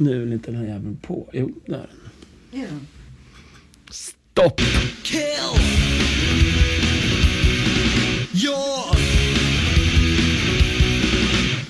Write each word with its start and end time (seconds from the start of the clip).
Nu 0.00 0.14
är 0.14 0.18
väl 0.18 0.32
inte 0.32 0.50
den 0.50 0.60
här 0.60 0.66
jäveln 0.66 0.96
på? 1.02 1.28
Jo, 1.32 1.50
där 1.66 1.74
är 1.74 1.86
den. 2.50 2.60
Den? 2.60 2.86
Stopp! 3.90 4.60
Kill. 5.02 5.20
Your 8.44 8.96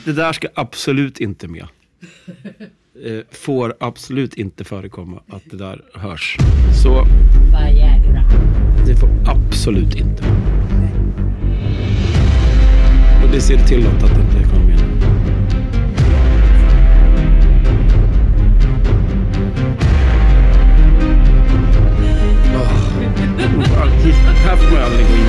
Det 0.05 0.13
där 0.13 0.33
ska 0.33 0.49
absolut 0.55 1.21
inte 1.21 1.49
med. 1.49 1.67
Eh, 3.05 3.21
får 3.31 3.75
absolut 3.81 4.35
inte 4.35 4.65
förekomma 4.65 5.21
att 5.29 5.43
det 5.51 5.57
där 5.57 5.83
hörs. 5.95 6.37
Så 6.83 7.07
Viagra. 7.51 8.23
det 8.87 8.97
får 8.97 9.09
absolut 9.27 9.95
inte. 9.97 10.25
Och 13.25 13.31
det 13.33 13.41
ser 13.41 13.59
till 13.59 13.87
att 13.87 14.01
det 14.01 14.07
inte 14.07 14.51
kommer 14.51 14.60
med. 23.61 23.69
Här 23.69 24.57
får 24.57 24.71
man 24.71 24.83
aldrig 24.83 25.07
gå 25.07 25.15
in. 25.15 25.27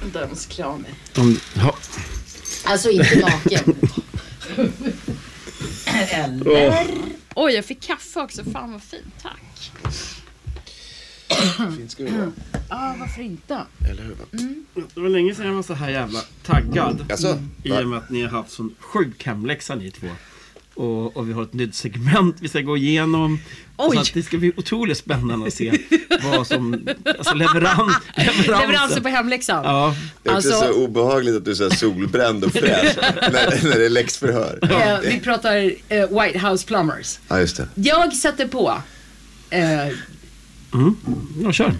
Vänta, 0.00 0.20
jag 0.20 0.28
måste 0.28 0.54
klä 0.54 0.64
av 0.64 0.80
mig. 0.80 0.94
Om, 1.16 1.38
ja. 1.54 1.74
Alltså 2.64 2.90
inte 2.90 3.18
naken. 3.20 3.74
Eller? 6.10 6.86
Oj, 7.34 7.52
jag 7.52 7.64
fick 7.64 7.82
kaffe 7.82 8.20
också. 8.20 8.44
Fan 8.44 8.72
vad 8.72 8.82
fint. 8.82 9.14
Tack. 9.22 9.72
Fint 11.76 11.90
ska 11.90 12.02
det 12.02 12.10
vara. 12.10 12.32
Ja, 12.68 12.96
varför 13.00 13.22
inte? 13.22 13.62
Eller 13.90 14.02
hur? 14.02 14.16
Det 14.94 15.00
var 15.00 15.08
länge 15.08 15.34
sedan 15.34 15.46
jag 15.46 15.54
var 15.54 15.62
så 15.62 15.74
här 15.74 15.90
jävla 15.90 16.20
taggad. 16.42 17.06
Alltså, 17.10 17.42
I 17.62 17.72
och 17.72 17.86
med 17.86 17.98
att 17.98 18.10
ni 18.10 18.22
har 18.22 18.30
haft 18.30 18.50
sån 18.50 18.74
sjuk 18.78 19.24
hemläxa 19.24 19.74
ni 19.74 19.90
två. 19.90 20.06
Och, 20.78 21.16
och 21.16 21.28
vi 21.28 21.32
har 21.32 21.42
ett 21.42 21.52
nytt 21.52 21.74
segment 21.74 22.36
vi 22.40 22.48
ska 22.48 22.60
gå 22.60 22.76
igenom. 22.76 23.38
Oj. 23.76 23.96
Så 23.96 24.00
att 24.00 24.14
det 24.14 24.22
ska 24.22 24.36
bli 24.38 24.52
otroligt 24.56 24.98
spännande 24.98 25.46
att 25.46 25.54
se 25.54 25.72
vad 26.22 26.46
som, 26.46 26.88
alltså 27.18 27.34
leverans, 27.34 27.94
leveransen. 28.16 28.60
Leveranser 28.60 29.00
på 29.00 29.08
hemläxan. 29.08 29.64
Ja, 29.64 29.94
det 30.22 30.30
är 30.30 30.36
också 30.36 30.48
Alltså- 30.54 30.72
så 30.72 30.84
obehagligt 30.84 31.36
att 31.36 31.44
du 31.44 31.50
är 31.50 31.54
så 31.54 31.70
solbränd 31.70 32.44
och 32.44 32.52
fräsch 32.52 32.96
när, 33.32 33.68
när 33.68 33.78
det 33.78 33.84
är 33.86 33.90
läxförhör. 33.90 34.58
Eh, 34.62 35.00
vi 35.00 35.20
pratar 35.20 35.56
eh, 35.88 36.22
White 36.22 36.38
House 36.48 36.66
Plumbers. 36.66 37.18
Ja, 37.28 37.40
just 37.40 37.56
det. 37.56 37.68
Jag 37.74 38.12
sätter 38.12 38.46
på 38.48 38.82
eh, 39.50 39.88
ja 41.42 41.52
kör. 41.52 41.72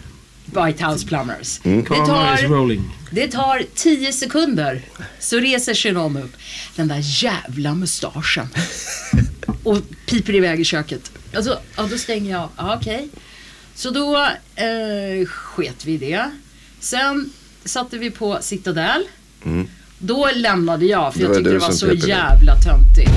White 0.52 0.84
House 0.84 1.06
Plumbers. 1.06 1.60
Mm. 1.64 1.84
Det, 1.84 1.94
tar, 2.06 2.36
det 3.10 3.28
tar 3.28 3.62
10 3.74 4.12
sekunder 4.12 4.82
så 5.18 5.36
reser 5.38 5.74
sig 5.74 5.92
någon 5.92 6.16
upp. 6.16 6.32
Den 6.76 6.88
där 6.88 7.00
jävla 7.22 7.74
mustaschen. 7.74 8.46
Och 9.62 9.78
piper 10.06 10.34
iväg 10.34 10.60
i 10.60 10.64
köket. 10.64 11.10
Alltså, 11.34 11.58
ja, 11.76 11.88
då 11.90 11.98
stänger 11.98 12.30
jag. 12.30 12.48
Ja, 12.56 12.76
okej. 12.80 13.08
Så 13.74 13.90
då 13.90 14.16
eh, 14.54 15.26
sket 15.26 15.84
vi 15.84 15.92
i 15.92 15.98
det. 15.98 16.30
Sen 16.80 17.32
satte 17.64 17.98
vi 17.98 18.10
på 18.10 18.38
Citadel. 18.40 19.02
Då 19.98 20.28
lämnade 20.34 20.86
jag 20.86 21.14
för 21.14 21.20
jag 21.20 21.34
tyckte 21.34 21.50
det 21.50 21.58
var 21.58 21.70
så 21.70 21.92
jävla 21.92 22.54
töntigt. 22.56 23.10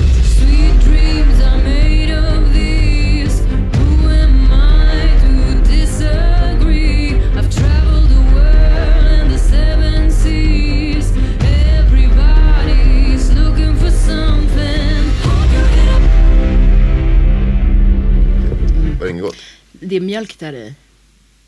Det 19.92 19.96
är 19.96 20.00
mjölk 20.00 20.38
där 20.38 20.52
i. 20.52 20.74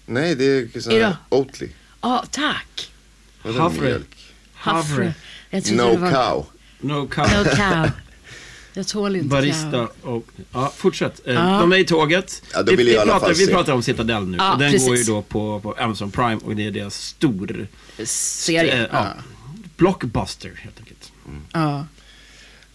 Nej, 0.06 0.34
det 0.34 0.44
är 0.44 0.80
sån 0.80 0.92
Är 0.92 1.04
här? 1.04 1.16
Oatly. 1.28 1.68
Ja, 2.00 2.24
tack. 2.30 2.92
Vadå 3.42 3.58
Havre. 3.58 4.00
Havre. 4.54 5.14
No 5.50 5.96
var... 5.96 6.10
cow. 6.10 6.46
No 6.80 7.08
cow. 7.08 7.24
No 7.24 7.44
cow. 7.44 7.90
Jag 8.74 8.86
tål 8.86 9.16
inte 9.16 9.28
Barista 9.28 9.88
och... 10.02 10.26
Ja, 10.52 10.72
fortsätt. 10.76 11.26
Eh, 11.26 11.34
Ja. 11.34 11.60
De 11.60 11.72
är 11.72 11.76
i 11.76 11.84
tåget. 11.84 12.42
Ja, 12.52 12.62
vi, 12.66 12.76
vill 12.76 12.86
vi, 12.86 12.94
pratar, 12.94 13.20
fall 13.20 13.34
vi 13.34 13.46
pratar 13.46 13.72
om 13.72 13.82
Citadel 13.82 14.28
nu. 14.28 14.36
Ja, 14.36 14.52
och 14.52 14.58
den 14.58 14.72
precis. 14.72 14.88
går 14.88 14.96
ju 14.96 15.04
då 15.04 15.22
på, 15.22 15.60
på 15.60 15.72
Amazon 15.78 16.10
Prime 16.10 16.40
och 16.44 16.56
det 16.56 16.66
är 16.66 16.70
deras 16.70 16.94
stor... 16.94 17.66
Serie. 18.04 18.82
eh, 18.82 18.88
ja, 18.92 19.08
blockbuster 19.76 20.52
helt 20.56 20.78
enkelt. 20.78 21.12
Ja. 21.26 21.60
Ja, 21.60 21.86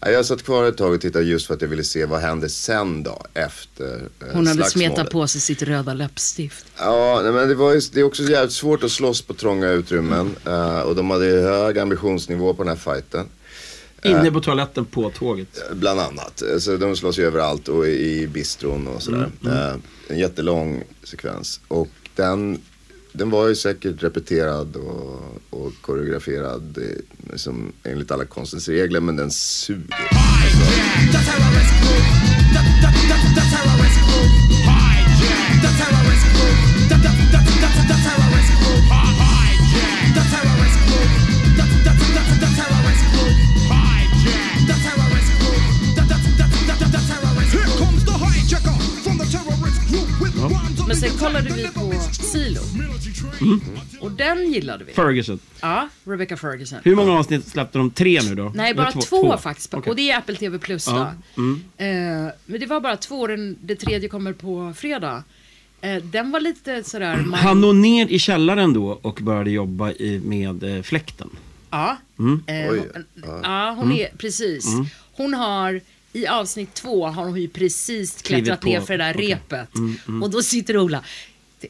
jag 0.00 0.26
satt 0.26 0.42
kvar 0.42 0.64
ett 0.64 0.76
tag 0.76 0.92
och 0.94 1.00
tittade 1.00 1.24
just 1.24 1.46
för 1.46 1.54
att 1.54 1.62
jag 1.62 1.68
ville 1.68 1.84
se 1.84 2.04
vad 2.04 2.20
hände 2.20 2.48
sen 2.48 3.02
då 3.02 3.22
efter 3.34 3.94
eh, 4.20 4.26
Hon 4.32 4.46
hade 4.46 4.56
slagsmålet. 4.62 4.72
smetat 4.72 5.10
på 5.10 5.26
sig 5.26 5.40
sitt 5.40 5.62
röda 5.62 5.94
läppstift. 5.94 6.66
Ja, 6.78 7.20
nej, 7.24 7.32
men 7.32 7.48
det, 7.48 7.54
var 7.54 7.72
ju, 7.74 7.80
det 7.92 8.00
är 8.00 8.04
också 8.04 8.22
jävligt 8.22 8.52
svårt 8.52 8.84
att 8.84 8.90
slåss 8.90 9.22
på 9.22 9.34
trånga 9.34 9.68
utrymmen. 9.68 10.36
eh, 10.46 10.80
och 10.80 10.96
de 10.96 11.10
hade 11.10 11.26
ju 11.26 11.40
hög 11.40 11.78
ambitionsnivå 11.78 12.54
på 12.54 12.62
den 12.62 12.68
här 12.68 12.94
fighten. 12.94 13.26
Inne 14.02 14.30
på 14.30 14.40
toaletten 14.40 14.84
på 14.84 15.10
tåget. 15.10 15.62
Bland 15.72 16.00
annat. 16.00 16.42
Eh, 16.42 16.58
Så 16.58 16.76
de 16.76 16.96
slåss 16.96 17.18
ju 17.18 17.24
överallt 17.26 17.68
och 17.68 17.86
i 17.88 18.26
bistron 18.26 18.86
och 18.86 19.02
sådär. 19.02 19.28
Eh, 19.46 19.74
en 20.08 20.18
jättelång 20.18 20.84
sekvens. 21.04 21.60
Och 21.68 21.88
den, 22.16 22.60
den 23.12 23.30
var 23.30 23.48
ju 23.48 23.54
säkert 23.54 24.02
repeterad 24.02 24.76
och, 24.76 25.42
och 25.50 25.72
koreograferad 25.80 26.78
eh, 26.78 27.32
liksom, 27.32 27.72
enligt 27.84 28.10
alla 28.10 28.24
konstens 28.24 28.68
regler. 28.68 29.00
Men 29.00 29.16
den 29.16 29.30
suger. 29.30 29.86
The 31.12 31.18
terrorist 31.18 31.74
group. 31.82 32.30
Men 50.90 50.96
sen 50.96 51.10
kollade 51.18 51.50
vi 51.54 51.68
på 51.68 51.92
Silo. 52.12 52.60
Och 54.00 54.10
den 54.10 54.52
gillade 54.52 54.84
vi. 54.84 54.92
Ferguson. 54.92 55.38
Ja, 55.60 55.88
Rebecca 56.04 56.36
Ferguson. 56.36 56.78
Hur 56.84 56.94
många 56.96 57.12
avsnitt 57.18 57.48
släppte 57.48 57.78
de? 57.78 57.90
Tre 57.90 58.20
nu 58.22 58.34
då? 58.34 58.52
Nej, 58.54 58.70
Eller 58.70 58.82
bara 58.82 58.92
två, 58.92 59.36
faktiskt. 59.38 59.74
Okej. 59.74 59.90
Och 59.90 59.96
det 59.96 60.10
är 60.10 60.18
Apple 60.18 60.36
TV 60.36 60.58
Plus 60.58 60.84
då. 60.84 60.92
Ja, 60.92 61.14
mm. 61.36 61.62
Eh, 61.76 62.32
men 62.46 62.60
det 62.60 62.66
var 62.66 62.80
bara 62.80 62.96
två, 62.96 63.26
den, 63.26 63.56
det 63.62 63.76
tredje 63.76 64.08
kommer 64.08 64.32
på 64.32 64.72
fredag. 64.76 65.24
Eh, 65.80 65.96
den 66.02 66.30
var 66.30 66.40
lite 66.40 66.82
sådär... 66.84 67.16
mind- 67.16 67.34
Han 67.34 67.60
når 67.60 67.72
ner 67.72 68.06
i 68.06 68.18
källaren 68.18 68.72
då 68.72 68.98
och 69.02 69.18
började 69.22 69.50
jobba 69.50 69.90
i, 69.92 70.20
med 70.24 70.62
eh, 70.76 70.82
fläkten. 70.82 71.30
Ja. 71.70 71.96
Mm. 72.18 72.42
Eh, 72.46 72.70
Oj, 72.70 72.78
hon, 72.94 73.04
ja. 73.14 73.40
ja, 73.42 73.74
hon 73.78 73.92
är 73.92 74.08
precis. 74.18 74.66
Hon 75.12 75.34
har 75.34 75.80
i 76.12 76.26
avsnitt 76.26 76.74
två 76.74 77.06
har 77.06 77.24
hon 77.24 77.40
ju 77.40 77.48
precis 77.48 78.22
klättrat 78.22 78.62
ner 78.64 78.80
för 78.80 78.98
det 78.98 79.04
där 79.04 79.14
Okej. 79.16 79.26
repet. 79.32 79.68
Och 80.22 80.30
då 80.30 80.42
sitter 80.42 80.76
Ola. 80.78 81.04
"T- 81.62 81.68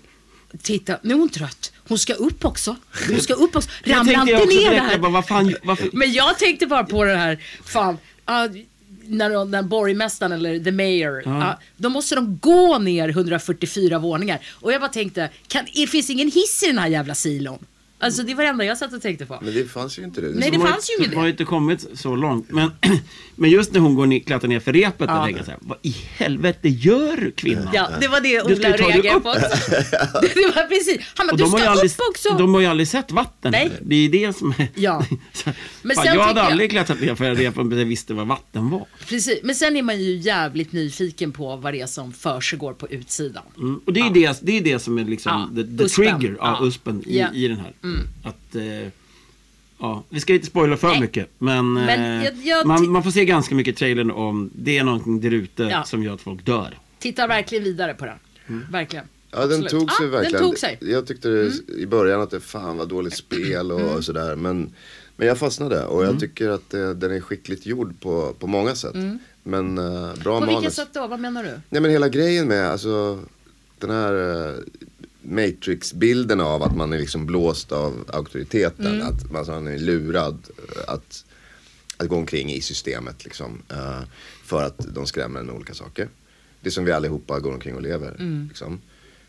Titta, 0.62 0.98
nu 1.02 1.14
är 1.14 1.18
hon 1.18 1.28
trött. 1.28 1.72
Hon 1.88 1.98
ska 1.98 2.14
upp 2.14 2.44
också. 2.44 2.76
Hon 3.08 3.20
ska 3.20 3.34
upp 3.34 3.56
också. 3.56 3.70
Ramla 3.84 4.12
inte 4.12 4.44
ner 4.44 4.72
jag 4.92 5.00
bara, 5.00 5.10
vad 5.12 5.26
fan, 5.26 5.54
varför? 5.62 5.88
Men 5.92 6.12
jag 6.12 6.38
tänkte 6.38 6.66
bara 6.66 6.84
på 6.84 7.04
det 7.04 7.16
här, 7.16 7.42
fan. 7.64 7.98
ja, 8.26 8.48
när, 9.04 9.44
när 9.44 9.62
borgmästaren 9.62 10.32
eller 10.32 10.58
the 10.64 10.72
mayor, 10.72 11.22
ja, 11.24 11.60
då 11.76 11.88
måste 11.88 12.14
de 12.14 12.38
gå 12.38 12.78
ner 12.78 13.08
144 13.08 13.98
våningar. 13.98 14.38
Och 14.52 14.72
jag 14.72 14.80
bara 14.80 14.90
tänkte, 14.90 15.30
kan, 15.46 15.64
det 15.74 15.86
finns 15.86 16.10
ingen 16.10 16.30
hiss 16.30 16.62
i 16.62 16.66
den 16.66 16.78
här 16.78 16.88
jävla 16.88 17.14
silon? 17.14 17.64
Alltså 18.00 18.22
det 18.22 18.34
var 18.34 18.43
det 18.44 18.49
enda 18.50 18.65
jag 18.65 18.78
satt 18.78 18.93
och 18.93 19.03
tänkte 19.03 19.27
på. 19.27 19.38
Men 19.43 19.55
det 19.55 19.65
fanns 19.71 19.99
ju 19.99 20.05
inte 20.05 20.21
det. 20.21 20.27
Nej, 20.28 20.50
det 20.50 20.56
De 20.56 20.61
har 20.62 20.69
fanns 20.69 20.91
ju 20.91 20.94
inget 20.99 21.11
De 21.11 21.16
har 21.16 21.22
det. 21.22 21.28
ju 21.28 21.33
inte 21.33 21.44
kommit 21.44 21.87
så 21.94 22.16
långt. 22.16 22.47
Men, 22.50 22.71
men 23.37 23.50
just 23.50 23.72
när 23.72 23.81
hon 23.81 23.94
går 23.94 24.06
ner, 24.06 24.19
klättrar 24.19 24.49
ner 24.49 24.61
för 24.61 24.72
repet, 24.72 25.06
Ja. 25.09 25.16
då 25.19 25.25
tänker 25.25 25.38
jag 25.38 25.44
så 25.47 25.50
här, 25.50 25.61
vad 25.62 25.78
i 25.83 25.91
helvete 26.16 26.69
gör 26.69 27.31
kvinnan? 27.37 27.69
Ja, 27.73 27.88
det 28.00 28.08
var 28.08 28.20
det 28.20 28.49
Du 28.49 28.56
ska 28.56 28.69
Ola 28.69 28.76
ju 28.76 28.82
ta 28.82 28.88
dig 28.88 28.97
reagerade 28.97 29.17
upp. 29.19 29.23
på 29.23 29.31
också. 29.31 29.41
Det 30.35 30.52
var 30.56 30.69
precis. 30.69 30.99
Han 31.17 31.26
bara, 31.26 31.37
du 31.37 31.44
har, 31.44 31.58
ska 31.58 31.69
aldrig, 31.69 31.91
upp 31.91 31.97
också. 32.11 32.29
de 32.38 32.55
har 32.55 32.61
ju 32.61 32.67
aldrig 32.67 32.88
sett 32.88 33.12
vatten. 33.12 33.52
Nej. 33.52 33.70
Det 33.82 33.94
är 33.97 34.08
det 34.08 34.37
som 34.37 34.55
är... 34.58 34.69
Ja. 34.75 35.05
Så- 35.32 35.50
Men 35.82 35.96
Fan, 35.96 36.05
sen 36.05 36.14
jag 36.14 36.23
hade 36.25 36.41
jag- 36.41 36.50
aldrig 36.50 36.70
klättrat 36.70 37.00
ner 37.00 37.14
för 37.14 37.25
en 37.25 37.37
rep 37.37 37.58
om 37.58 37.73
jag 37.79 37.85
visste 37.85 38.14
vad 38.14 38.26
vatten 38.26 38.70
var. 38.70 38.87
Precis. 39.08 39.38
Men 39.43 39.55
sen 39.55 39.76
är 39.76 39.82
man 39.82 40.00
ju 40.03 40.17
jävligt 40.17 40.73
nyfiken 40.73 41.32
på 41.32 41.56
vad 41.56 41.75
det 41.75 41.81
är 41.81 41.87
som 41.87 42.12
försiggår 42.12 42.73
på 42.73 42.88
utsidan. 42.88 43.43
Mm. 43.56 43.81
Och 43.87 43.93
det 43.93 44.00
är, 44.00 44.11
det, 44.11 44.38
det 44.43 44.58
är 44.58 44.61
det 44.61 44.79
som 44.79 44.99
är 44.99 45.05
liksom 45.05 45.50
Ja, 45.56 45.62
the, 45.62 45.79
the 45.79 45.88
trigger, 45.88 46.37
ja, 46.38 46.58
Ja. 46.61 46.67
uspen 46.67 47.03
i, 47.06 47.19
Ja. 47.19 47.26
i 47.35 47.49
den 47.49 47.56
här. 47.56 47.73
Att, 48.22 48.54
eh, 48.54 48.88
ja, 49.78 50.02
vi 50.08 50.20
ska 50.20 50.34
inte 50.34 50.46
spoila 50.46 50.76
för 50.76 50.88
Nej. 50.88 51.00
mycket, 51.00 51.28
men, 51.38 51.72
Men 51.72 52.19
eh, 52.20 52.25
jag- 52.25 52.34
jag 52.44 52.66
man, 52.66 52.88
man 52.90 53.02
får 53.02 53.10
se 53.10 53.25
ganska 53.25 53.54
mycket 53.54 53.75
i 53.75 53.78
trailern 53.78 54.10
om 54.10 54.50
det 54.54 54.78
är 54.78 54.84
någonting 54.84 55.20
där 55.20 55.31
ute 55.31 55.62
Ja. 55.62 55.84
som 55.84 56.02
gör 56.02 56.14
att 56.14 56.20
folk 56.20 56.44
dör. 56.44 56.78
Tittar 56.98 57.28
verkligen 57.28 57.64
vidare 57.64 57.94
på 57.94 58.04
den. 58.06 58.16
Mm. 58.48 58.66
Verkligen. 58.72 59.04
Ja, 59.31 59.38
den 59.38 59.46
Absolut. 59.64 59.70
tog 59.70 59.92
sig 59.92 60.06
Ja, 60.06 60.12
verkligen. 60.12 60.42
Tog 60.44 60.58
sig. 60.58 60.78
Mm. 60.81 60.92
Jag 60.92 61.06
tyckte 61.06 61.28
det, 61.28 61.52
i 61.78 61.87
början 61.87 62.20
att 62.20 62.31
det 62.31 62.40
fan 62.40 62.76
var 62.76 62.87
dåligt 62.87 63.16
spel 63.16 63.72
och 63.72 64.04
sådär. 64.04 64.36
Men, 64.36 64.75
Men 65.16 65.28
jag 65.28 65.38
fastnade 65.38 65.84
och 65.86 66.02
Mm. 66.02 66.12
jag 66.12 66.20
tycker 66.20 66.48
att 66.48 66.75
eh, 66.75 66.90
den 66.90 67.12
är 67.12 67.20
skickligt 67.20 67.66
gjord 67.66 68.00
på, 68.00 68.34
på 68.38 68.46
många 68.46 68.75
sätt. 68.75 68.94
Men 69.43 69.78
eh, 69.78 70.14
bra 70.22 70.36
Mm. 70.36 70.40
På 70.40 70.40
vilket 70.40 70.52
manus. 70.62 70.75
sätt 70.75 70.88
då? 70.93 71.06
Vad 71.06 71.20
menar 71.20 71.43
du? 71.44 71.50
Nej 71.69 71.81
men 71.82 71.90
hela 71.90 72.08
grejen 72.08 72.48
med 72.48 72.70
alltså 72.70 73.19
den 73.78 73.90
här 73.90 74.46
eh, 74.48 74.54
Matrix-bilden 75.22 76.40
av 76.40 76.62
att 76.62 76.76
man 76.76 76.93
är 76.93 76.99
liksom 76.99 77.26
blåst 77.26 77.72
av 77.72 78.05
auktoriteten. 78.12 78.87
Mm. 78.87 79.06
Att 79.06 79.34
alltså, 79.37 79.52
man 79.52 79.67
är 79.67 79.78
lurad 79.78 80.38
eh, 80.58 80.93
att, 80.94 81.25
att 81.96 82.08
gå 82.08 82.17
omkring 82.17 82.52
i 82.52 82.61
systemet 82.61 83.25
liksom. 83.25 83.62
eh, 83.69 84.00
för 84.44 84.62
att 84.62 84.94
de 84.94 85.06
skrämmer 85.06 85.40
en 85.40 85.46
med 85.46 85.55
olika 85.55 85.75
saker. 85.75 86.08
Det 86.61 86.70
som 86.70 86.84
vi 86.84 86.93
allihopa 86.93 87.40
går 87.40 87.52
omkring 87.52 87.75
och 87.75 87.82
lever. 87.82 88.17
Mm. 88.19 88.46
Liksom. 88.49 88.81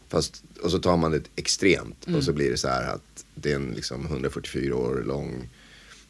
Fast, 0.10 0.44
och 0.64 0.72
så 0.72 0.80
tar 0.80 0.98
man 0.98 1.12
det 1.12 1.22
extremt 1.36 2.08
och 2.16 2.24
så 2.24 2.34
blir 2.34 2.52
det 2.52 2.58
så 2.58 2.68
här 2.68 2.94
att 2.94 3.26
det 3.36 3.52
är 3.52 3.56
en 3.56 3.72
liksom 3.76 4.06
144 4.06 4.76
år 4.76 5.04
lång 5.08 5.50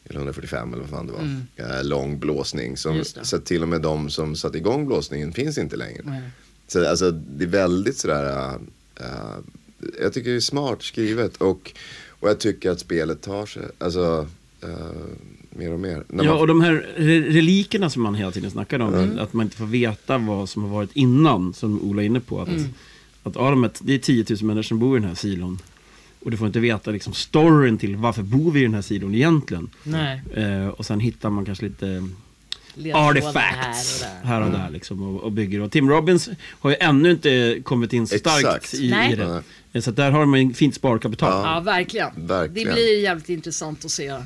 eller 0.04 0.18
145 0.18 0.72
eller 0.72 0.82
vad 0.82 0.90
fan 0.90 1.06
det 1.06 1.12
var. 1.12 1.76
eh, 1.78 1.84
lång 1.84 2.18
blåsning. 2.18 2.76
Som, 2.76 2.92
Mm. 2.92 3.04
Så 3.04 3.38
till 3.38 3.62
och 3.62 3.68
med 3.68 3.80
de 3.80 4.10
som 4.10 4.36
satte 4.36 4.58
igång 4.58 4.86
blåsningen 4.86 5.32
finns 5.32 5.58
inte 5.58 5.76
längre. 5.76 6.30
Så 6.68 6.88
alltså 6.88 7.10
det 7.10 7.44
är 7.44 7.48
väldigt 7.48 7.96
sådär, 7.96 8.54
uh, 9.00 9.38
jag 10.00 10.12
tycker 10.12 10.30
det 10.30 10.36
är 10.36 10.40
smart 10.40 10.82
skrivet 10.82 11.36
och, 11.36 11.72
och 12.08 12.28
jag 12.28 12.40
tycker 12.40 12.70
att 12.70 12.80
spelet 12.80 13.22
tar 13.22 13.46
sig, 13.46 13.62
alltså 13.78 14.26
uh, 14.64 14.70
mer 15.50 15.72
och 15.72 15.80
mer. 15.80 16.04
När 16.08 16.24
Ja, 16.24 16.30
man, 16.30 16.40
och 16.40 16.46
de 16.46 16.60
här 16.60 16.86
re- 16.96 17.30
relikerna 17.32 17.90
som 17.90 18.02
man 18.02 18.14
hela 18.14 18.30
tiden 18.30 18.50
snackar 18.50 18.80
om, 18.80 18.94
Mm. 18.94 19.18
att 19.18 19.32
man 19.32 19.46
inte 19.46 19.56
får 19.56 19.66
veta 19.66 20.18
vad 20.18 20.48
som 20.48 20.62
har 20.62 20.70
varit 20.70 20.90
innan, 20.96 21.52
som 21.54 21.82
Ola 21.82 22.02
är 22.02 22.06
inne 22.06 22.20
på. 22.20 22.40
Att, 22.40 22.48
Mm. 22.48 22.64
att 23.22 23.34
ja, 23.34 23.70
det 23.80 23.94
är 23.94 23.98
10 23.98 24.24
000 24.30 24.38
människor 24.42 24.62
som 24.62 24.78
bor 24.78 24.96
i 24.96 25.00
den 25.00 25.08
här 25.08 25.16
silon. 25.16 25.58
Och 26.24 26.30
du 26.30 26.36
får 26.36 26.46
inte 26.46 26.60
veta 26.60 26.90
liksom, 26.90 27.12
storyn 27.12 27.78
till 27.78 27.96
varför 27.96 28.22
bor 28.22 28.50
vi 28.52 28.60
i 28.60 28.62
den 28.62 28.74
här 28.74 28.82
silon 28.82 29.14
egentligen. 29.14 29.70
Nej. 29.82 30.22
Eh, 30.34 30.68
och 30.68 30.86
sen 30.86 31.00
hittar 31.00 31.30
man 31.30 31.44
kanske 31.44 31.64
lite 31.64 32.08
artifacts 32.94 34.02
här 34.02 34.10
och 34.10 34.22
där. 34.22 34.28
här 34.28 34.40
och 34.40 34.50
där 34.50 34.70
liksom, 34.70 35.02
och, 35.02 35.22
och 35.22 35.32
bygger. 35.32 35.60
Och 35.60 35.72
Tim 35.72 35.90
Robbins 35.90 36.28
har 36.60 36.70
ju 36.70 36.76
ännu 36.80 37.10
inte 37.10 37.60
kommit 37.64 37.92
in 37.92 38.06
så 38.06 38.18
starkt 38.18 38.38
Exakt. 38.46 38.74
i, 38.74 38.90
Nej. 38.90 39.12
i 39.12 39.16
det. 39.72 39.82
Så 39.82 39.90
där 39.90 40.10
har 40.10 40.26
man 40.26 40.48
ju 40.48 40.54
fint 40.54 40.74
sparkapital. 40.74 41.44
Ja, 41.46 41.60
verkligen. 41.60 42.10
Verkligen. 42.26 42.68
Det 42.68 42.74
blir 42.74 43.02
jävligt 43.02 43.28
intressant 43.28 43.84
att 43.84 43.90
se 43.90 44.06
eh, 44.06 44.16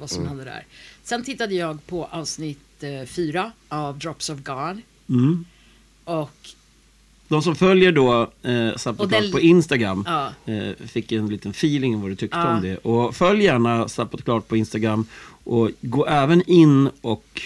vad 0.00 0.10
som 0.10 0.18
Mm. 0.22 0.28
händer 0.28 0.44
där. 0.44 0.64
Sen 1.02 1.24
tittade 1.24 1.54
jag 1.54 1.86
på 1.86 2.04
avsnitt 2.10 2.58
eh, 2.80 3.06
fyra 3.06 3.52
av 3.68 3.98
Drops 3.98 4.30
of 4.30 4.38
God. 4.42 4.80
Mm. 5.08 5.44
Och 6.04 6.48
De 7.28 7.42
som 7.42 7.56
följer 7.56 7.92
då 7.92 8.22
eh, 8.42 8.72
den- 9.08 9.32
på 9.32 9.40
Instagram 9.40 10.04
Ja. 10.06 10.52
eh, 10.52 10.86
fick 10.86 11.12
en 11.12 11.26
liten 11.28 11.50
feeling 11.50 11.94
om 11.94 12.00
vad 12.02 12.10
du 12.10 12.16
tyckte 12.16 12.36
Ja. 12.38 12.54
om 12.56 12.62
det. 12.62 12.76
Och 12.76 13.16
följ 13.16 13.44
gärna 13.44 13.88
Subpotcast 13.88 14.48
på 14.48 14.56
Instagram 14.56 15.06
och 15.44 15.70
gå 15.80 16.06
även 16.06 16.42
in 16.50 16.90
och 17.00 17.40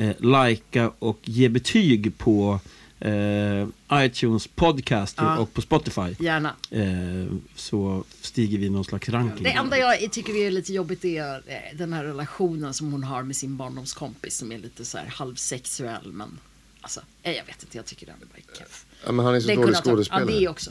eh, 0.00 0.14
likea 0.20 0.92
och 0.98 1.18
ge 1.24 1.48
betyg 1.48 2.18
på 2.18 2.60
eh, 3.00 3.66
iTunes 3.92 4.46
podcast 4.46 5.14
Ja. 5.18 5.38
och 5.38 5.52
på 5.54 5.60
Spotify. 5.62 6.14
gärna. 6.18 6.54
Eh, 6.70 7.32
så 7.56 8.04
stiger 8.20 8.58
vi 8.58 8.70
någon 8.70 8.84
slags 8.84 9.08
ranking. 9.08 9.44
Det 9.44 9.50
enda 9.50 9.78
jag 9.78 10.12
tycker 10.12 10.36
är 10.36 10.50
lite 10.50 10.72
jobbigt 10.72 11.04
är 11.04 11.34
eh, 11.46 11.76
den 11.78 11.92
här 11.92 12.04
relationen 12.04 12.74
som 12.74 12.92
hon 12.92 13.04
har 13.04 13.22
med 13.22 13.36
sin 13.36 13.56
barndomskompis 13.56 14.36
som 14.36 14.52
är 14.52 14.58
lite 14.58 14.84
så 14.84 14.98
här 14.98 15.06
halvsexuell 15.06 16.12
men 16.12 16.38
alltså, 16.80 17.00
eh, 17.22 17.32
jag 17.32 17.44
vet 17.44 17.62
inte, 17.62 17.76
jag 17.76 17.86
tycker 17.86 18.06
den 18.06 18.14
är 18.22 18.26
bara 18.26 18.58
keff. 18.58 18.86
ja, 19.06 19.12
men 19.12 19.24
han 19.24 19.34
är 19.34 19.40
så 19.40 19.54
dålig 19.54 19.76
skådespelare. 19.76 20.32
Ja, 20.32 20.38
det 20.40 20.48
också. 20.48 20.70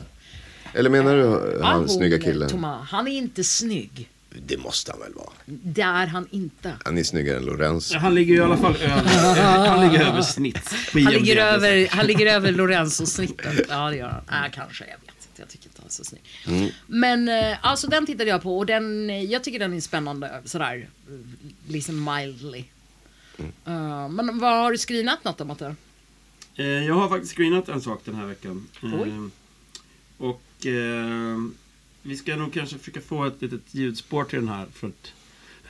Eller 0.74 0.90
menar 0.90 1.16
du 1.16 1.22
Ja, 1.60 1.66
han 1.66 1.78
hon, 1.78 1.88
snygga 1.88 2.16
eh, 2.16 2.22
killen? 2.22 2.48
Thomas, 2.48 2.88
han 2.90 3.08
är 3.08 3.12
inte 3.12 3.44
snygg. 3.44 4.08
Det 4.46 4.56
måste 4.56 4.92
han 4.92 5.00
väl 5.00 5.14
vara? 5.14 5.30
Det 5.46 5.82
är 5.82 6.06
han 6.06 6.28
inte. 6.30 6.72
Han 6.84 6.98
är 6.98 7.02
snyggare 7.04 7.36
än 7.36 7.44
Lorenz. 7.44 7.94
Han 7.94 8.14
ligger 8.14 8.34
ju 8.34 8.40
i 8.40 8.44
alla 8.44 8.56
fall 8.56 8.76
över, 8.76 9.66
han 9.68 9.88
ligger 9.88 10.06
över 10.06 10.22
snitt. 10.22 10.74
Han 10.92 11.04
ligger 11.04 11.36
över, 11.36 11.88
han 11.90 12.06
ligger 12.06 12.26
över 12.26 12.52
Lorenzo-snittet. 12.52 13.66
Ja, 13.68 13.90
det 13.90 13.96
gör 13.96 14.22
han. 14.26 14.44
Äh, 14.44 14.50
kanske, 14.50 14.84
jag 14.84 14.90
vet 14.90 15.02
inte. 15.02 15.16
Jag 15.36 15.48
tycker 15.48 15.66
inte 15.66 15.80
han 15.80 15.86
är 15.86 15.90
så 15.90 16.04
snygg. 16.04 16.22
Men 16.86 17.28
eh, 17.28 17.58
alltså 17.62 17.86
den 17.86 18.06
tittade 18.06 18.30
jag 18.30 18.42
på 18.42 18.58
och 18.58 18.66
den, 18.66 19.10
eh, 19.10 19.24
jag 19.24 19.44
tycker 19.44 19.58
den 19.58 19.74
är 19.74 19.80
spännande 19.80 20.42
sådär, 20.44 20.88
eh, 21.08 21.14
liksom 21.72 22.04
mildly. 22.14 22.64
Eh, 23.66 24.08
men 24.08 24.38
vad 24.38 24.52
har 24.62 24.72
du 24.72 24.78
screenat 24.78 25.24
något 25.24 25.40
om? 25.40 25.76
Eh, 26.56 26.66
jag 26.66 26.94
har 26.94 27.08
faktiskt 27.08 27.36
screenat 27.36 27.68
en 27.68 27.80
sak 27.80 28.00
den 28.04 28.14
här 28.14 28.26
veckan. 28.26 28.66
Oj. 28.82 29.12
och 30.18 30.66
eh, 30.66 31.36
vi 32.02 32.16
ska 32.16 32.36
nog 32.36 32.52
kanske 32.52 32.78
försöka 32.78 33.00
få 33.00 33.24
ett 33.24 33.42
litet 33.42 33.74
ljudspår 33.74 34.24
till 34.24 34.38
den 34.38 34.48
här. 34.48 34.66
För 34.72 34.88
att 34.88 35.12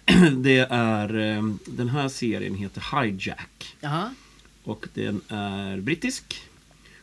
det 0.36 0.66
är, 0.70 1.18
eh, 1.18 1.54
den 1.66 1.88
här 1.88 2.08
serien 2.08 2.54
heter 2.54 3.02
Hijack. 3.02 3.76
Jaha. 3.80 4.14
Och 4.64 4.86
den 4.94 5.20
är 5.28 5.80
brittisk. 5.80 6.42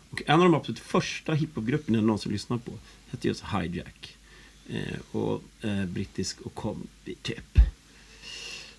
Och 0.09 0.21
en 0.25 0.39
av 0.39 0.45
de 0.45 0.55
absolut 0.55 0.79
första 0.79 1.33
hiphopgrupperna 1.33 1.97
jag 1.97 2.05
någonsin 2.05 2.31
lyssnat 2.31 2.65
på 2.65 2.71
hette 3.09 3.27
just 3.27 3.43
Hijack. 3.43 4.17
Eh, 4.69 4.99
och 5.11 5.43
eh, 5.61 5.85
brittisk 5.85 6.41
och 6.41 6.53
kom 6.53 6.87
typ 7.03 7.59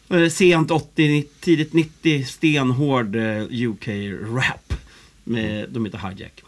eh, 0.09 0.29
sent 0.29 0.71
80, 0.71 1.27
tidigt 1.41 1.73
90 1.73 2.25
stenhård 2.25 3.17
eh, 3.17 3.43
UK-rap. 3.51 4.75
De 5.69 5.85
heter 5.85 6.09
Hijack. 6.09 6.43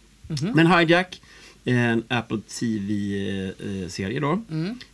Men 0.55 0.67
Hijack 0.67 1.21
en 1.65 2.05
Apple 2.09 2.41
TV-serie 2.41 4.21
då. 4.21 4.43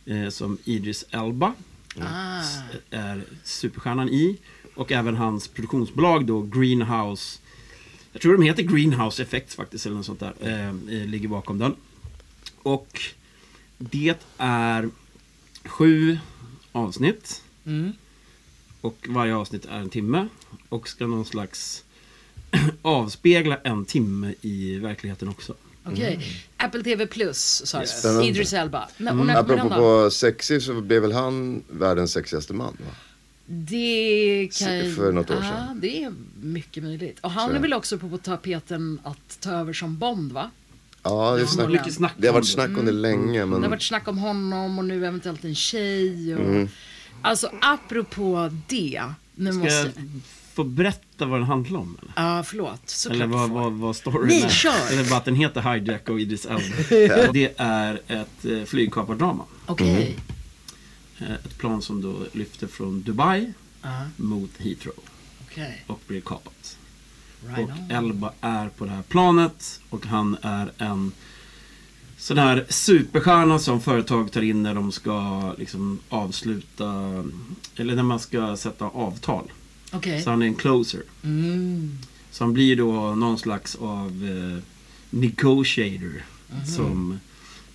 Eh, 0.05 0.29
som 0.29 0.57
Idris 0.63 1.05
Elba 1.11 1.53
Ah. 1.99 2.43
är 2.89 3.23
superstjärnan 3.43 4.09
i. 4.09 4.37
Och 4.75 4.91
även 4.91 5.15
hans 5.15 5.47
produktionsbolag 5.47 6.25
då, 6.25 6.41
Greenhouse. 6.41 7.39
Jag 8.11 8.21
tror 8.21 8.37
de 8.37 8.43
heter 8.43 8.63
Greenhouse 8.63 9.23
Effects 9.23 9.55
faktiskt, 9.55 9.85
eller 9.85 9.95
något 9.95 10.05
sånt 10.05 10.19
där. 10.19 10.33
Eh, 10.41 10.67
eh, 10.69 11.07
ligger 11.07 11.27
bakom 11.27 11.57
den. 11.57 11.75
Och 12.57 13.01
det 13.77 14.15
är 14.37 14.89
sju 15.65 16.19
avsnitt. 16.71 17.43
Mm. 17.65 17.91
Och 18.81 19.05
varje 19.09 19.35
avsnitt 19.35 19.65
är 19.65 19.79
en 19.79 19.89
timme. 19.89 20.27
Och 20.69 20.87
ska 20.89 21.07
någon 21.07 21.25
slags 21.25 21.83
avspegla 22.81 23.57
en 23.57 23.85
timme 23.85 24.33
i 24.41 24.77
verkligheten 24.77 25.27
också. 25.29 25.55
Okej. 25.91 26.43
Apple 26.57 26.83
TV 26.83 27.07
Plus 27.07 27.61
sa 27.65 27.79
du. 27.79 27.87
Spännande. 27.87 28.25
Idris 28.25 28.53
Elba. 28.53 28.87
Kommer 28.97 29.25
den 29.25 29.37
Apropå 29.37 29.69
på 29.69 30.11
sexig 30.11 30.61
så 30.61 30.81
blev 30.81 31.01
väl 31.01 31.11
han 31.11 31.63
världens 31.69 32.11
sexigaste 32.11 32.53
man? 32.53 32.77
Va? 32.79 32.95
Det 33.45 34.49
kan 34.53 34.95
För 34.95 35.11
något 35.11 35.29
år 35.29 35.41
sedan. 35.41 35.79
det 35.81 36.03
är 36.03 36.13
mycket 36.41 36.83
möjligt. 36.83 37.19
Och 37.21 37.31
han 37.31 37.49
Så. 37.49 37.55
är 37.55 37.59
väl 37.59 37.73
också 37.73 37.97
på, 37.97 38.09
på 38.09 38.17
tapeten 38.17 38.99
att 39.03 39.39
ta 39.39 39.51
över 39.51 39.73
som 39.73 39.97
Bond 39.97 40.31
va? 40.31 40.51
Ja, 41.03 41.35
det, 41.35 41.41
är 41.41 41.45
snack, 41.45 41.69
Mycket 41.69 41.93
snack 41.93 42.13
det 42.17 42.27
har 42.27 42.33
varit 42.33 42.47
snack 42.47 42.77
om 42.77 42.85
det 42.85 42.91
länge 42.91 43.45
men... 43.45 43.61
Det 43.61 43.65
har 43.65 43.69
varit 43.69 43.83
snack 43.83 44.07
om 44.07 44.17
honom 44.17 44.79
och 44.79 44.85
nu 44.85 45.05
eventuellt 45.05 45.45
en 45.45 45.55
tjej. 45.55 46.35
Och... 46.35 46.41
Mm. 46.41 46.69
Alltså 47.21 47.51
apropå 47.61 48.51
det. 48.67 49.03
Nu 49.35 49.51
Ska 49.51 49.59
måste... 49.59 49.75
jag 49.75 49.93
få 50.57 50.63
berätta 50.63 51.25
vad 51.25 51.39
den 51.39 51.47
handlar 51.47 51.79
om? 51.79 51.97
Eller? 52.01 52.11
Ja, 52.35 52.43
förlåt. 52.43 52.81
Såklart 52.89 53.15
Eller 53.15 53.25
vad, 53.27 53.49
vad, 53.49 53.73
vad 53.73 53.95
storyn 53.95 54.27
Nej, 54.27 54.41
är. 54.43 54.49
kör! 54.49 54.91
Eller 54.91 55.09
bara 55.09 55.17
att 55.17 55.25
den 55.25 55.35
heter 55.35 55.61
Hijack 55.73 56.09
och 56.09 56.19
Idris 56.19 56.45
Elba. 56.45 57.29
Det 57.33 57.53
är 57.57 58.01
ett 58.07 58.45
eh, 58.45 58.63
flygkapardrama. 58.63 59.43
Okej. 59.65 60.17
Eh, 61.19 61.31
Ett 61.31 61.57
plan 61.57 61.81
som 61.81 62.01
då 62.01 62.15
lyfter 62.33 62.67
från 62.67 63.01
Dubai 63.01 63.53
Ja, 63.81 64.01
mot 64.17 64.49
Heathrow 64.57 64.95
okej. 65.47 65.83
och 65.87 65.99
blir 66.07 66.21
kapat. 66.21 66.77
Right 67.47 67.59
Och 67.69 67.75
on. 67.79 67.91
Elba 67.91 68.33
är 68.41 68.69
på 68.69 68.85
det 68.85 68.91
här 68.91 69.01
planet 69.01 69.81
och 69.89 70.05
han 70.05 70.37
är 70.41 70.71
en 70.77 71.11
sån 72.17 72.37
här 72.37 72.65
superstjärna 72.69 73.59
som 73.59 73.81
företag 73.81 74.31
tar 74.31 74.41
in 74.41 74.63
när 74.63 74.73
de 74.75 74.91
ska 74.91 75.41
liksom 75.57 75.99
avsluta 76.09 76.85
eller 77.75 77.95
när 77.95 78.03
man 78.03 78.19
ska 78.19 78.57
sätta 78.57 78.85
avtal. 78.85 79.51
Okej. 79.91 80.21
Så 80.21 80.29
han 80.29 80.41
är 80.41 80.45
en 80.45 80.55
closer. 80.55 81.01
Mm. 81.23 81.97
Så 82.31 82.43
han 82.43 82.53
blir 82.53 82.75
då 82.75 83.15
någon 83.15 83.37
slags 83.37 83.75
av 83.75 84.07
eh, 84.07 84.63
negotiator 85.09 86.23
som 86.75 87.19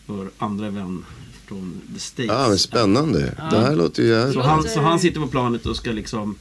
vår 0.07 0.31
andra 0.39 0.71
vän 0.71 1.05
från 1.47 1.81
the 1.95 2.01
States. 2.01 2.31
Ja, 2.33 2.49
men 2.49 2.59
spännande. 2.59 3.35
Det 3.51 3.61
här 3.61 3.77
låter 3.77 4.03
ju 4.03 4.09
jävligt... 4.09 4.35
Så 4.35 4.41
han, 4.41 4.69
så 4.69 4.81
han 4.81 5.01
sitter 5.01 5.21
på 5.21 5.27
planet 5.27 5.67
och 5.67 5.77
ska 5.77 5.93
liksom 5.93 6.39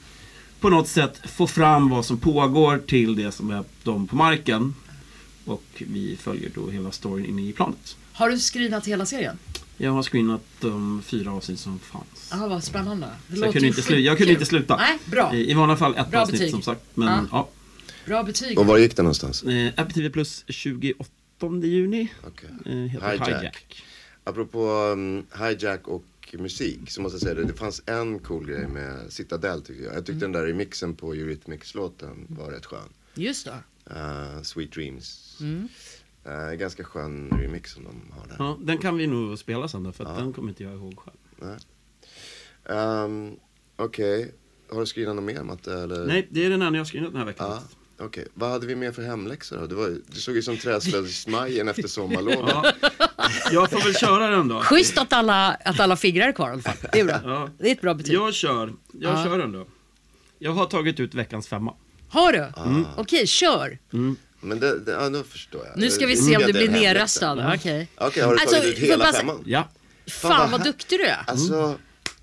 på 0.59 0.69
något 0.69 0.87
sätt 0.87 1.21
få 1.23 1.47
fram 1.47 1.89
vad 1.89 2.05
som 2.05 2.17
pågår 2.17 2.77
till 2.77 3.15
det 3.15 3.31
som 3.31 3.51
är 3.51 3.63
de 3.83 4.07
på 4.07 4.15
marken. 4.15 4.75
Och 5.45 5.63
vi 5.77 6.17
följer 6.21 6.51
då 6.55 6.69
hela 6.69 6.91
storyn 6.91 7.25
inne 7.25 7.49
i 7.49 7.53
planet. 7.53 7.95
Har 8.13 8.29
du 8.29 8.39
screenat 8.39 8.87
hela 8.87 9.05
serien? 9.05 9.37
Jag 9.83 9.91
har 9.91 10.03
screenat 10.03 10.41
de 10.59 11.01
fyra 11.05 11.31
avsnitt 11.31 11.59
som 11.59 11.79
fanns. 11.79 12.29
Ja, 12.31 12.47
vad 12.47 12.63
spännande. 12.63 13.07
Det 13.27 13.35
Så 13.38 13.43
jag 13.45 13.53
kunde, 13.53 13.67
inte 13.67 13.81
slu- 13.81 13.95
jag 14.00 14.17
kunde 14.17 14.33
inte 14.33 14.45
sluta. 14.45 14.75
Nej, 14.75 15.00
bra. 15.05 15.35
I, 15.35 15.51
I 15.51 15.53
vanliga 15.53 15.77
fall 15.77 15.95
ett 15.97 16.11
Bra 16.11 16.19
avsnitt 16.21 16.39
betyg. 16.39 16.51
som 16.51 16.61
sagt. 16.61 16.81
Men 16.93 17.07
Ja. 17.07 17.27
ja. 17.31 17.50
Bra 18.05 18.23
betyg. 18.23 18.59
Och 18.59 18.65
var 18.65 18.77
gick 18.77 18.95
den 18.95 19.05
någonstans? 19.05 19.43
Eh, 19.43 19.67
Apple 19.77 19.93
TV 19.93 20.09
Plus 20.09 20.43
28 20.47 21.09
juni. 21.63 22.11
Okej. 22.27 22.50
Eh, 22.65 22.71
heter 22.73 23.11
Hijack. 23.11 23.27
Hijack. 23.41 23.83
Apropå 24.23 24.71
um, 24.93 25.25
hijack 25.39 25.88
och 25.88 26.03
musik 26.33 26.79
så 26.91 27.01
måste 27.01 27.15
jag 27.15 27.21
säga 27.21 27.33
det. 27.35 27.43
Det 27.43 27.53
fanns 27.53 27.81
en 27.85 28.19
cool 28.19 28.47
grej 28.47 28.67
med 28.67 29.00
Citadel 29.09 29.61
tycker 29.61 29.83
jag. 29.83 29.95
Jag 29.95 30.05
tyckte 30.05 30.19
den 30.25 30.31
där 30.31 30.45
remixen 30.45 30.95
på 30.95 31.13
Eurythmics-låten 31.13 32.25
var 32.29 32.51
rätt 32.51 32.65
skön. 32.65 32.89
Just 33.15 33.45
det. 33.45 33.57
Eh, 33.95 34.41
Sweet 34.43 34.71
Dreams. 34.71 35.38
Mm. 35.39 35.67
Eh, 36.25 36.51
ganska 36.53 36.83
skön 36.83 37.29
remix 37.41 37.71
som 37.73 37.83
de 37.83 38.11
har 38.19 38.27
där. 38.27 38.35
Ja, 38.39 38.57
den 38.61 38.77
kan 38.77 38.97
vi 38.97 39.07
nog 39.07 39.39
spela 39.39 39.67
sen 39.67 39.83
då, 39.83 39.91
för 39.91 40.05
att 40.05 40.17
den 40.17 40.33
kommer 40.33 40.49
inte 40.49 40.63
jag 40.63 40.73
ihåg 40.73 40.99
själv. 40.99 41.17
Um, 42.65 43.35
Okej, 43.75 44.33
har 44.71 44.79
du 44.79 44.85
skrivit 44.85 45.15
något 45.15 45.23
mer 45.23 45.43
Matte? 45.43 45.73
Eller? 45.73 46.05
Nej, 46.05 46.27
det 46.31 46.45
är 46.45 46.49
den 46.49 46.61
enda 46.61 46.77
jag 46.77 46.81
har 46.81 46.85
skrivit 46.87 47.09
den 47.09 47.17
här 47.19 47.25
veckan. 47.25 47.49
Ja, 47.49 48.05
Okej, 48.05 48.27
vad 48.33 48.49
hade 48.49 48.67
vi 48.67 48.75
mer 48.75 48.91
för 48.91 49.01
hemläxor 49.01 49.57
då? 49.57 49.67
Det, 49.67 49.75
var, 49.75 49.97
du 50.07 50.19
såg 50.19 50.35
ju 50.35 50.41
som 50.41 50.57
träslöjdsmajen 50.57 51.67
efter 51.67 51.87
sommarlovet. 51.87 52.39
Ja, 52.49 52.71
jag 53.51 53.71
får 53.71 53.83
väl 53.83 53.95
köra 53.95 54.27
den 54.27 54.47
då. 54.47 54.59
Schysst 54.61 54.97
att 54.97 55.13
alla, 55.13 55.49
att 55.65 55.79
alla 55.79 55.95
fingrar 55.95 56.27
är 56.27 56.31
kvar 56.31 56.49
i 56.49 56.51
alla 56.51 56.61
fall. 56.61 56.75
Det 56.93 56.99
är 56.99 57.05
bra. 57.05 57.19
Ja. 57.23 57.49
Det 57.57 57.67
är 57.67 57.71
ett 57.71 57.81
bra 57.81 57.93
betyg. 57.93 58.13
Jag 58.15 58.33
kör, 58.33 58.73
jag 58.93 59.13
Ja. 59.19 59.23
kör 59.23 59.37
den 59.39 59.51
då. 59.51 59.65
Jag 60.39 60.51
har 60.51 60.65
tagit 60.65 60.99
ut 60.99 61.13
veckans 61.13 61.47
femma. 61.47 61.73
Har 62.09 62.33
du? 62.33 62.39
Ah. 62.39 62.83
Okej, 62.97 63.27
kör. 63.27 63.79
Men 64.41 64.60
det, 64.60 64.79
det, 64.79 64.91
ja, 64.91 65.10
nu 65.10 65.24
förstår 65.24 65.65
jag. 65.65 65.77
Nu 65.77 65.89
ska 65.89 66.05
vi 66.05 66.17
se 66.17 66.38
om 66.38 66.41
det 66.41 66.48
du 66.48 66.53
blir 66.53 66.69
nerröstad. 66.69 67.53
Okej. 67.55 67.88
Okej, 67.98 68.24
har 68.24 68.33
du 68.33 68.39
Alltså, 68.39 68.55
tagit 68.55 68.69
ut 68.74 68.79
får 68.79 68.86
hela 68.86 69.03
bara 69.05 69.13
femman? 69.13 69.43
Ja. 69.45 69.69
Fan 70.07 70.51
vad 70.51 70.63
duktig 70.63 71.00
du 71.00 71.05
är. 71.05 71.24
Alltså, 71.27 71.75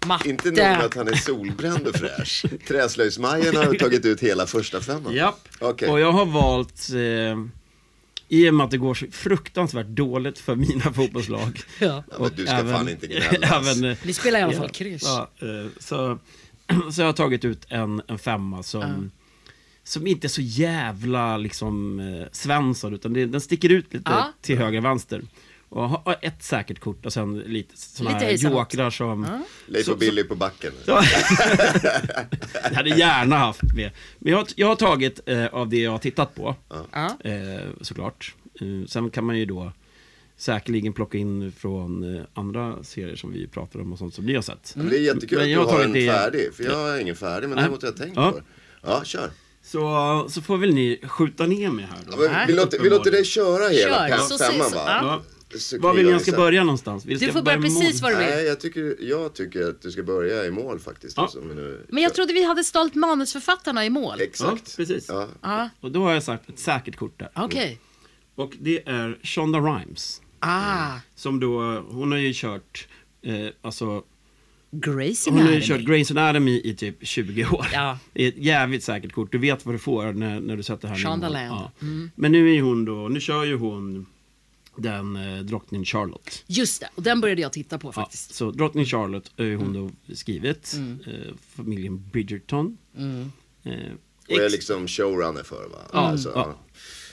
Matte. 0.07 0.29
inte 0.29 0.49
nog 0.49 0.57
med 0.57 0.81
att 0.81 0.95
han 0.95 1.09
är 1.09 1.15
solbränd 1.15 1.87
och 1.87 1.97
fräsch. 1.97 2.45
Träslöjdsmajen 2.69 3.57
har 3.57 3.75
tagit 3.75 4.05
ut 4.05 4.21
hela 4.21 4.47
första 4.47 4.81
femman. 4.81 5.15
Japp. 5.15 5.49
Okej. 5.59 5.89
Och 5.89 6.01
jag 6.01 6.13
har 6.13 6.27
valt, 6.27 6.89
eh, 6.95 7.39
i 8.29 8.51
och 8.51 8.55
med 8.55 8.65
att 8.65 8.71
det 8.71 8.79
går 8.79 8.95
så 8.95 9.07
fruktansvärt 9.13 9.87
dåligt 9.87 10.39
för 10.39 10.55
mina 10.57 10.93
fotbollslag. 10.95 11.61
Ja. 11.79 12.05
Ja, 12.11 12.17
men 12.19 12.31
du 12.37 12.47
ska 12.47 12.57
fan 12.57 12.89
inte 12.89 13.07
gnälla. 13.07 13.47
även, 13.57 13.85
eh, 13.85 13.97
Vi 14.03 14.13
spelar 14.15 14.41
i 14.41 14.43
alla 14.43 14.53
fall 14.53 14.69
kryss. 14.71 15.03
Ja, 15.05 15.31
eh, 15.39 15.71
så, 15.81 16.19
så 16.93 17.01
jag 17.01 17.07
har 17.07 17.13
tagit 17.13 17.45
ut 17.45 17.67
en, 17.69 18.03
en 18.09 18.19
femma 18.19 18.63
som, 18.63 19.11
som 19.89 20.07
inte 20.07 20.27
är 20.27 20.29
så 20.29 20.41
jävla 20.43 21.37
liksom 21.37 22.01
eh, 22.01 22.27
Svensson, 22.33 22.95
utan 22.95 23.13
det, 23.13 23.27
den 23.27 23.41
sticker 23.41 23.69
ut 23.69 23.95
lite 23.95 24.11
Ja. 24.11 24.33
till 24.41 24.59
höger 24.59 24.79
och 24.79 24.85
vänster. 24.85 25.23
Och 25.71 25.89
har 25.89 26.17
ett 26.23 26.43
säkert 26.43 26.79
kort 26.81 27.07
och 27.07 27.13
sen 27.13 27.39
lite 27.39 27.77
sådana 27.77 28.19
här 28.19 28.31
jokrar 28.33 28.91
som... 28.91 29.27
Leif 29.67 29.87
Så- 29.87 29.93
och 29.93 29.99
Billy 29.99 30.25
på 30.25 30.35
backen. 30.35 30.73
Ja. 30.87 31.03
jag 32.63 32.71
hade 32.75 32.91
gärna 32.91 33.37
haft 33.37 33.63
med. 33.75 33.91
Men 34.19 34.31
jag, 34.33 34.39
har- 34.39 34.49
jag 34.57 34.67
har 34.67 34.77
tagit 34.77 35.21
eh, 35.27 35.47
av 35.47 35.69
det 35.69 35.79
jag 35.81 35.91
har 35.91 35.99
tittat 35.99 36.35
på, 36.35 36.57
Ja. 36.93 37.17
eh, 37.25 37.69
såklart. 37.81 38.35
Eh, 38.61 38.87
sen 38.87 39.11
kan 39.11 39.25
man 39.25 39.39
ju 39.39 39.45
då 39.45 39.73
säkerligen 40.37 40.93
plocka 40.93 41.19
in 41.19 41.53
från 41.53 42.17
eh, 42.17 42.23
andra 42.35 42.83
serier 42.83 43.17
som 43.17 43.33
vi 43.33 43.47
pratar 43.47 43.81
om 43.81 43.93
och 43.93 43.99
sånt 43.99 44.15
som 44.15 44.27
ni 44.27 44.35
har 44.35 44.43
sett. 44.43 44.73
Men 44.77 44.89
det 44.89 44.99
är 44.99 45.01
jättekul 45.03 45.39
Men 45.39 45.59
att 45.59 45.69
du 45.69 45.75
har 45.75 45.85
en 45.85 45.93
det- 45.93 46.11
färdig. 46.13 46.55
För 46.55 46.65
jag 46.65 46.77
har 46.77 46.99
ingen 46.99 47.17
färdig, 47.17 47.49
men 47.49 47.59
däremot 47.59 47.83
har 47.83 47.89
jag 47.89 47.97
tänkt 47.97 48.17
Ja. 48.17 48.31
på 48.31 48.39
det. 48.39 48.45
Ja, 48.83 49.05
kör. 49.05 49.31
Så, 49.69 50.27
så 50.29 50.43
får 50.43 50.57
väl 50.57 50.75
ni 50.75 51.01
skjuta 51.09 51.47
ner 51.47 51.71
mig 51.71 51.85
här 51.85 51.99
då. 52.07 52.25
Ja, 52.25 52.31
men 52.31 52.47
vi, 52.47 52.53
låter, 52.53 52.79
vi 52.79 52.91
låter 52.91 53.11
dig 53.11 53.25
köra 53.25 53.69
hela 53.69 54.09
Kör, 54.09 54.17
så 54.19 54.39
femman 54.39 54.71
va? 54.73 54.83
ja. 54.87 55.23
Var 55.81 55.95
vill 55.95 56.07
ni 56.07 56.13
jag 56.13 56.23
ska 56.23 56.33
börja 56.33 56.65
någonstans? 56.65 57.05
Vill 57.05 57.19
Du 57.19 57.33
får 57.33 57.43
börja 57.43 57.61
precis 57.61 58.03
var 58.03 58.11
du 58.11 58.17
vill. 58.17 58.27
Nej, 58.27 58.45
jag 58.45 58.61
tycker, 58.61 58.97
jag 59.01 59.35
tycker 59.35 59.69
att 59.69 59.83
du 59.83 59.91
ska 59.91 60.03
börja 60.03 60.45
i 60.45 60.51
mål 60.51 60.79
faktiskt. 60.79 61.17
Ja. 61.17 61.23
Alltså, 61.23 61.41
men 61.41 61.57
nu, 61.57 61.87
Men 61.89 62.03
jag 62.03 62.15
trodde 62.15 62.33
vi 62.33 62.45
hade 62.45 62.65
stalt 62.65 62.95
manusförfattarna 62.95 63.85
i 63.87 63.91
mål. 63.91 64.15
Ja, 64.19 64.25
Exakt. 64.25 64.77
precis. 64.77 65.07
Ja. 65.09 65.29
Ja, 65.43 65.69
Och 65.81 65.93
då 65.93 66.03
har 66.03 66.13
jag 66.13 66.23
sagt 66.23 66.49
ett 66.49 66.59
säkert 66.59 66.97
kort 66.97 67.19
där. 67.19 67.31
okej. 67.35 67.79
Och 68.35 68.53
det 68.61 68.89
är 68.89 69.19
Shonda 69.23 69.59
Rhimes. 69.59 70.23
Ah, 70.41 70.93
Som 71.15 71.41
då, 71.41 71.85
hon 71.91 72.13
har 72.13 72.19
ju 72.19 72.33
kört, 72.35 72.89
eh, 73.23 73.35
alltså 73.63 74.03
Gracie 74.71 75.33
Hon 75.33 75.41
har 75.43 75.49
ju 75.51 75.55
Anatomy. 75.57 75.79
kört 75.79 75.89
Grey's 75.89 76.11
Anatomy 76.19 76.61
i 76.65 76.75
typ 76.75 76.97
20 77.07 77.45
år. 77.47 77.67
Ja. 77.73 77.99
Det 78.13 78.25
är 78.25 78.29
ett 78.29 78.39
jävligt 78.39 78.85
säkert 78.85 79.13
kort. 79.13 79.33
Du 79.33 79.39
vet 79.39 79.67
vad 79.67 79.75
du 79.75 79.79
får 79.79 80.13
när, 80.13 80.41
när 80.41 80.57
du 80.57 80.63
sätter 80.63 80.89
mål. 80.89 80.97
Shondaland. 80.99 81.47
Ja. 81.51 81.73
Mm. 81.83 82.11
Men 82.15 82.33
nu 82.33 82.55
är 82.57 82.63
hon 82.63 82.85
då, 82.85 83.09
nu 83.09 83.21
kör 83.21 83.45
ju 83.45 83.57
hon 83.57 84.07
den 84.77 85.17
eh, 85.17 85.39
drottning 85.45 85.85
Charlotte. 85.85 86.45
Just 86.47 86.81
det, 86.81 86.89
och 86.95 87.03
den 87.03 87.21
började 87.21 87.43
jag 87.43 87.53
titta 87.53 87.79
på 87.79 87.89
Ja, 87.89 87.93
faktiskt. 87.93 88.35
så 88.35 88.51
drottning 88.51 88.85
Charlotte 88.85 89.31
har 89.39 89.45
ju 89.45 89.57
hon 89.57 89.77
Mm. 89.77 89.93
då 90.09 90.15
skrivit. 90.15 90.75
Eh, 91.07 91.35
familjen 91.57 92.09
Bridgerton. 92.13 92.79
Mm. 92.97 93.33
Eh, 93.65 93.73
Och 94.29 94.37
är 94.39 94.51
liksom 94.51 94.89
showrunner 94.89 95.43
för 95.43 95.69
va? 95.69 95.79
Ja, 95.93 95.99
Alltså, 95.99 96.33
ja. 96.35 96.59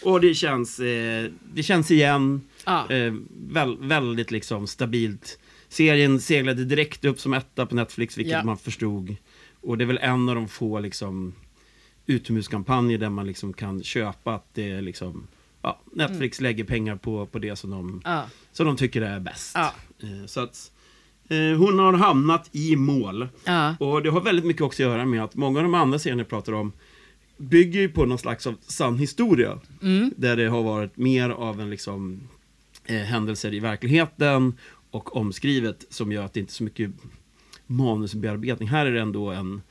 Och 0.03 0.21
det 0.21 0.33
känns, 0.33 0.79
eh, 0.79 1.29
det 1.53 1.63
känns 1.63 1.91
igen. 1.91 2.41
Ja. 2.65 2.89
Eh, 2.91 3.13
väl, 3.49 3.77
väldigt 3.79 4.31
liksom 4.31 4.67
stabilt. 4.67 5.39
Serien 5.75 6.19
seglade 6.21 6.65
direkt 6.65 7.05
upp 7.05 7.19
som 7.19 7.33
etta 7.33 7.65
på 7.65 7.75
Netflix, 7.75 8.17
vilket 8.17 8.33
Ja. 8.33 8.43
man 8.43 8.57
förstod. 8.57 9.15
Och 9.61 9.77
det 9.77 9.83
är 9.83 9.85
väl 9.85 9.97
en 10.01 10.29
av 10.29 10.35
de 10.35 10.47
få 10.47 10.79
liksom, 10.79 11.33
utomhuskampanjer 12.05 12.97
där 12.97 13.09
man 13.09 13.27
liksom 13.27 13.53
kan 13.53 13.83
köpa 13.83 14.35
att 14.35 14.45
det 14.53 14.71
är 14.71 14.81
liksom, 14.81 15.27
ja, 15.61 15.79
Netflix 15.93 16.41
lägger 16.41 16.63
pengar 16.63 16.95
på, 16.95 17.25
på 17.25 17.39
det 17.39 17.55
som 17.55 17.69
de, 17.69 17.89
Mm. 17.89 18.01
Ja. 18.05 18.23
som 18.51 18.65
de 18.65 18.75
tycker 18.77 19.01
är 19.01 19.19
bäst. 19.19 19.51
Ja. 19.55 19.73
Eh, 20.03 20.25
så 20.25 20.39
att 20.39 20.71
eh, 21.29 21.57
hon 21.57 21.79
har 21.79 21.93
hamnat 21.93 22.49
i 22.51 22.75
mål. 22.75 23.27
Ja. 23.45 23.75
Och 23.79 24.03
det 24.03 24.09
har 24.09 24.21
väldigt 24.21 24.45
mycket 24.45 24.61
också 24.61 24.83
att 24.83 24.89
göra 24.89 25.05
med 25.05 25.23
att 25.23 25.35
många 25.35 25.59
av 25.59 25.63
de 25.63 25.73
andra 25.73 25.99
serierna 25.99 26.19
jag 26.21 26.29
pratar 26.29 26.53
om 26.53 26.71
bygger 27.37 27.79
ju 27.81 27.89
på 27.89 28.05
någon 28.05 28.17
slags 28.17 28.47
av 28.47 28.55
sann 28.61 28.97
historia. 28.97 29.59
Mm. 29.81 30.13
Där 30.17 30.35
det 30.37 30.45
har 30.47 30.63
varit 30.63 30.97
mer 30.97 31.29
av 31.29 31.61
en 31.61 31.69
liksom 31.69 32.19
eh, 32.85 32.95
händelser 32.97 33.53
i 33.53 33.59
verkligheten 33.59 34.53
och 34.95 35.15
omskrivet 35.15 35.85
som 35.89 36.11
gör 36.11 36.23
att 36.23 36.33
det 36.33 36.39
inte 36.39 36.51
är 36.51 36.53
så 36.53 36.63
mycket 36.63 36.91
manusbearbetning. 37.67 38.67
Här 38.69 38.85
är 38.85 38.91
det 38.91 39.01
ändå 39.01 39.29
en 39.31 39.61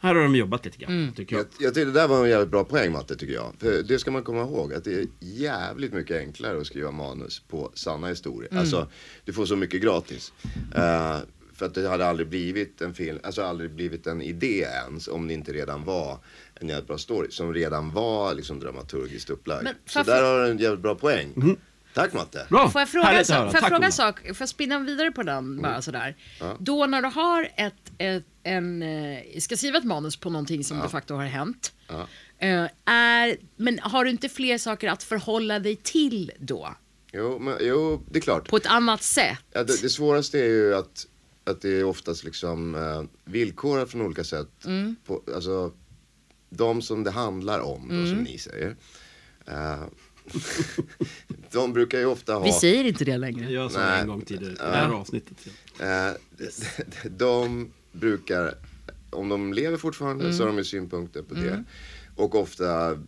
här 0.00 0.14
har 0.14 0.22
de 0.22 0.36
jobbat 0.36 0.64
lite 0.64 0.78
grann, 0.78 0.92
Mm. 0.92 1.12
tycker 1.12 1.36
jag. 1.36 1.44
Jag, 1.58 1.66
jag 1.66 1.74
tycker 1.74 1.86
det 1.86 1.92
där 1.92 2.08
var 2.08 2.24
en 2.24 2.30
jävligt 2.30 2.50
bra 2.50 2.64
poäng 2.64 2.92
Matte, 2.92 3.16
tycker 3.16 3.34
jag. 3.34 3.52
För 3.58 3.82
det 3.82 3.98
ska 3.98 4.10
man 4.10 4.22
komma 4.22 4.40
ihåg, 4.42 4.74
att 4.74 4.84
det 4.84 4.94
är 4.94 5.06
jävligt 5.20 5.92
mycket 5.92 6.16
enklare 6.16 6.60
att 6.60 6.66
skriva 6.66 6.90
manus 6.90 7.40
på 7.48 7.70
sanna 7.74 8.06
historier. 8.08 8.50
Mm. 8.50 8.60
Alltså, 8.60 8.88
du 9.24 9.32
får 9.32 9.46
så 9.46 9.56
mycket 9.56 9.82
gratis. 9.82 10.32
Eh, 10.74 11.16
för 11.52 11.66
att 11.66 11.74
det 11.74 11.88
hade 11.88 12.06
aldrig 12.06 12.28
blivit 12.28 12.80
en 12.80 12.94
film, 12.94 13.18
alltså 13.22 13.42
aldrig 13.42 13.70
blivit 13.74 14.06
en 14.06 14.22
idé 14.22 14.66
ens 14.86 15.08
om 15.08 15.28
det 15.28 15.34
inte 15.34 15.52
redan 15.52 15.84
var 15.84 16.18
en 16.54 16.68
jävligt 16.68 16.86
bra 16.86 16.98
story. 16.98 17.30
Som 17.30 17.54
redan 17.54 17.90
var 17.90 18.34
liksom 18.34 18.60
dramaturgiskt 18.60 19.30
upplagd. 19.30 19.68
Så 19.86 20.02
där 20.02 20.22
har 20.22 20.44
du 20.44 20.50
en 20.50 20.58
jävligt 20.58 20.82
bra 20.82 20.94
poäng. 20.94 21.56
Tack 21.94 22.12
Matte. 22.12 22.46
Bra! 22.50 22.70
Får 22.70 22.80
jag 22.80 22.88
fråga, 22.88 23.06
Härligt 23.06 23.30
höra. 23.30 23.50
får 23.50 23.60
jag 23.60 23.68
fråga 23.68 23.86
en 23.86 23.92
sak? 23.92 24.20
Får 24.26 24.36
jag 24.38 24.48
spinna 24.48 24.78
vidare 24.78 25.10
på 25.12 25.22
den 25.22 25.62
bara 25.62 25.82
sådär? 25.82 26.16
Ja. 26.40 26.56
Då 26.60 26.86
när 26.86 27.02
du 27.02 27.08
har 27.08 27.48
ett, 27.56 27.74
ett 27.98 28.24
en, 28.42 28.82
eh, 28.82 29.38
ska 29.40 29.56
skriva 29.56 29.78
ett 29.78 29.84
manus 29.84 30.16
på 30.16 30.30
någonting 30.30 30.64
som 30.64 30.78
de 30.78 30.90
facto 30.90 31.14
har 31.14 31.24
hänt. 31.24 31.72
Ja. 31.88 32.06
eh, 32.38 32.68
Är, 32.84 33.36
men 33.56 33.78
har 33.78 34.04
du 34.04 34.10
inte 34.10 34.28
fler 34.28 34.58
saker 34.58 34.88
att 34.88 35.02
förhålla 35.02 35.58
dig 35.58 35.76
till 35.76 36.32
då? 36.38 36.74
Jo, 37.12 37.38
men, 37.38 37.56
jo, 37.60 38.02
det 38.10 38.18
är 38.18 38.20
klart. 38.22 38.48
På 38.48 38.56
ett 38.56 38.66
annat 38.66 39.02
sätt? 39.02 39.38
Ja, 39.52 39.64
det, 39.64 39.82
det 39.82 39.88
svåraste 39.88 40.38
är 40.38 40.44
ju 40.48 40.74
att, 40.74 41.06
att 41.44 41.60
det 41.60 41.68
är 41.80 41.84
oftast 41.84 42.24
liksom 42.24 42.74
eh, 42.74 43.02
villkorat 43.32 43.90
från 43.90 44.02
olika 44.02 44.24
sätt. 44.24 44.64
Mm. 44.64 44.96
På, 45.06 45.22
alltså, 45.34 45.72
de 46.50 46.82
som 46.82 47.04
det 47.04 47.10
handlar 47.10 47.60
om, 47.60 47.88
då, 47.88 47.94
Mm. 47.94 48.08
som 48.10 48.18
ni 48.18 48.38
säger. 48.38 48.76
Eh, 49.46 49.82
de 51.52 51.72
brukar 51.72 51.98
ju 51.98 52.06
ofta 52.06 52.34
ha... 52.34 52.44
Vi 52.44 52.52
säger 52.52 52.84
inte 52.84 53.04
det 53.04 53.16
längre. 53.18 53.52
Jag 53.52 53.70
sa 53.72 53.78
Nej. 53.80 54.00
en 54.00 54.06
gång 54.06 54.20
tidigare 54.20 54.52
i 54.52 54.56
det 54.56 54.76
här 54.76 54.90
avsnittet. 54.90 55.36
Eh, 55.80 56.10
de 57.10 57.70
brukar, 57.92 58.54
om 59.10 59.28
de 59.28 59.52
lever 59.52 59.76
fortfarande 59.76 60.24
Mm. 60.24 60.36
så 60.36 60.42
har 60.42 60.46
de 60.48 60.58
ju 60.58 60.64
synpunkter 60.64 61.22
på 61.22 61.34
det. 61.34 61.64
Och 62.16 62.34
ofta 62.34 62.98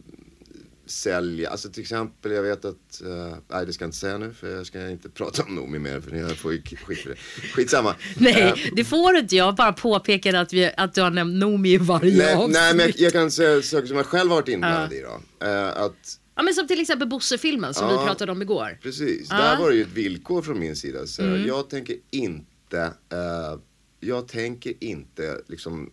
sälja, 0.86 1.50
alltså 1.50 1.70
till 1.70 1.82
exempel 1.82 2.32
jag 2.32 2.42
vet 2.42 2.64
att, 2.64 3.02
eh, 3.04 3.36
nej 3.48 3.66
det 3.66 3.72
ska 3.72 3.84
jag 3.84 3.88
inte 3.88 3.98
säga 3.98 4.18
nu 4.18 4.32
för 4.32 4.56
jag 4.56 4.66
ska 4.66 4.88
inte 4.88 5.08
prata 5.08 5.42
om 5.42 5.54
Noomi 5.54 5.78
mer 5.78 6.00
för 6.00 6.16
jag 6.16 6.36
får 6.36 6.52
ju 6.52 6.62
skit 6.62 6.98
för 6.98 7.08
det. 7.10 7.16
Skitsamma. 7.52 7.94
Nej, 8.16 8.72
det 8.76 8.84
får 8.84 9.12
du 9.12 9.18
inte. 9.18 9.36
Jag 9.36 9.54
bara 9.54 9.72
påpekade 9.72 10.40
att, 10.40 10.52
vi, 10.52 10.70
att 10.76 10.94
du 10.94 11.02
har 11.02 11.10
nämnt 11.10 11.34
Noomi 11.34 11.68
i 11.72 11.76
varje 11.78 12.16
Nej, 12.18 12.34
avsnitt. 12.34 12.52
nej 12.56 12.74
men 12.74 12.86
jag, 12.86 12.94
jag 12.98 13.12
kan 13.12 13.30
säga 13.30 13.62
saker 13.62 13.86
som 13.86 13.96
jag 13.96 14.06
själv 14.06 14.30
har 14.30 14.36
varit 14.36 14.48
inblandad 14.48 14.92
i 14.92 15.00
då. 15.00 15.46
Eh, 15.46 15.68
att, 15.68 16.18
Ja, 16.36 16.42
men 16.42 16.54
som 16.54 16.66
till 16.66 16.80
exempel 16.80 17.08
Bosse-filmen 17.08 17.74
som 17.74 17.88
Ja. 17.88 17.98
vi 18.00 18.06
pratade 18.06 18.32
om 18.32 18.42
igår. 18.42 18.78
precis, 18.82 19.28
där 19.28 19.58
var 19.58 19.70
det 19.70 19.76
ju 19.76 19.82
ett 19.82 19.92
villkor 19.92 20.42
från 20.42 20.58
min 20.58 20.76
sida. 20.76 21.06
Så 21.06 21.22
Mm. 21.22 21.46
jag 21.46 21.70
tänker 21.70 21.96
inte, 22.10 22.80
eh, 23.12 23.58
jag 24.00 24.28
tänker 24.28 24.74
inte 24.80 25.40
liksom 25.46 25.90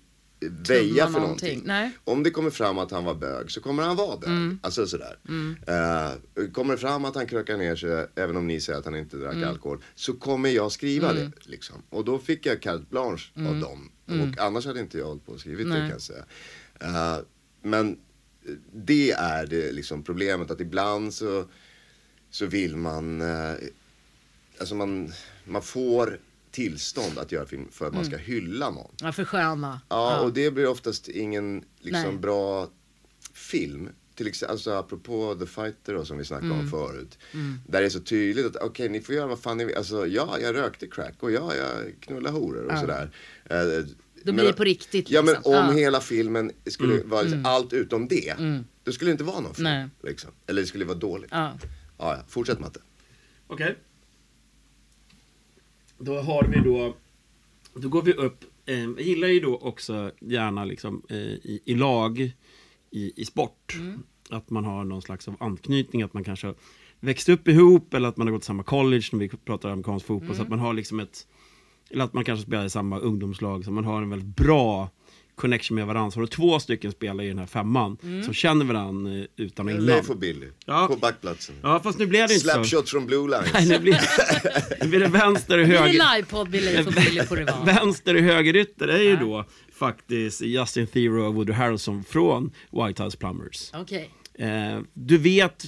väja 0.67 1.05
för 1.07 1.19
någonting. 1.19 1.21
någonting. 1.49 1.61
Nej. 1.67 1.91
Om 2.03 2.23
det 2.23 2.29
kommer 2.31 2.49
fram 2.49 2.77
att 2.77 2.91
han 2.91 3.03
var 3.05 3.15
bög 3.15 3.51
så 3.51 3.61
kommer 3.61 3.83
han 3.83 3.95
vara 3.95 4.17
bög. 4.17 4.29
Mm. 4.29 4.59
Alltså 4.63 4.87
sådär. 4.87 5.17
Eh, 5.67 6.47
kommer 6.51 6.73
det 6.73 6.79
fram 6.79 7.05
att 7.05 7.15
han 7.15 7.27
krökar 7.27 7.57
ner 7.57 7.75
sig, 7.75 8.07
även 8.15 8.37
om 8.37 8.47
ni 8.47 8.61
säger 8.61 8.79
att 8.79 8.85
han 8.85 8.95
inte 8.95 9.17
drack 9.17 9.33
Mm. 9.35 9.49
alkohol, 9.49 9.83
så 9.95 10.13
kommer 10.13 10.49
jag 10.49 10.71
skriva 10.71 11.13
det. 11.13 11.31
Liksom. 11.41 11.75
Och 11.89 12.05
då 12.05 12.19
fick 12.19 12.45
jag 12.45 12.61
carte 12.61 12.83
blanche 12.89 13.23
av 13.49 13.59
dem. 13.59 13.91
Och 14.05 14.37
annars 14.43 14.65
hade 14.65 14.79
inte 14.79 14.97
jag 14.97 15.05
hållit 15.05 15.25
på 15.25 15.31
och 15.31 15.39
skrivit 15.39 15.65
det 15.69 15.75
Mm. 15.75 15.81
Kan 15.81 15.89
jag 15.89 16.01
säga. 16.01 16.23
Eh, 16.79 17.17
men 17.63 17.97
det 18.73 19.11
är 19.11 19.45
det 19.45 19.71
liksom 19.71 20.03
problemet 20.03 20.51
att 20.51 20.61
ibland 20.61 21.13
så, 21.13 21.45
så 22.29 22.45
vill 22.45 22.75
man, 22.77 23.21
eh, 23.21 23.53
alltså 24.59 24.75
man, 24.75 25.11
man 25.45 25.61
får 25.61 26.19
tillstånd 26.51 27.17
att 27.17 27.31
göra 27.31 27.45
film 27.45 27.67
för 27.71 27.87
att 27.87 27.93
man 27.93 28.05
ska 28.05 28.17
hylla 28.17 28.69
någon. 28.69 28.91
Ja, 29.01 29.11
för 29.11 29.25
sköna. 29.25 29.81
Ja, 29.89 30.19
och 30.21 30.33
det 30.33 30.51
blir 30.51 30.67
oftast 30.67 31.07
ingen 31.07 31.63
liksom, 31.79 32.09
Nej. 32.09 32.17
bra 32.17 32.69
film. 33.33 33.89
Till 34.15 34.27
exempel, 34.27 34.51
alltså 34.51 34.71
apropå 34.71 35.35
The 35.39 35.45
Fighter 35.45 35.93
då, 35.93 36.05
som 36.05 36.17
vi 36.17 36.25
snackade 36.25 36.53
Mm. 36.53 36.59
om 36.59 36.69
förut. 36.69 37.17
Där 37.67 37.79
det 37.81 37.85
är 37.85 37.89
så 37.89 37.99
tydligt 37.99 38.45
att 38.45 38.55
okej, 38.55 38.89
ni 38.89 39.01
får 39.01 39.15
göra 39.15 39.27
vad 39.27 39.39
fan 39.39 39.57
ni 39.57 39.65
vill. 39.65 39.75
Alltså 39.75 40.07
ja, 40.07 40.39
jag 40.39 40.55
rökte 40.55 40.87
crack 40.87 41.13
och 41.19 41.31
ja, 41.31 41.55
jag 41.55 41.95
knullade 41.99 42.35
horor 42.39 42.71
och 42.71 42.77
sådär. 42.79 43.11
Eh, 43.45 43.85
Då 44.23 44.31
men- 44.31 44.35
blir 44.35 44.45
det 44.45 44.53
på 44.53 44.63
riktigt. 44.63 45.09
Ja, 45.09 45.21
men 45.21 45.33
liksom. 45.33 45.53
om. 45.53 45.63
Mm. 45.63 45.75
hela 45.75 46.01
filmen 46.01 46.51
skulle 46.65 47.03
vara 47.03 47.21
liksom 47.21 47.45
allt 47.45 47.73
utom 47.73 48.07
det. 48.07 48.35
Då 48.83 48.91
skulle 48.91 49.09
det 49.09 49.11
inte 49.11 49.23
vara 49.23 49.39
någon 49.39 49.53
film. 49.53 49.63
Nej. 49.63 49.87
Liksom. 50.03 50.31
Eller 50.47 50.61
det 50.61 50.67
skulle 50.67 50.85
vara 50.85 50.97
dåligt. 50.97 51.29
Ja. 51.31 51.51
Ja, 51.97 52.15
ja. 52.15 52.23
Fortsätt 52.27 52.59
Matte. 52.59 52.79
Okej. 53.47 53.75
Då 55.97 56.21
har 56.21 56.43
vi 56.43 56.59
då... 56.69 56.95
Då 57.73 57.89
går 57.89 58.01
vi 58.01 58.13
upp. 58.13 58.43
Eh, 58.65 58.79
jag 58.79 59.01
gillar 59.01 59.27
ju 59.27 59.39
då 59.39 59.57
också 59.57 60.11
gärna 60.19 60.65
liksom 60.65 61.01
eh, 61.09 61.17
i, 61.17 61.61
i 61.65 61.75
lag 61.75 62.19
i, 62.91 63.21
i 63.21 63.25
sport. 63.25 63.79
Att 64.29 64.49
man 64.49 64.65
har 64.65 64.83
någon 64.83 65.01
slags 65.01 65.27
av 65.27 65.35
anknytning. 65.39 66.01
Att 66.01 66.13
man 66.13 66.23
kanske 66.23 66.53
växt 66.99 67.29
upp 67.29 67.47
ihop 67.47 67.93
eller 67.93 68.09
att 68.09 68.17
man 68.17 68.27
har 68.27 68.31
gått 68.31 68.43
samma 68.43 68.63
college 68.63 69.05
när 69.11 69.19
vi 69.19 69.29
pratar 69.29 69.69
amerikansk 69.69 70.05
fotboll. 70.05 70.35
Så 70.35 70.41
att 70.41 70.49
man 70.49 70.59
har 70.59 70.73
liksom 70.73 70.99
ett... 70.99 71.27
Eller 71.93 72.03
att 72.03 72.13
man 72.13 72.23
kanske 72.23 72.45
spelar 72.45 72.65
i 72.65 72.69
samma 72.69 72.99
ungdomslag. 72.99 73.65
Så 73.65 73.71
man 73.71 73.85
har 73.85 74.01
en 74.01 74.09
väldigt 74.09 74.35
bra 74.35 74.89
connection 75.35 75.75
med 75.75 75.87
varandra. 75.87 76.11
Så 76.11 76.17
har 76.19 76.21
du 76.21 76.27
två 76.27 76.59
stycken 76.59 76.91
spelare 76.91 77.25
i 77.25 77.29
den 77.29 77.39
här 77.39 77.45
femman 77.45 77.97
som 78.25 78.33
känner 78.33 78.65
varandra 78.65 79.17
eh, 79.19 79.25
utan 79.37 79.65
och 79.65 79.71
innan. 79.71 79.85
Leif 79.85 80.09
och 80.09 80.17
Billy. 80.17 80.47
Ja. 80.65 80.87
På 80.87 80.95
backplatsen. 80.95 81.55
Ja, 81.61 81.79
fast 81.79 81.99
nu 81.99 82.05
blev 82.05 82.27
det 82.27 82.33
inte 82.33 82.45
så. 82.45 82.51
Slapshot 82.51 82.89
från 82.89 83.05
Blue 83.05 83.29
Lines. 83.29 83.53
Nej, 83.53 83.67
nu 83.67 83.79
blir, 83.79 83.99
nu 84.81 84.87
blir 84.89 84.99
det 84.99 85.07
vänster 85.07 85.57
och 85.59 85.65
Blir 85.65 85.77
höger. 85.77 85.99
det 85.99 86.15
livepodd 86.15 86.49
med 86.51 86.63
Leif 86.63 86.87
och 86.87 86.93
Billy 86.93 87.21
det 87.45 87.51
vara. 87.51 87.65
Vänster 87.65 88.15
och 88.15 88.21
högerytter 88.21 88.87
är 88.87 89.01
ju 89.01 89.15
då 89.15 89.45
faktiskt 89.73 90.41
Justin 90.41 90.87
Theroux 90.87 91.27
och 91.27 91.35
Woody 91.35 91.53
Harrelson 91.53 92.03
från 92.03 92.51
White 92.71 93.03
House 93.03 93.17
Plumbers. 93.17 93.71
Okej. 93.73 94.09
Eh, 94.33 94.79
du 94.93 95.17
vet, 95.17 95.65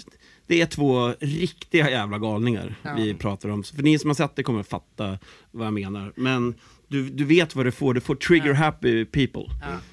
det 0.48 0.62
är 0.62 0.66
två 0.66 1.14
riktiga 1.20 1.90
jävla 1.90 2.18
galningar 2.20 2.76
Ja. 2.84 2.94
vi 2.98 3.14
pratar 3.14 3.50
om. 3.50 3.64
För 3.64 3.84
ni 3.84 4.00
som 4.00 4.10
har 4.10 4.16
sett 4.16 4.36
det 4.36 4.44
kommer 4.44 4.64
fatta 4.64 5.18
vad 5.52 5.66
jag 5.68 5.74
menar. 5.74 6.14
Men 6.16 6.56
du, 6.88 7.10
du 7.10 7.26
vet 7.26 7.56
vad 7.56 7.66
du 7.66 7.72
får. 7.72 7.94
Du 7.94 8.02
får 8.02 8.16
trigger 8.16 8.54
happy 8.54 9.06
people. 9.06 9.44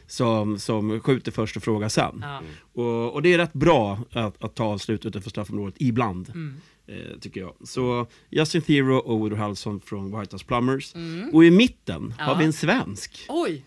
Som, 0.07 0.59
som 0.59 1.01
skjuter 1.01 1.33
först 1.33 1.57
och 1.57 1.63
frågar 1.63 1.89
sen. 1.89 2.19
Ja. 2.23 2.43
Och, 2.83 3.13
och 3.15 3.23
det 3.23 3.33
är 3.35 3.39
rätt 3.39 3.53
bra 3.53 3.99
att, 4.13 4.45
att 4.45 4.55
ta 4.55 4.65
avslut 4.65 5.07
utanför 5.07 5.31
straffområdet 5.31 5.75
ibland. 5.79 6.29
Mm. 6.29 6.57
Eh, 6.87 7.19
tycker 7.21 7.41
jag. 7.41 7.55
Så 7.65 8.07
Justin 8.31 8.63
Theroux 8.63 9.07
och 9.07 9.19
Woody 9.19 9.37
Harrelson 9.37 9.81
från 9.81 10.21
White 10.21 10.35
House 10.37 10.45
Plumbers. 10.45 10.95
Mm. 10.95 11.31
Och 11.35 11.45
i 11.45 11.51
mitten 11.51 12.15
har 12.19 12.33
Ja. 12.33 12.39
vi 12.39 12.45
en 12.45 12.53
svensk 12.53 13.25
Oj. 13.29 13.65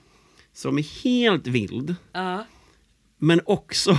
som 0.54 0.78
är 0.78 1.04
helt 1.04 1.48
vild. 1.48 1.96
Ja. 2.12 2.46
Men 3.18 3.42
också 3.46 3.98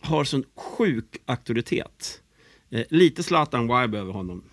har 0.00 0.24
sån 0.24 0.44
sjuk 0.56 1.16
auktoritet. 1.26 2.22
Eh, 2.70 2.84
lite 2.90 3.22
Zlatan 3.22 3.62
vibe 3.62 3.98
över 3.98 4.12
honom. 4.12 4.44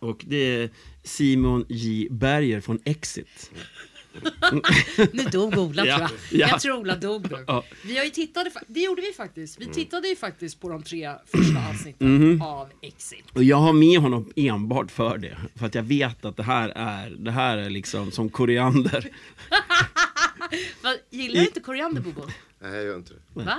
Och 0.00 0.24
det 0.28 0.36
är 0.36 0.70
Simon 1.02 1.64
J. 1.68 2.08
Berger 2.10 2.60
från 2.60 2.78
Exit. 2.84 3.50
Nu 5.12 5.24
dog 5.24 5.58
Ola 5.58 5.86
Ja, 5.86 5.96
tror 5.96 6.10
jag. 6.30 6.40
ja. 6.40 6.48
Jag 6.50 6.60
tror 6.60 6.76
Ola 6.78 6.96
dog 6.96 7.30
nu. 7.30 7.44
Ja. 7.46 7.64
Vi 7.84 7.96
har 7.98 8.04
ju 8.04 8.10
tittade, 8.10 8.50
det 8.68 8.80
gjorde 8.80 9.02
vi 9.02 9.12
faktiskt. 9.12 9.56
Mm. 9.58 9.68
Vi 9.68 9.74
tittade 9.74 10.08
ju 10.08 10.16
faktiskt 10.16 10.60
på 10.60 10.68
de 10.68 10.82
tre 10.82 11.12
första 11.26 11.68
avsnitten 11.70 12.16
Mhm. 12.16 12.42
av 12.42 12.68
Exit. 12.82 13.24
Och 13.32 13.44
jag 13.44 13.56
har 13.56 13.72
med 13.72 13.98
honom 14.00 14.32
enbart 14.36 14.90
för 14.90 15.18
det. 15.18 15.38
För 15.54 15.66
att 15.66 15.74
jag 15.74 15.82
vet 15.82 16.24
att 16.24 16.36
det 16.36 16.42
här 16.42 16.68
är, 16.68 17.10
det 17.10 17.30
här 17.30 17.56
är 17.58 17.70
liksom 17.70 18.10
som 18.10 18.28
koriander. 18.28 19.08
Gillar 21.10 21.40
du 21.40 21.46
inte 21.46 21.60
koriander 21.60 22.00
Bobo? 22.02 22.22
Nej, 22.60 22.74
jag 22.74 22.84
gör 22.84 22.96
inte 22.96 23.12
det. 23.14 23.42
Va? 23.44 23.58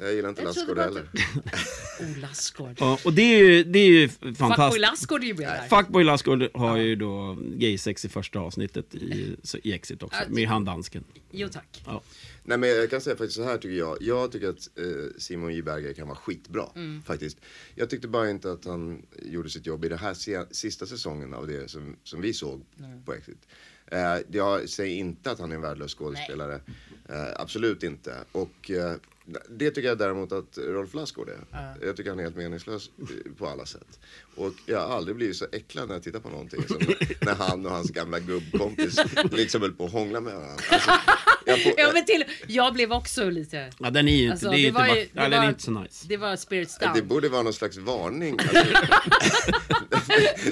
Jag 0.00 0.14
gillar 0.14 0.28
inte 0.28 0.44
Lassgård 0.44 0.78
heller. 0.78 1.08
Oh, 2.00 2.18
Lassgård. 2.18 2.76
Ja, 2.80 2.98
och 3.04 3.12
det 3.12 3.22
är 3.22 3.38
ju, 3.44 3.64
det 3.64 3.78
är 3.78 3.86
ju 3.88 4.08
Fuckboy 4.08 4.34
fantastiskt. 4.34 4.80
Lassgård 4.80 5.22
är 5.22 5.26
ju 5.26 5.34
med 5.34 5.48
där. 5.48 5.68
Fuckboy 5.76 6.04
Lassgård 6.04 6.48
har 6.54 6.76
ju 6.76 6.96
då 6.96 7.38
gaysex 7.56 8.04
i 8.04 8.08
första 8.08 8.38
avsnittet 8.40 8.94
i, 8.94 9.36
i 9.62 9.72
Exit 9.72 10.02
också. 10.02 10.18
Ja, 10.22 10.28
Med 10.34 10.48
han 10.48 10.64
dansken. 10.64 11.04
Jo 11.30 11.48
tack. 11.48 11.82
Ja. 11.86 12.02
Nej 12.44 12.58
men 12.58 12.68
jag 12.68 12.90
kan 12.90 13.00
säga 13.00 13.16
faktiskt 13.16 13.36
så 13.36 13.44
här 13.44 13.56
tycker 13.58 13.76
jag. 13.78 13.96
Jag 14.00 14.32
tycker 14.32 14.48
att 14.48 14.78
eh, 14.78 14.84
Simon 15.18 15.54
J 15.54 15.62
Berger 15.62 15.92
kan 15.92 16.08
vara 16.08 16.18
skitbra. 16.18 16.64
Mm. 16.74 17.02
Faktiskt. 17.02 17.38
Jag 17.74 17.90
tyckte 17.90 18.08
bara 18.08 18.30
inte 18.30 18.52
att 18.52 18.64
han 18.64 19.02
gjorde 19.22 19.50
sitt 19.50 19.66
jobb 19.66 19.84
i 19.84 19.88
den 19.88 19.98
här 19.98 20.14
se- 20.14 20.44
sista 20.54 20.86
säsongen 20.86 21.34
av 21.34 21.46
det 21.46 21.70
som, 21.70 21.96
som 22.04 22.20
vi 22.20 22.32
såg 22.32 22.64
på 23.04 23.14
Exit. 23.14 23.46
Eh, 23.86 24.16
jag 24.32 24.68
säger 24.68 24.96
inte 24.96 25.30
att 25.30 25.38
han 25.38 25.50
är 25.50 25.54
en 25.56 25.62
värdelös 25.62 25.94
skådespelare. 25.94 26.54
Eh, 27.08 27.26
absolut 27.36 27.82
inte. 27.82 28.16
Och 28.32 28.70
eh, 28.70 28.94
det 29.48 29.70
tycker 29.70 29.88
jag 29.88 29.98
däremot 29.98 30.32
att 30.32 30.58
Rolf 30.58 30.94
Lassgård 30.94 31.28
är. 31.28 31.38
Jag 31.86 31.96
tycker 31.96 32.10
han 32.10 32.18
är 32.18 32.22
helt 32.22 32.36
meningslös 32.36 32.90
på 33.38 33.46
alla 33.48 33.66
sätt. 33.66 34.00
Och 34.36 34.52
jag 34.66 34.80
har 34.88 34.96
aldrig 34.96 35.16
blivit 35.16 35.36
så 35.36 35.46
äcklad 35.52 35.88
när 35.88 35.94
jag 35.94 36.02
tittar 36.02 36.20
på 36.20 36.28
någonting 36.28 36.62
som 36.68 36.76
när 37.20 37.34
han 37.34 37.66
och 37.66 37.72
hans 37.72 37.90
gamla 37.90 38.18
gubbkompis 38.20 39.00
liksom 39.32 39.62
höll 39.62 39.72
på 39.72 39.84
att 39.84 39.92
hångla 39.92 40.20
med 40.20 40.34
varandra. 40.34 40.54
Alltså, 40.70 40.90
jag 41.46 41.62
får, 41.62 41.72
Ja, 41.76 41.90
men 41.94 42.04
till, 42.04 42.24
jag 42.46 42.74
blev 42.74 42.92
också 42.92 43.30
lite... 43.30 43.70
ja, 43.78 43.90
den 43.90 44.08
är 44.08 44.12
ju 44.12 44.22
inte, 44.22 44.32
Alltså, 44.32 44.50
det 44.50 44.56
är 44.56 44.58
ju 44.58 44.66
inte 44.66 44.80
var 44.80 44.86
bara, 44.88 44.96
ju- 44.98 45.08
ja, 45.36 45.48
inte 45.48 45.62
så 45.62 45.70
nice. 45.70 46.06
Det 46.08 46.16
var 46.16 46.36
Spirits 46.36 46.78
Det 46.78 46.86
Down. 46.86 47.08
borde 47.08 47.28
vara 47.28 47.42
någon 47.42 47.52
slags 47.52 47.76
varning. 47.76 48.38
Alltså, 48.40 48.66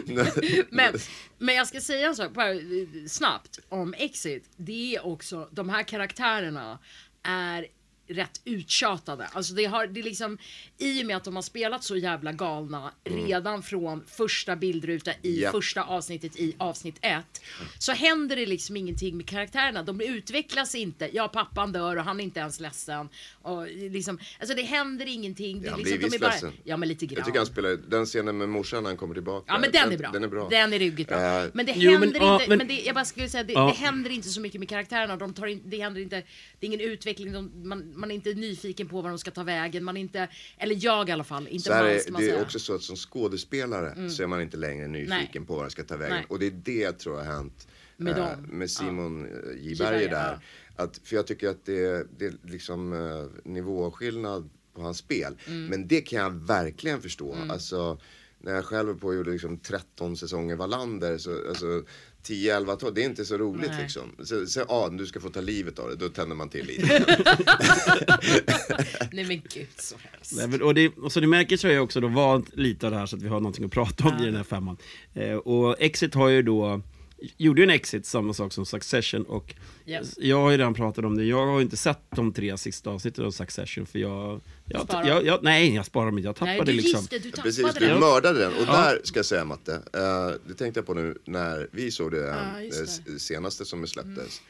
Men, 0.71 0.95
men 1.39 1.55
jag 1.55 1.67
ska 1.67 1.81
säga 1.81 2.07
en 2.09 2.17
sak 2.17 2.33
bara 2.33 2.51
eh, 2.55 2.61
snabbt 3.09 3.59
om 3.69 3.95
Exit. 3.99 4.45
Det 4.57 4.97
är 4.97 5.07
också, 5.07 5.49
de 5.53 5.69
här 5.69 5.83
karaktärerna 5.83 6.79
är 7.23 7.67
rätt 8.09 8.41
uttjatade. 8.45 9.27
Alltså 9.33 9.55
det 9.55 9.65
har, 9.65 9.87
det 9.87 10.03
liksom, 10.03 10.39
i 10.79 11.03
och 11.03 11.07
med 11.07 11.17
att 11.17 11.25
de 11.25 11.35
har 11.35 11.43
spelat 11.43 11.85
så 11.85 11.97
jävla 11.97 12.33
galna 12.33 12.93
redan 13.05 13.63
från 13.63 14.05
första 14.07 14.57
bildruta 14.57 15.11
i 15.23 15.41
Ja. 15.43 15.51
första 15.53 15.83
avsnittet 15.83 16.37
i 16.37 16.55
avsnitt 16.59 16.99
ett. 17.03 17.41
Så 17.79 17.93
händer 17.93 18.37
det 18.37 18.47
liksom 18.47 18.77
ingenting 18.77 19.17
med 19.17 19.27
karaktärerna. 19.29 19.83
De 19.83 20.01
utvecklas 20.01 20.75
inte. 20.75 21.11
Ja, 21.13 21.29
pappan 21.29 21.73
dör 21.73 21.97
och 21.97 22.05
han 22.05 22.21
är 22.21 22.25
inte 22.25 22.41
ens 22.41 22.61
ledsen. 22.61 23.09
Och 23.43 23.67
liksom, 23.67 24.19
alltså 24.41 24.57
det 24.57 24.63
händer 24.63 25.07
ingenting. 25.07 25.61
Det 25.63 25.67
är 25.67 25.71
han 25.71 25.81
liksom, 25.81 25.99
blir 25.99 26.01
de 26.01 26.07
är 26.07 26.11
visst 26.11 26.21
bara, 26.23 26.31
ledsen. 26.31 26.53
Ja, 26.65 26.77
men 26.77 26.89
lite 26.89 27.07
grann. 27.07 27.17
Jag 27.17 27.27
tycker 27.27 27.39
han 27.39 27.47
spelar, 27.47 27.71
den 27.89 28.07
scenen 28.07 28.39
med 28.39 28.49
morsan 28.49 28.83
när 28.83 28.91
han 28.91 28.97
kommer 28.97 29.15
tillbaka. 29.15 29.45
Ja 29.53 29.59
men 29.59 29.73
den 29.73 29.93
är 29.93 29.99
bra. 29.99 30.11
Den 30.13 30.25
är 30.25 30.29
bra. 30.29 30.49
Den 30.49 30.73
är 30.73 30.79
ruggigt 30.79 31.09
bra. 31.09 31.43
Eh, 31.43 31.51
men 31.55 31.67
det 31.67 31.73
jo, 31.77 31.91
men- 31.93 32.03
händer 32.03 32.21
ja, 32.21 32.35
inte, 32.35 32.49
men- 32.49 32.59
men, 32.59 32.69
det, 32.69 32.75
jag 32.81 32.95
bara 32.95 33.05
skulle 33.05 33.29
säga, 33.29 33.45
det, 33.45 33.53
Ja. 33.53 33.67
det 33.67 33.87
händer 33.87 34.11
inte 34.11 34.29
så 34.29 34.41
mycket 34.41 34.61
med 34.61 34.69
karaktärerna. 34.69 35.17
De 35.17 35.35
tar 35.35 35.47
in, 35.47 35.63
det 35.65 35.79
händer 35.83 36.01
inte, 36.01 36.17
det 36.61 36.67
är 36.67 36.69
ingen 36.69 36.81
utveckling, 36.81 37.33
de, 37.33 37.69
man, 37.69 37.96
man 37.97 38.11
är 38.11 38.15
inte 38.15 38.35
nyfiken 38.35 38.89
på 38.89 39.03
var 39.03 39.09
de 39.09 39.19
ska 39.19 39.31
ta 39.31 39.43
vägen. 39.43 39.85
Man 39.85 39.97
inte, 39.97 40.29
eller 40.59 40.77
jag 40.85 41.09
i 41.09 41.13
alla 41.13 41.25
fall, 41.25 41.49
inte 41.49 41.65
Så 41.65 41.71
man 41.71 41.87
är, 41.87 42.11
man 42.11 42.23
det 42.23 42.31
är 42.31 42.43
också 42.43 42.59
så 42.59 42.75
att 42.75 42.83
som 42.83 42.97
skådespelare 42.97 44.11
så 44.11 44.23
är 44.23 44.27
man 44.27 44.43
inte 44.43 44.57
längre 44.57 44.89
nyfiken 44.89 45.29
Nej. 45.35 45.47
på 45.47 45.55
var 45.55 45.63
den 45.63 45.71
ska 45.71 45.85
ta 45.85 45.97
vägen. 45.97 46.17
Nej. 46.17 46.27
Och 46.29 46.39
det 46.39 46.47
är 46.47 46.51
det 46.65 46.81
jag 46.81 46.99
tror 46.99 47.17
har 47.17 47.25
hänt 47.25 47.69
Med 47.97 48.17
dem. 48.17 48.43
med 48.49 48.71
Simon 48.71 49.25
eh, 49.25 49.67
J. 49.67 49.77
Berger 49.79 50.09
där. 50.09 50.39
Att, 50.77 51.01
för 51.05 51.17
jag 51.17 51.27
tycker 51.27 51.49
att 51.49 51.65
det, 51.65 52.07
det 52.19 52.27
är 52.27 52.35
liksom 52.43 52.93
eh, 52.93 53.51
nivåskillnad 53.51 54.51
på 54.75 54.83
hans 54.83 54.99
spel. 54.99 55.37
Mm. 55.47 55.67
Men 55.67 55.89
det 55.89 56.01
kan 56.01 56.19
jag 56.19 56.31
verkligen 56.31 57.03
förstå. 57.03 57.37
Alltså, 57.49 57.99
när 58.39 58.55
jag 58.55 58.65
själv 58.65 58.99
på 58.99 59.07
och 59.07 59.15
gjorde 59.15 59.31
liksom 59.31 59.59
13 59.59 60.17
säsonger 60.17 60.57
Wallander, 60.57 61.19
så 61.19 61.49
alltså 61.49 61.85
10, 62.27 62.57
11, 62.57 62.77
12, 62.77 62.95
det 62.95 63.03
är 63.03 63.05
inte 63.05 63.25
så 63.25 63.39
roligt 63.39 63.71
Nej. 63.71 63.83
liksom. 63.83 64.03
Så, 64.25 64.47
så 64.47 64.65
ja, 64.69 64.89
du 64.93 65.07
ska 65.07 65.21
få 65.21 65.29
ta 65.29 65.41
livet 65.41 65.79
av 65.79 65.89
det, 65.89 65.97
då 65.97 66.09
tänder 66.09 66.37
man 66.37 66.49
till 66.49 66.67
lite. 66.67 67.05
Nej 69.13 69.25
men 69.25 69.43
gud 69.55 69.67
så 69.79 69.95
hemskt. 70.13 70.33
Nej, 70.37 70.49
men- 70.49 70.63
Och, 70.63 70.75
det, 70.75 70.89
och 70.89 71.13
så 71.13 71.21
ni 71.21 71.27
märker 71.27 71.57
så 71.57 71.69
har 71.69 71.73
jag 71.75 71.85
också 71.85 72.01
då 72.01 72.09
valt 72.09 72.57
lite 72.57 72.87
av 72.87 72.93
det 72.93 72.99
här 72.99 73.07
så 73.07 73.17
att 73.17 73.23
vi 73.23 73.29
har 73.29 73.41
någonting 73.41 73.65
att 73.65 73.71
prata 73.73 74.09
om 74.09 74.23
i 74.23 74.27
den 74.27 74.37
här 74.37 74.45
femman. 74.45 74.77
Eh, 75.15 75.35
och 75.35 75.77
Exit 75.81 76.15
har 76.15 76.29
ju 76.29 76.43
då, 76.43 76.81
gjorde 77.37 77.61
ju 77.61 77.65
en 77.65 77.71
Exit, 77.71 78.07
samma 78.07 78.33
sak 78.35 78.53
som 78.53 78.67
Succession 78.67 79.23
och 79.23 79.55
Ja. 79.89 80.01
jag 80.17 80.37
har 80.41 80.51
ju 80.51 80.57
redan 80.57 80.75
pratat 80.75 81.05
om 81.05 81.17
det, 81.17 81.25
jag 81.25 81.47
har 81.47 81.57
ju 81.59 81.63
inte 81.63 81.77
sett 81.77 81.99
de 82.17 82.33
tre 82.33 82.59
sista 82.59 82.91
avsnitten 82.91 83.25
av 83.25 83.31
Succession 83.31 83.87
för 83.87 83.99
jag, 83.99 84.41
jag, 84.65 84.87
jag, 85.07 85.25
jag 85.27 85.43
nej 85.43 85.75
jag 85.75 85.87
sparar 85.87 86.07
dem 86.07 86.19
inte, 86.19 86.29
jag 86.29 86.37
Nej 86.41 86.57
tappade 86.57 86.73
du 86.73 86.77
liksom. 86.77 86.99
just 87.01 87.11
det, 87.11 87.19
du 87.19 87.31
tappade 87.31 87.43
Precis, 87.49 87.75
du 87.75 87.87
den. 87.87 88.01
mördade 88.01 88.39
den. 88.39 88.53
Och 88.53 88.63
Ja. 88.67 88.73
där 88.73 89.01
ska 89.05 89.19
jag 89.19 89.27
säga 89.27 89.45
Matte, 89.45 89.73
eh, 89.75 90.31
det 90.49 90.55
tänkte 90.55 90.79
jag 90.81 90.87
på 90.87 90.95
nu 90.95 91.19
när 91.25 91.69
vi 91.73 91.91
såg 91.91 92.11
det, 92.13 92.29
eh, 92.31 92.35
det. 92.59 93.09
Mm. 93.09 93.19
senaste 93.19 93.65
som 93.65 93.87
släpptes. 93.87 94.41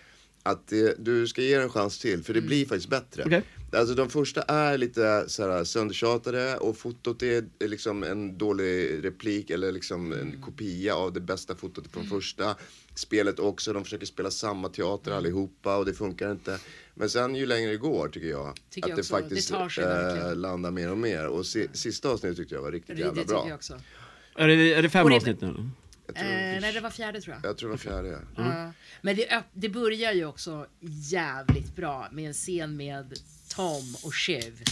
Att 0.46 0.68
det, 0.68 0.94
du 1.04 1.26
ska 1.26 1.42
ge 1.42 1.54
den 1.54 1.62
en 1.62 1.70
chans 1.70 1.98
till, 1.98 2.22
för 2.24 2.32
det 2.32 2.38
Mm. 2.38 2.48
blir 2.48 2.66
faktiskt 2.66 2.88
bättre. 2.88 3.22
Okej. 3.26 3.42
Alltså 3.72 3.94
de 3.94 4.08
första 4.10 4.42
är 4.42 4.78
lite 4.78 5.24
så 5.28 5.48
här 5.50 5.64
söndertjatade 5.64 6.56
och 6.56 6.76
fotot 6.76 7.22
är 7.22 7.44
är 7.58 7.68
liksom 7.68 8.02
en 8.02 8.38
dålig 8.38 9.04
replik 9.04 9.50
eller 9.50 9.72
liksom 9.72 10.12
Mm. 10.12 10.26
en 10.32 10.42
kopia 10.42 10.94
av 10.96 11.12
det 11.12 11.20
bästa 11.20 11.54
fotot 11.56 11.84
från 11.92 12.06
första. 12.06 12.56
Spelet 12.94 13.38
också, 13.38 13.72
de 13.72 13.84
försöker 13.84 14.06
spela 14.06 14.30
samma 14.30 14.68
teater 14.68 15.10
Mm. 15.10 15.18
allihopa 15.18 15.76
och 15.76 15.84
det 15.86 15.94
funkar 15.94 16.32
inte. 16.32 16.58
Men 16.94 17.10
sen 17.10 17.34
ju 17.34 17.46
längre 17.46 17.70
det 17.70 17.76
går 17.76 18.08
tycker 18.08 18.28
jag 18.28 18.56
Tycker 18.70 18.86
att 18.86 18.88
jag 18.90 18.96
det 18.96 19.00
också, 19.02 19.14
faktiskt 19.14 19.52
det 19.52 19.70
sig 19.70 19.84
eh, 19.84 20.36
landar 20.36 20.70
mer 20.70 20.90
och 20.90 20.98
mer. 20.98 21.26
Och 21.26 21.46
si, 21.46 21.68
sista 21.72 22.08
avsnittet 22.08 22.36
tyckte 22.36 22.54
jag 22.54 22.62
var 22.62 22.72
riktigt 22.72 22.88
Det, 22.96 23.02
det 23.02 23.06
jävla 23.06 23.22
tycker 23.22 23.34
bra. 23.34 23.44
jag 23.48 23.54
också. 23.56 23.80
Är 24.36 24.48
det, 24.48 24.74
är 24.74 24.82
det 24.82 24.88
fem 24.90 25.08
det- 25.08 25.16
avsnitt 25.16 25.40
nu? 25.40 25.54
Eh, 26.14 26.60
nej, 26.60 26.72
det 26.72 26.80
var 26.80 26.90
fjärde 26.90 27.20
tror 27.20 27.36
jag. 27.42 27.50
jag 27.50 27.58
tror 27.58 27.68
det 27.68 27.72
var 27.72 27.78
fjärde. 27.78 28.08
ja. 28.36 28.42
Ja. 28.56 28.72
Men 29.02 29.16
det, 29.16 29.42
det 29.52 29.68
börjar 29.68 30.12
ju 30.12 30.24
också 30.26 30.66
jävligt 31.10 31.76
bra 31.76 32.08
med 32.12 32.26
en 32.26 32.32
scen 32.32 32.76
med 32.76 33.18
Tom 33.48 33.94
och 34.04 34.14
Shiv. 34.14 34.62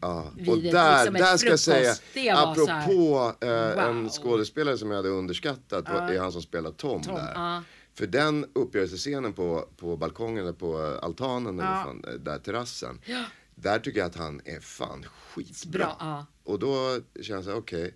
Ja. 0.00 0.30
Vid 0.36 0.48
Och 0.48 0.56
ett- 0.56 0.72
där, 0.72 0.98
liksom 1.04 1.14
där 1.14 1.36
ska 1.36 1.48
jag 1.48 1.58
säga, 1.60 1.94
så 1.94 2.20
här, 2.20 2.52
apropå 2.52 3.34
eh, 3.46 3.84
en 3.88 4.02
wow. 4.02 4.08
skådespelare 4.10 4.78
som 4.78 4.90
jag 4.90 4.96
hade 4.96 5.08
underskattat, 5.08 5.88
var, 5.88 6.12
är 6.12 6.18
han 6.20 6.32
som 6.32 6.42
spelar 6.42 6.70
Tom, 6.70 7.02
Tom, 7.02 7.14
där. 7.14 7.32
ja. 7.34 7.62
För 7.94 8.06
den 8.06 8.46
uppgörelsescenen 8.54 9.32
på, 9.32 9.68
på 9.76 9.96
balkongen 9.96 10.42
eller 10.42 10.52
på 10.52 10.98
altanen, 11.02 11.58
eller 11.58 11.70
Ja. 11.70 11.82
fan, 11.84 12.04
där 12.24 12.38
terrassen. 12.38 13.00
Ja. 13.06 13.24
Där 13.54 13.78
tycker 13.78 13.98
jag 14.00 14.06
att 14.06 14.16
han 14.16 14.40
är 14.44 14.60
fan 14.60 15.04
skitbra. 15.04 15.78
Bra, 15.78 15.96
ja. 16.00 16.26
Och 16.44 16.58
då 16.58 17.00
känns 17.22 17.46
det, 17.46 17.54
okej. 17.54 17.94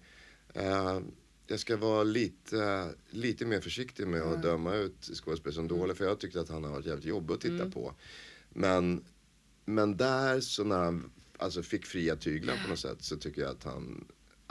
eh, 0.54 0.98
jag 1.50 1.60
ska 1.60 1.76
vara 1.76 2.02
lite, 2.02 2.88
lite 3.10 3.46
mer 3.46 3.60
försiktig 3.60 4.06
med 4.06 4.22
att 4.22 4.42
döma 4.42 4.74
ut 4.74 5.10
skådespelare 5.14 5.54
som 5.54 5.68
dåliga. 5.68 5.94
För 5.94 6.04
jag 6.04 6.20
tyckte 6.20 6.40
att 6.40 6.48
han 6.48 6.64
har 6.64 6.70
varit 6.70 6.86
jävligt 6.86 7.04
jobbig 7.04 7.34
att 7.34 7.40
titta 7.40 7.54
Mm. 7.54 7.70
på. 7.70 7.94
Men, 8.50 9.04
men 9.64 9.96
där 9.96 10.40
så 10.40 10.64
när 10.64 10.78
han 10.78 11.10
alltså, 11.38 11.62
fick 11.62 11.86
fria 11.86 12.16
tyglar 12.16 12.56
på 12.64 12.70
något 12.70 12.78
sätt 12.78 13.02
så 13.02 13.16
tycker 13.16 13.42
jag 13.42 13.50
att 13.50 13.64
han 13.64 14.04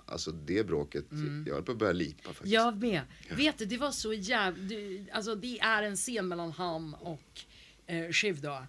Alltså 0.05 0.31
det 0.31 0.63
bråket, 0.63 1.05
jag 1.47 1.53
höll 1.53 1.63
på 1.63 1.71
att 1.71 1.77
börja 1.77 1.93
lipa 1.93 2.23
faktiskt. 2.23 2.41
Mm. 2.41 2.53
Jag 2.53 2.81
med. 2.81 3.01
Vet 3.38 3.57
du, 3.57 3.65
det 3.65 3.77
var 3.77 3.91
så 3.91 4.13
jävligt... 4.13 5.09
Alltså 5.12 5.35
det 5.35 5.59
är 5.59 5.83
en 5.83 5.95
scen 5.95 6.27
mellan 6.27 6.51
han 6.51 6.93
och 6.93 7.41
eh, 7.85 8.12
Shiv 8.12 8.41
då. 8.41 8.63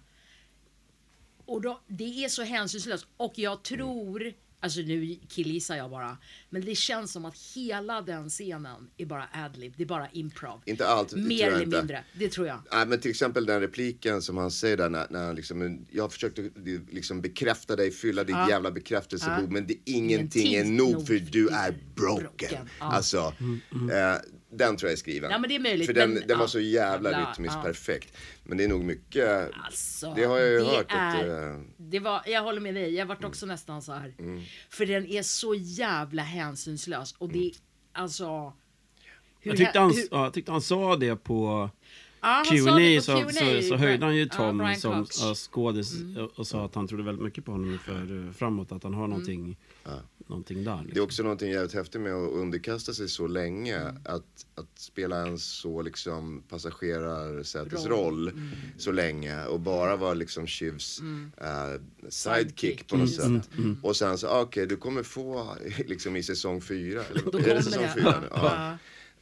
Och 1.45 1.61
då, 1.61 1.81
det 1.87 2.25
är 2.25 2.29
så 2.29 2.43
hänsynslöst. 2.43 3.07
Och 3.17 3.33
jag 3.35 3.63
tror, 3.63 4.33
alltså 4.63 4.79
nu 4.79 5.19
killgissar 5.29 5.75
jag 5.75 5.89
bara, 5.91 6.17
men 6.49 6.61
det 6.65 6.75
känns 6.75 7.11
som 7.11 7.25
att 7.25 7.37
hela 7.55 8.01
den 8.01 8.29
scenen 8.29 8.89
är 8.97 9.05
bara 9.05 9.29
adlib, 9.33 9.73
det 9.77 9.83
är 9.83 9.87
bara 9.87 10.09
improv. 10.09 10.61
Inte 10.65 10.87
allt, 10.87 11.13
Mer 11.13 11.47
eller 11.47 11.63
inte. 11.63 11.77
mindre, 11.77 12.03
det 12.13 12.29
tror 12.29 12.47
jag. 12.47 12.59
Nej 12.73 12.85
men 12.87 12.99
till 12.99 13.11
exempel 13.11 13.45
den 13.45 13.59
repliken 13.61 14.21
som 14.21 14.37
han 14.37 14.51
säger 14.51 14.77
där 14.77 14.89
när, 14.89 15.07
när 15.09 15.25
han 15.25 15.35
liksom, 15.35 15.85
jag 15.91 16.11
försökte 16.13 16.49
liksom 16.91 17.21
bekräfta 17.21 17.75
dig, 17.75 17.91
fylla 17.91 18.23
ditt 18.23 18.35
Ja. 18.35 18.49
jävla 18.49 18.71
bekräftelsebehov 18.71 19.43
Ja. 19.43 19.49
men 19.51 19.67
det, 19.67 19.75
ingenting 19.85 20.53
är 20.53 20.59
Ingenting 20.63 20.77
nog 20.77 21.07
för 21.07 21.13
nog 21.13 21.21
du 21.23 21.25
för 21.25 21.25
är 21.25 21.31
du 21.31 21.47
är 21.49 21.75
broken. 21.95 22.23
broken. 22.39 22.69
Ja. 22.79 22.85
Alltså, 22.85 23.17
eh, 23.91 24.15
den 24.51 24.77
tror 24.77 24.89
jag 24.89 24.93
är 24.93 24.97
skriven. 24.99 25.31
Ja, 25.31 25.37
men 25.37 25.49
det 25.49 25.55
är 25.55 25.59
möjligt, 25.59 25.85
För 25.87 25.93
den, 25.93 26.13
men, 26.13 26.27
den 26.27 26.37
var 26.37 26.43
ja, 26.43 26.47
så 26.47 26.59
jävla 26.59 27.09
bla, 27.09 27.31
rytmiskt 27.31 27.55
ja. 27.55 27.61
perfekt. 27.63 28.17
Men 28.43 28.57
det 28.57 28.63
är 28.63 28.67
nog 28.67 28.83
mycket, 28.83 29.51
Alltså, 29.65 30.13
det 30.15 30.23
har 30.23 30.37
jag 30.37 30.49
ju 30.49 30.57
det 30.59 30.65
hört 30.65 30.91
är, 30.91 31.09
att 31.09 31.23
eh, 31.25 31.31
Mm. 31.51 31.67
det 31.77 31.99
var, 31.99 32.21
Jag 32.25 32.41
håller 32.43 32.61
med 32.61 32.73
dig, 32.73 32.93
jag 32.93 33.05
vart 33.05 33.23
också 33.23 33.45
nästan 33.45 33.81
så 33.81 33.93
här. 33.93 34.13
För 34.69 34.85
den 34.85 35.05
är 35.07 35.21
så 35.23 35.53
jävla 35.55 36.23
hänsynslös. 36.23 37.15
Och 37.17 37.29
det, 37.29 37.51
alltså... 37.93 38.53
hur 39.39 39.51
Jag 39.51 39.57
tyckte, 39.57 39.79
han, 39.79 39.91
hur- 39.95 40.07
ja, 40.11 40.23
jag 40.23 40.33
tyckte 40.33 40.51
han 40.51 40.61
sa 40.61 40.95
det 40.95 41.15
på 41.15 41.69
Sa 42.21 42.43
Q&A 42.49 43.01
så, 43.01 43.29
så, 43.29 43.61
så 43.69 43.75
höjde 43.75 44.05
han 44.05 44.15
ju 44.15 44.25
Tom 44.25 44.57
Brian 44.57 44.75
som 44.79 45.05
skådis 45.35 45.93
och- 46.17 46.39
och 46.39 46.47
sa 46.47 46.65
att 46.65 46.75
han 46.75 46.87
trodde 46.87 47.03
väldigt 47.03 47.23
mycket 47.23 47.45
på 47.45 47.51
honom 47.51 47.79
för 47.85 48.25
eh, 48.27 48.31
framåt, 48.33 48.71
att 48.71 48.83
han 48.83 48.93
har 48.93 49.07
någonting, 49.07 49.57
någonting 50.27 50.63
där. 50.63 50.75
Det 50.75 50.79
är 50.81 50.85
Liksom. 50.85 51.03
också 51.03 51.23
någonting 51.23 51.51
jävligt 51.51 51.73
häftigt 51.73 52.01
med 52.01 52.13
att 52.13 52.31
underkasta 52.31 52.93
sig 52.93 53.09
så 53.09 53.27
länge. 53.27 53.79
Att, 54.05 54.45
att 54.55 54.79
spela 54.79 55.27
en 55.27 55.39
så 55.39 55.81
liksom 55.81 56.43
passagerarsätesroll 56.49 58.31
så 58.77 58.91
länge 58.91 59.45
och 59.45 59.59
bara 59.59 59.95
vara 59.95 60.13
liksom 60.13 60.47
Shivs 60.47 61.01
eh, 61.37 61.81
sidekick 62.09 62.87
på 62.87 62.97
något 62.97 63.09
Just 63.09 63.21
sätt. 63.21 63.49
Och 63.81 63.95
sen 63.95 64.17
så, 64.17 64.27
ah, 64.27 64.41
okej 64.41 64.65
du 64.67 64.77
kommer 64.77 65.03
få 65.03 65.55
liksom 65.87 66.15
i 66.15 66.23
säsong 66.23 66.61
fyra, 66.61 67.01
eller 67.03 67.49
är 67.49 67.55
det 67.55 67.63
säsong 67.63 67.83
det. 67.83 67.93
fyra 68.01 68.19
nu? 68.21 68.27
Ja. 68.31 68.77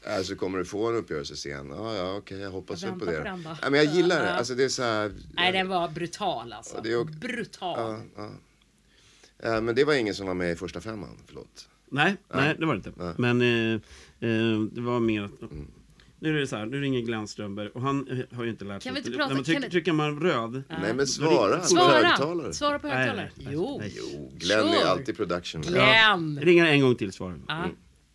Ja. 0.06 0.24
Så 0.24 0.36
kommer 0.36 0.58
du 0.58 0.66
få 0.66 0.90
en 0.90 0.96
uppgörelsescen. 0.96 1.70
Ja, 1.70 1.96
ja, 1.96 2.16
okej, 2.18 2.40
jag 2.40 2.52
hoppas 2.52 2.82
Jag 2.84 2.90
väl 2.90 3.00
på 3.00 3.06
det. 3.06 3.18
på 3.18 3.24
den 3.24 3.44
ja, 3.62 3.70
men 3.70 3.74
jag 3.86 3.96
gillar 3.96 4.20
det. 4.20 4.26
Ja. 4.30 4.32
Alltså 4.34 4.56
det 4.56 4.64
är 4.64 4.70
så 4.70 4.84
här. 4.84 5.12
Nej, 5.34 5.52
den 5.52 5.68
var 5.68 5.88
brutal 5.90 6.54
alltså. 6.54 6.76
Ja, 6.76 6.82
det 6.84 6.92
är- 6.92 7.04
Brutal. 7.04 8.02
Ja, 8.16 8.30
ja. 9.44 9.56
Eh, 9.56 9.62
Men 9.62 9.76
det 9.76 9.84
var 9.84 9.94
ingen 9.94 10.16
som 10.16 10.28
var 10.28 10.34
med 10.34 10.52
i 10.52 10.56
första 10.56 10.82
femman, 10.82 11.18
förlåt. 11.28 11.70
Nej, 11.92 12.16
nej, 12.34 12.56
det 12.60 12.66
var 12.66 12.74
det 12.74 12.78
inte. 12.78 12.92
Nej. 13.04 13.14
Men 13.18 13.42
eh, 13.42 13.74
eh, 14.30 14.60
det 14.72 14.82
var 14.82 15.00
mer 15.00 15.22
att... 15.24 15.32
Nu 16.22 16.36
är 16.36 16.40
det 16.40 16.48
så 16.48 16.56
här, 16.56 16.66
nu 16.66 16.82
ringer 16.82 17.02
Glenn 17.02 17.28
Strömberg 17.28 17.70
och 17.70 17.82
han 17.82 18.08
eh, 18.08 18.38
har 18.38 18.44
ju 18.44 18.50
inte 18.50 18.66
lärt 18.66 18.84
Kan 18.84 18.94
vi 18.96 19.02
sig. 19.02 19.08
inte 19.08 19.18
prata- 19.18 19.28
När 19.30 19.36
man 19.36 19.44
kan 19.44 19.46
trycker, 19.46 19.62
vi- 19.62 19.70
trycker 19.72 19.94
man 19.94 20.20
röd. 20.22 20.64
Nej 20.82 20.94
men 20.94 21.08
svara 21.08 21.58
på 21.58 21.64
Svara! 21.66 22.08
högtalare. 22.08 22.54
Svara 22.54 22.80
på 22.80 22.88
Nej, 22.88 22.98
högtalare. 22.98 23.32
nej, 23.36 23.46
nej, 23.46 23.54
Jo. 23.56 23.78
nej. 23.80 23.94
Jo, 23.98 24.32
Glenn 24.36 24.68
är 24.68 24.74
Kör. 24.74 24.88
alltid 24.88 25.18
production. 25.18 25.62
Glenn! 25.62 26.40
Ringer 26.42 26.66
en 26.66 26.82
gång 26.82 26.96
till 26.96 27.12
svarar 27.12 27.40
Ja. 27.48 27.64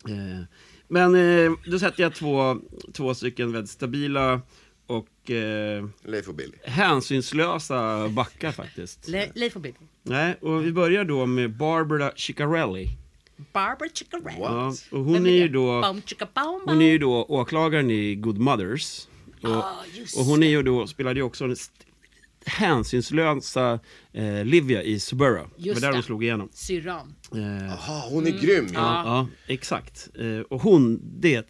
Eh, 0.09 0.41
Men 0.87 1.15
eh, 1.15 1.51
då 1.65 1.79
sätter 1.79 2.03
jag 2.03 2.15
två, 2.15 2.57
två 2.93 3.13
stycken 3.13 3.51
väldigt 3.51 3.71
stabila 3.71 4.41
och 4.87 5.31
eh, 5.31 5.85
Leif 6.03 6.27
och 6.27 6.35
Billy. 6.35 6.57
hänsynslösa 6.63 8.07
backar 8.09 8.51
faktiskt. 8.51 9.07
Le- 9.07 9.31
Leif 9.35 9.55
och 9.55 9.61
Bill. 9.61 9.73
Nej, 10.03 10.37
och 10.41 10.65
vi 10.65 10.71
börjar 10.71 11.03
då 11.05 11.25
med 11.25 11.55
Barbara 11.57 12.11
Ciccarelli. 12.15 12.87
Barbara 13.53 13.89
Chicarelli. 13.93 14.37
Ja, 14.39 14.73
och 14.91 14.99
hon 14.99 15.25
är 15.25 15.29
ju 15.31 15.47
då, 15.49 15.81
hon 16.65 16.81
är 16.81 16.91
ju 16.91 16.97
då 16.97 17.23
åklagaren 17.23 17.89
i 17.91 18.15
Good 18.15 18.37
Mothers. 18.37 19.07
Och, 19.43 19.49
Ah, 19.49 19.75
just 19.93 20.17
och 20.17 20.25
hon 20.25 20.43
är 20.43 20.47
ju 20.47 20.63
då, 20.63 20.87
spelade 20.87 21.19
ju 21.19 21.23
också 21.23 21.45
st- 21.51 21.85
hänsynslösa 22.45 23.79
eh, 24.13 24.45
Livia 24.45 24.83
i 24.83 24.99
Suburra. 24.99 25.41
Det 25.57 25.63
Just 25.63 25.75
var 25.75 25.81
där 25.81 25.87
det. 25.91 25.97
hon 25.97 26.03
slog 26.03 26.23
igenom. 26.23 26.49
Syrran. 26.53 27.15
Eh, 27.33 27.65
Jaha, 27.67 28.03
hon 28.09 28.27
är 28.27 28.31
grym 28.41 28.67
ja. 28.73 28.79
Ja, 28.79 29.03
ja 29.05 29.27
exakt. 29.53 30.09
Eh, 30.19 30.39
och 30.39 30.61
hon, 30.61 30.99
det, 31.19 31.49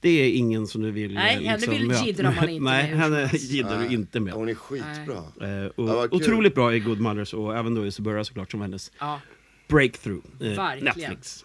det 0.00 0.08
är 0.10 0.30
ingen 0.32 0.66
som 0.66 0.82
du 0.82 0.90
vill 0.90 1.14
Nej, 1.14 1.36
eh, 1.46 1.50
henne 1.50 1.66
vill 1.66 1.86
möta. 1.86 2.00
man 2.00 2.08
inte 2.08 2.22
Nej, 2.46 2.60
med 2.60 2.84
henne 2.98 3.30
jiddrar 3.34 3.78
du 3.88 3.94
inte 3.94 4.20
med. 4.20 4.32
Hon 4.34 4.48
är 4.48 4.54
skitbra. 4.54 5.22
Eh, 5.40 5.48
Ja, 5.76 6.04
och, 6.04 6.12
otroligt 6.12 6.54
bra 6.54 6.74
i 6.74 6.80
Good 6.80 7.00
Mothers 7.00 7.34
och 7.34 7.56
även 7.56 7.74
då 7.74 7.86
i 7.86 7.90
Suburra 7.90 8.24
såklart 8.24 8.50
som 8.50 8.60
hennes 8.60 8.92
Ja. 9.00 9.20
breakthrough. 9.68 10.24
Eh, 10.40 10.46
Verkligen. 10.48 10.84
Netflix. 10.84 11.44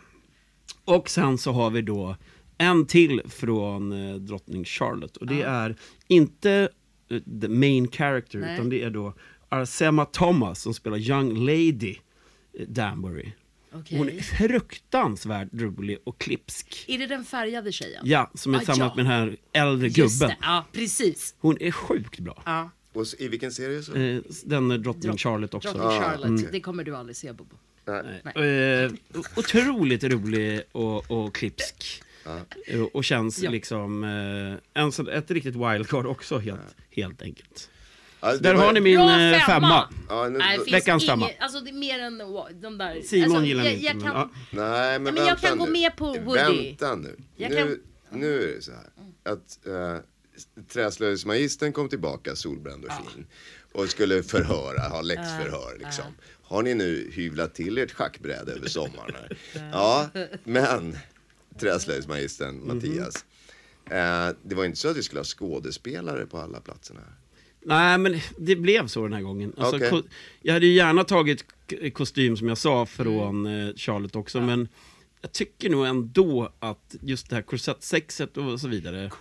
Och 0.86 1.10
sen 1.10 1.38
så 1.38 1.52
har 1.52 1.70
vi 1.70 1.82
då 1.82 2.16
en 2.58 2.86
till 2.86 3.22
från 3.30 4.10
eh, 4.10 4.16
drottning 4.16 4.66
Charlotte. 4.66 5.18
Och 5.18 5.28
det 5.28 5.42
är 5.42 5.76
inte 6.08 6.52
eh, 6.52 6.68
the 7.42 7.48
main 7.48 7.92
character, 7.92 8.40
Nej. 8.40 8.54
utan 8.56 8.70
det 8.70 8.84
är 8.84 8.90
då 8.90 9.14
Arsema 9.50 10.06
Thomas 10.06 10.62
som 10.62 10.74
spelar 10.74 10.98
Young 10.98 11.46
Lady 11.46 11.96
eh, 12.60 12.68
Danbury. 12.68 13.32
Okej. 13.74 13.98
Hon 13.98 14.10
är 14.10 14.20
fruktansvärt 14.22 15.50
rolig 15.54 15.98
och 16.04 16.18
klipsk. 16.20 16.86
Är 16.88 16.98
det 16.98 17.08
den 17.08 17.24
färgade 17.26 17.72
tjejen? 17.72 18.02
Ja, 18.06 18.32
som 18.34 18.54
är 18.54 18.58
Ah, 18.58 18.60
tillsammans 18.60 18.92
ja. 18.98 19.04
med 19.04 19.06
den 19.06 19.12
här 19.14 19.38
äldre 19.54 19.88
Just 19.88 20.20
gubben. 20.22 20.30
det. 20.30 20.46
Ja, 20.46 20.66
precis. 20.72 21.36
Hon 21.40 21.58
är 21.62 21.72
sjukt 21.72 22.20
bra. 22.20 22.44
Ja. 22.46 22.70
Och 22.94 23.06
i 23.20 23.28
vilken 23.28 23.52
serie 23.52 23.84
så? 23.84 23.96
Eh, 23.96 24.22
den 24.46 24.72
är 24.72 24.78
drottning 24.78 25.12
Drott- 25.12 25.18
Charlotte 25.22 25.54
också. 25.54 25.70
Drottning 25.74 25.88
Ah, 25.98 26.02
Charlotte. 26.02 26.32
okej. 26.40 26.50
Det 26.52 26.60
kommer 26.60 26.84
du 26.84 26.96
aldrig 26.96 27.16
se 27.16 27.34
Bobo. 27.34 27.56
Nej. 28.36 28.84
Eh, 28.86 28.92
otroligt 29.36 30.04
rolig 30.04 30.62
och, 30.72 31.12
och 31.12 31.36
klipsk. 31.36 32.04
Och 32.94 33.04
känns 33.04 33.40
Ja. 33.40 33.50
liksom 33.52 34.04
eh, 34.04 34.82
en, 34.84 35.08
ett 35.10 35.32
riktigt 35.32 35.56
wildcard 35.56 36.06
också 36.06 36.38
helt, 36.38 36.60
helt 36.92 37.22
enkelt. 37.22 37.70
Ja, 38.22 38.32
det 38.32 38.40
Där 38.40 38.54
var- 38.54 38.66
har 38.66 38.74
ni 38.74 38.80
min 38.82 38.96
Bra 38.98 39.20
eh, 39.22 39.40
femma. 39.46 39.90
Ja, 40.10 40.30
nu, 40.30 40.38
Nej, 40.38 40.60
Veckans 40.72 41.04
inget, 41.04 41.12
femma. 41.12 41.30
Alltså 41.40 41.60
det 41.60 41.70
är 41.70 41.74
mer 41.74 42.00
än 42.00 42.18
de 42.62 42.78
där... 42.78 43.02
Simon 43.02 43.32
alltså, 43.32 43.46
gillar 43.46 43.64
jag, 43.64 43.74
inte, 43.74 43.86
jag 43.86 43.96
men, 43.96 44.06
kan, 44.06 44.16
ja. 44.16 44.30
Nej, 44.52 45.00
men, 45.00 45.14
men 45.14 45.26
jag 45.26 45.40
kan 45.40 45.58
gå 45.58 45.66
nu. 45.66 45.72
med 45.72 45.96
på 45.96 46.06
Woody. 46.14 46.68
Vänta 46.70 46.96
nu. 46.96 47.16
Jag 47.36 47.50
nu, 47.52 47.56
kan- 47.58 48.20
nu 48.20 48.44
är 48.44 48.56
det 48.56 48.62
så 48.62 48.72
här. 48.72 49.34
Att 49.34 49.60
uh, 49.68 49.98
Träslöjdsmagistern 50.74 51.72
kom 51.74 51.90
tillbaka 51.90 52.36
solbränd 52.36 52.86
och 52.86 52.92
fin. 52.92 53.26
Och 53.74 53.90
skulle 53.90 54.24
förhöra, 54.24 54.80
ha 54.90 55.02
läxförhör 55.02 55.78
liksom. 55.80 56.06
Har 56.44 56.64
ni 56.64 56.74
nu 56.74 57.12
hyvlat 57.14 57.56
till 57.56 57.78
ert 57.78 57.92
schackbräde 57.92 58.52
över 58.52 58.68
sommaren? 58.68 59.16
ja, 59.72 60.10
men 60.44 60.98
Träslöjdsmagistern 61.60 62.56
Mhm. 62.56 62.76
Mattias. 62.76 63.26
eh, 63.86 64.36
det 64.44 64.56
var 64.56 64.66
inte 64.66 64.78
så 64.78 64.88
att 64.90 64.98
vi 64.98 65.04
skulle 65.04 65.20
ha 65.20 65.26
skådespelare 65.26 66.26
på 66.26 66.38
alla 66.38 66.60
platserna. 66.60 67.02
Nej, 67.66 67.98
men 67.98 68.20
det 68.38 68.56
blev 68.56 68.88
så 68.88 69.04
den 69.04 69.14
här 69.14 69.22
gången. 69.22 69.54
Alltså, 69.58 69.90
ko- 69.90 70.04
jag 70.42 70.54
hade 70.54 70.66
ju 70.66 70.74
gärna 70.74 71.04
tagit 71.04 71.46
kostym 71.94 72.38
som 72.38 72.48
jag 72.48 72.58
sa 72.58 72.86
från 72.86 73.46
eh, 73.46 73.74
Charlotte 73.76 74.16
också, 74.16 74.42
men 74.42 74.68
jag 75.22 75.32
tycker 75.32 75.70
nog 75.70 75.86
ändå 75.86 76.52
att 76.60 76.96
just 77.02 77.30
det 77.30 77.36
här 77.36 77.42
korsettsexet 77.44 78.38
och 78.38 78.60
så 78.62 78.68
vidare, 78.68 79.12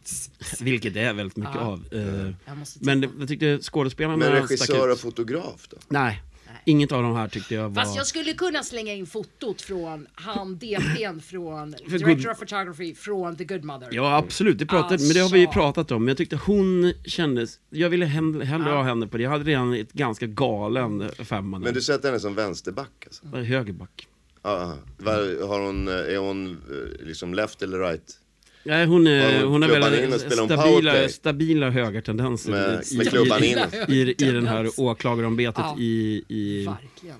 vilket 0.60 0.94
det 0.94 1.00
är 1.00 1.12
väldigt 1.12 1.36
mycket 1.36 1.54
Ja. 1.54 1.60
av. 1.60 1.84
Eh, 1.92 2.32
Jag 2.46 2.56
måste 2.58 2.78
men 2.84 3.00
det, 3.00 3.10
jag 3.18 3.28
tyckte 3.28 3.58
skådespelarna 3.62 4.16
Men 4.16 4.32
regissör 4.32 4.92
och 4.92 4.98
fotograf 4.98 5.68
då? 5.70 5.76
Nej, 5.88 6.22
inget 6.64 6.92
av 6.92 7.02
de 7.02 7.16
här 7.16 7.28
tyckte 7.28 7.54
jag 7.54 7.68
var... 7.68 7.82
Fast 7.82 7.96
jag 7.96 8.06
skulle 8.06 8.32
kunna 8.32 8.62
slänga 8.62 8.94
in 8.94 9.06
fotot 9.06 9.62
från 9.62 10.06
han 10.14 10.58
DPn 10.58 11.20
från 11.20 11.70
Director 11.70 11.98
Good- 11.98 12.30
of 12.30 12.38
Photography 12.38 12.94
från 12.94 13.36
The 13.36 13.44
Good 13.44 13.64
Mother. 13.64 13.88
Ja 13.92 14.16
absolut, 14.16 14.58
det, 14.58 14.66
pratade, 14.66 15.02
men 15.04 15.12
det 15.14 15.20
har 15.20 15.28
vi 15.30 15.38
ju 15.38 15.46
Alltså. 15.46 15.60
pratat 15.60 15.90
om. 15.90 16.02
Men 16.04 16.08
jag 16.08 16.16
tyckte 16.16 16.36
hon 16.36 16.92
kändes, 17.04 17.58
jag 17.70 17.88
ville 17.90 18.06
hellre, 18.06 18.44
Ja. 18.50 18.76
ha 18.76 18.82
henne 18.82 19.06
på 19.06 19.16
det. 19.16 19.22
Jag 19.22 19.30
hade 19.30 19.44
redan 19.44 19.74
ett 19.74 19.92
ganska 19.92 20.26
galen 20.26 21.10
femma 21.24 21.58
Men 21.58 21.74
du 21.74 21.80
sätter 21.82 22.08
henne 22.08 22.20
som 22.20 22.34
vänsterback 22.34 22.90
alltså? 23.06 23.26
Högerback. 23.36 24.06
Ja. 24.42 24.74
Var- 24.98 25.48
har 25.48 25.60
hon, 25.60 25.88
är 25.88 26.16
hon 26.18 26.46
eh, 26.50 27.06
liksom 27.06 27.34
left 27.34 27.62
eller 27.62 27.78
right? 27.78 28.16
Nej, 28.64 28.86
hon, 28.86 29.06
är, 29.06 29.42
Hon 29.42 29.52
hon 29.52 29.62
har 29.62 29.68
om 30.42 30.48
stabila, 30.48 31.08
stabila 31.08 31.70
högertendenser 31.70 32.50
Med- 32.50 32.84
i, 32.92 32.96
med 32.96 33.06
i, 33.06 33.10
klubban 33.10 33.44
i, 33.44 33.46
in. 33.50 33.58
i, 33.88 34.00
i 34.18 34.30
den 34.30 34.46
här 34.46 34.68
åklagarambetet 34.80 35.64
Ja. 35.64 35.76
i, 35.78 36.24
i 36.28 36.66
Verkligen. 36.66 37.16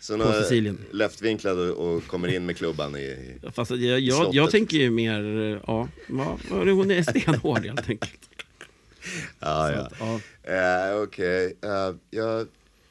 Så 0.00 0.18
På 0.18 0.32
Sicilien. 0.32 0.78
leftvinklad 0.92 1.58
och, 1.58 1.94
och 1.94 2.06
kommer 2.06 2.28
in 2.34 2.46
med 2.46 2.56
klubban 2.56 2.96
i... 2.96 3.16
Fast 3.54 3.70
jag, 3.70 4.00
jag, 4.00 4.34
jag 4.34 4.50
tänker 4.50 4.76
ju 4.76 4.90
mer, 4.90 5.20
ja, 5.66 5.88
vad, 6.08 6.26
vad, 6.50 6.68
hon 6.68 6.90
är 6.90 7.02
stenhård 7.02 7.64
helt 7.66 7.88
enkelt. 7.90 8.20
Ja, 9.40 9.68
Så 9.68 9.74
ja. 10.00 10.20
ja. 10.44 10.92
Eh, 10.92 11.02
Okej, 11.02 11.56
eh, 11.62 11.94
jag... 12.10 12.46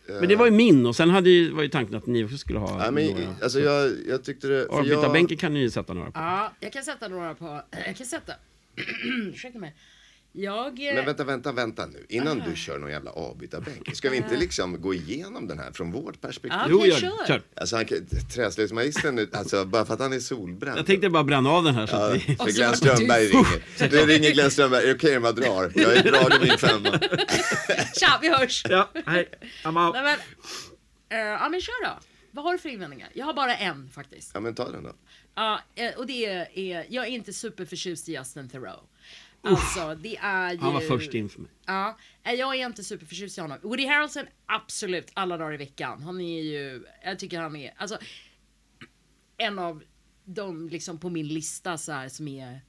eh, 0.09 0.15
Men 0.19 0.29
det 0.29 0.35
var 0.35 0.45
ju 0.45 0.51
min 0.51 0.85
och 0.85 0.95
sen 0.95 1.09
hade 1.09 1.29
ju, 1.29 1.51
var 1.51 1.63
ju 1.63 1.69
tanken 1.69 1.95
att 1.95 2.05
ni 2.05 2.23
också 2.25 2.37
skulle 2.37 2.59
ha 2.59 2.85
Ja, 2.85 2.91
men, 2.91 3.05
några. 3.07 3.35
alltså 3.43 3.59
jag, 3.59 3.91
jag 4.07 4.23
tyckte 4.23 4.47
det... 4.47 4.53
för 4.65 4.69
jag- 4.73 4.79
Avbytarbänken 4.79 5.37
kan 5.37 5.53
ni 5.53 5.59
ju 5.59 5.69
sätta 5.69 5.93
några 5.93 6.11
på. 6.11 6.19
Ja, 6.19 6.53
jag 6.59 6.73
kan 6.73 6.83
sätta 6.83 7.07
några 7.07 7.35
på... 7.35 7.61
Jag 7.85 7.95
kan 7.95 8.05
sätta... 8.07 8.33
Ursäkta 9.33 9.59
mig. 9.59 9.75
Jag... 10.35 10.87
eh, 10.89 10.95
Men 10.95 11.05
vänta, 11.05 11.23
vänta, 11.23 11.51
vänta 11.51 11.85
nu. 11.85 12.05
Innan 12.09 12.43
du 12.49 12.55
kör 12.55 12.79
någon 12.79 12.89
jävla 12.91 13.11
avbytarbänk. 13.11 13.95
Ska 13.95 14.09
vi 14.09 14.17
inte 14.17 14.37
liksom 14.37 14.81
gå 14.81 14.93
igenom 14.93 15.47
den 15.47 15.59
här 15.59 15.71
från 15.71 15.91
vårt 15.91 16.21
perspektiv? 16.21 16.59
Ja. 16.61 16.67
Jo, 16.69 16.85
gör 16.85 16.99
kör. 17.27 17.41
Alltså, 17.55 17.75
han 17.75 17.85
träslöjdsmagistern, 18.33 19.27
alltså 19.33 19.65
bara 19.65 19.85
för 19.85 19.93
att 19.93 19.99
han 19.99 20.13
är 20.13 20.19
solbränd. 20.19 20.77
Jag 20.79 20.85
tänkte 20.85 21.09
bara 21.09 21.23
bränna 21.23 21.49
av 21.51 21.63
den 21.63 21.75
här 21.75 21.85
så 21.87 21.95
Ja, 21.95 22.07
att 22.07 22.29
vi... 22.29 22.35
för 22.35 22.51
Glenn 22.51 22.75
Strömberg 22.75 23.27
du- 23.27 23.31
ringer. 23.33 23.89
Du 23.89 24.05
ringer 24.13 24.31
Glenn 24.31 24.51
Strömberg, 24.51 24.83
är 24.83 24.87
det 24.87 24.93
okej 24.95 25.17
om 25.17 25.23
jag 25.23 25.35
drar? 25.35 25.71
Jag 25.75 25.89
har 25.89 26.03
dragit 26.29 26.41
min 26.41 26.57
femma. 26.57 26.99
Tja, 27.99 28.19
vi 28.21 28.29
hörs! 28.29 28.63
Ja, 28.69 28.89
hej. 29.05 29.29
I'm 29.63 29.85
out. 29.85 29.95
Nej, 29.95 30.03
men, 30.03 31.19
eh, 31.19 31.27
ja, 31.27 31.49
men 31.49 31.61
kör 31.61 31.85
då. 31.85 31.99
Vad 32.31 32.45
har 32.45 32.51
du 32.51 32.57
för 32.59 32.69
invändningar? 32.69 33.09
Jag 33.13 33.25
har 33.25 33.33
bara 33.33 33.55
en 33.55 33.89
faktiskt. 33.89 34.31
Ja 34.33 34.39
men 34.39 34.55
ta 34.55 34.71
den 34.71 34.83
då. 34.83 34.91
Ja, 35.35 35.59
eh, 35.75 35.93
och 35.97 36.07
det 36.07 36.25
är, 36.25 36.57
är... 36.59 36.85
Jag 36.89 37.05
är 37.05 37.09
inte 37.09 37.33
superförtjust 37.33 38.09
i 38.09 38.11
Justin 38.13 38.49
Theroux. 38.49 38.81
Alltså, 39.43 39.95
det 39.95 40.17
är 40.17 40.51
ju... 40.51 40.57
Han 40.59 40.73
var 40.73 40.81
först 40.81 41.13
in 41.13 41.29
för 41.29 41.39
mig. 41.41 41.51
Ja, 41.65 41.97
eh, 42.23 42.33
jag 42.33 42.55
är 42.55 42.65
inte 42.65 42.83
superförtjust 42.83 43.37
i 43.37 43.41
honom. 43.41 43.57
Woody 43.63 43.85
Harrelson, 43.87 44.25
absolut, 44.45 45.11
alla 45.13 45.37
dagar 45.37 45.53
i 45.53 45.57
veckan. 45.57 46.01
Han 46.03 46.21
är 46.21 46.41
ju, 46.41 46.83
jag 47.03 47.19
tycker 47.19 47.39
han 47.39 47.55
är, 47.55 47.73
alltså 47.77 47.97
en 49.37 49.59
av 49.59 49.83
de 50.25 50.69
liksom 50.69 50.97
på 50.99 51.09
min 51.09 51.27
lista 51.27 51.77
så 51.77 51.91
här 51.91 52.09
som 52.09 52.27
är 52.27 52.61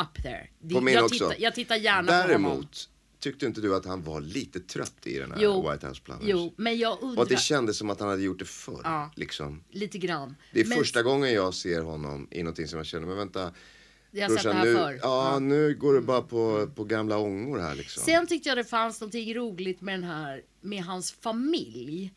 up 0.00 0.22
there. 0.22 0.48
Det- 0.60 0.74
På 0.74 0.80
min 0.80 0.94
jag, 0.94 1.04
också. 1.04 1.28
Tittar, 1.28 1.42
jag 1.42 1.54
tittar 1.54 1.76
gärna 1.76 2.06
på 2.08 2.12
honom. 2.12 2.28
Däremot, 2.28 2.88
tyckte 3.20 3.46
inte 3.46 3.60
du 3.60 3.74
att 3.76 3.84
han 3.84 4.02
var 4.02 4.20
lite 4.20 4.60
trött 4.60 5.06
i 5.06 5.18
den 5.18 5.32
här 5.32 5.38
Jo, 5.42 5.70
White 5.70 5.86
House 5.88 6.02
Planners? 6.02 6.24
Jo, 6.28 6.54
men 6.56 6.78
jag 6.78 6.92
Och 7.02 7.08
undrar 7.08 7.22
att 7.22 7.28
det 7.28 7.40
kändes 7.40 7.78
som 7.78 7.90
att 7.90 8.00
han 8.00 8.08
hade 8.08 8.22
gjort 8.22 8.38
det 8.38 8.44
förr. 8.44 8.80
Ja. 8.84 9.10
Liksom. 9.16 9.64
lite 9.70 9.98
grann. 9.98 10.36
Det 10.52 10.60
är 10.60 10.64
men, 10.66 10.78
första 10.78 11.02
gången 11.02 11.32
jag 11.32 11.54
ser 11.54 11.82
honom 11.82 12.28
i 12.30 12.42
någonting 12.42 12.68
som 12.68 12.76
jag 12.76 12.86
känner, 12.86 13.06
men 13.06 13.16
vänta. 13.16 13.52
Jag 14.16 14.28
har 14.28 14.36
sett 14.36 14.42
det 14.44 14.52
här 14.52 14.64
nu, 14.64 14.74
förr. 14.74 14.98
Ja, 15.02 15.38
nu 15.38 15.74
går 15.74 15.94
det 15.94 16.00
bara 16.00 16.22
på, 16.22 16.68
på 16.74 16.84
gamla 16.84 17.18
ångor 17.18 17.58
här 17.58 17.74
liksom. 17.74 18.02
Sen 18.02 18.26
tyckte 18.26 18.48
jag 18.48 18.58
det 18.58 18.64
fanns 18.64 19.00
någonting 19.00 19.34
roligt 19.34 19.80
med 19.80 19.94
den 19.94 20.04
här, 20.04 20.42
med 20.60 20.82
hans 20.84 21.12
familj. 21.12 22.12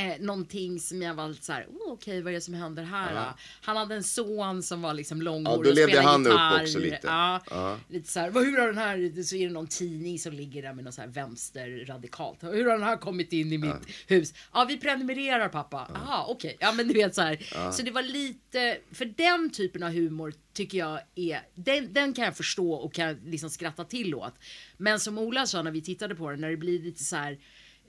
Eh, 0.00 0.20
någonting 0.20 0.80
som 0.80 1.02
jag 1.02 1.14
var 1.14 1.28
lite 1.28 1.44
såhär, 1.44 1.66
oh, 1.66 1.92
okej 1.92 2.22
vad 2.22 2.32
är 2.32 2.34
det 2.34 2.40
som 2.40 2.54
händer 2.54 2.82
här? 2.82 3.14
Ja. 3.14 3.34
Han 3.60 3.76
hade 3.76 3.94
en 3.94 4.02
son 4.02 4.62
som 4.62 4.82
var 4.82 4.94
liksom 4.94 5.22
långhårig 5.22 5.58
Ja, 5.58 5.62
då 5.64 5.70
och 5.70 5.76
levde 5.76 6.00
han 6.00 6.26
upp 6.26 6.62
också 6.62 6.78
lite. 6.78 7.00
Ja, 7.02 7.42
Ja. 7.50 7.78
Lite 7.88 8.08
såhär, 8.08 8.30
vad, 8.30 8.44
hur 8.44 8.58
har 8.58 8.66
den 8.66 8.78
här, 8.78 9.22
så 9.22 9.36
är 9.36 9.46
det 9.46 9.52
någon 9.52 9.66
tidning 9.66 10.18
som 10.18 10.32
ligger 10.32 10.62
där 10.62 10.72
med 10.72 10.84
någon 10.84 10.92
så 10.92 11.00
här 11.00 11.08
vänsterradikalt. 11.08 12.42
Hur 12.42 12.64
har 12.64 12.72
den 12.72 12.82
här 12.82 12.96
kommit 12.96 13.32
in 13.32 13.52
i 13.52 13.58
mitt 13.58 13.74
hus? 14.06 14.34
Ja, 14.52 14.64
vi 14.68 14.76
prenumererar 14.76 15.48
pappa. 15.48 15.90
Jaha, 15.94 16.24
okej. 16.28 16.56
Ja, 16.60 16.72
men 16.72 16.88
du 16.88 16.94
vet 16.94 17.14
så 17.14 17.22
här. 17.22 17.70
Så 17.72 17.82
det 17.82 17.90
var 17.90 18.02
lite, 18.02 18.78
för 18.92 19.04
den 19.04 19.50
typen 19.50 19.82
av 19.82 19.90
humor 19.90 20.34
tycker 20.52 20.78
jag 20.78 21.00
är, 21.14 21.40
den, 21.54 21.92
den 21.92 22.12
kan 22.12 22.24
jag 22.24 22.36
förstå 22.36 22.72
och 22.72 22.94
kan 22.94 23.20
liksom 23.24 23.50
skratta 23.50 23.84
till 23.84 24.14
åt. 24.14 24.34
Men 24.76 25.00
som 25.00 25.18
Ola 25.18 25.46
sa 25.46 25.62
när 25.62 25.70
vi 25.70 25.82
tittade 25.82 26.14
på 26.14 26.30
den, 26.30 26.40
när 26.40 26.50
det 26.50 26.56
blir 26.56 26.82
lite 26.82 27.04
så 27.04 27.16
här 27.16 27.38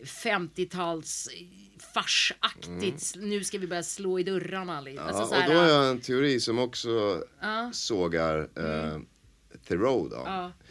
50-tals 0.03 1.29
farsaktigt. 1.93 3.13
Nu 3.17 3.43
ska 3.43 3.57
vi 3.57 3.67
börja 3.67 3.83
slå 3.83 4.19
i 4.19 4.23
dörrarna. 4.23 4.81
Liksom. 4.81 5.05
Ja, 5.07 5.13
Alltså, 5.13 5.35
så 5.35 5.41
och 5.43 5.49
då 5.53 5.59
har 5.59 5.67
jag 5.67 5.89
en 5.89 5.99
teori 6.01 6.39
som 6.39 6.59
också 6.59 7.23
Ja. 7.41 7.69
sågar 7.73 8.39
eh, 8.39 8.99
Theroux 9.67 10.09
då. 10.11 10.21
Ja. 10.25 10.51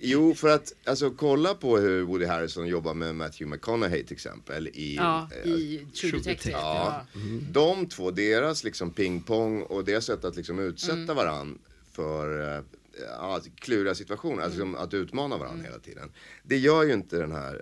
Jo, 0.00 0.34
för 0.34 0.48
att 0.48 0.72
alltså, 0.84 1.10
kolla 1.10 1.54
på 1.54 1.78
hur 1.78 2.02
Woody 2.02 2.24
Harrelson 2.26 2.66
jobbar 2.66 2.94
med 2.94 3.14
Matthew 3.14 3.56
McConaughey 3.56 4.04
till 4.04 4.14
exempel 4.14 4.68
i, 4.68 4.94
Ja, 4.96 5.28
eh, 5.44 5.50
i 5.50 5.86
True 6.00 6.10
Detective. 6.12 6.52
Ja. 6.58 7.06
Ja. 7.14 7.20
De 7.52 7.86
två, 7.86 8.10
deras 8.10 8.64
liksom 8.64 8.90
pingpong 8.90 9.62
och 9.62 9.84
deras 9.84 10.04
sätt 10.04 10.24
att 10.24 10.36
liksom 10.36 10.58
utsätta 10.58 10.94
Mm. 10.94 11.16
varann 11.16 11.58
för 11.92 12.56
eh, 12.56 12.62
ja, 13.18 13.40
kluriga 13.54 13.94
situationer, 13.94 14.42
alltså 14.42 14.60
Mm. 14.60 14.68
liksom 14.70 14.84
att 14.84 14.94
utmana 14.94 15.38
varandra 15.38 15.64
hela 15.64 15.78
tiden. 15.78 16.10
Det 16.42 16.56
gör 16.58 16.82
ju 16.84 16.92
inte 16.92 17.16
den 17.18 17.32
här 17.32 17.54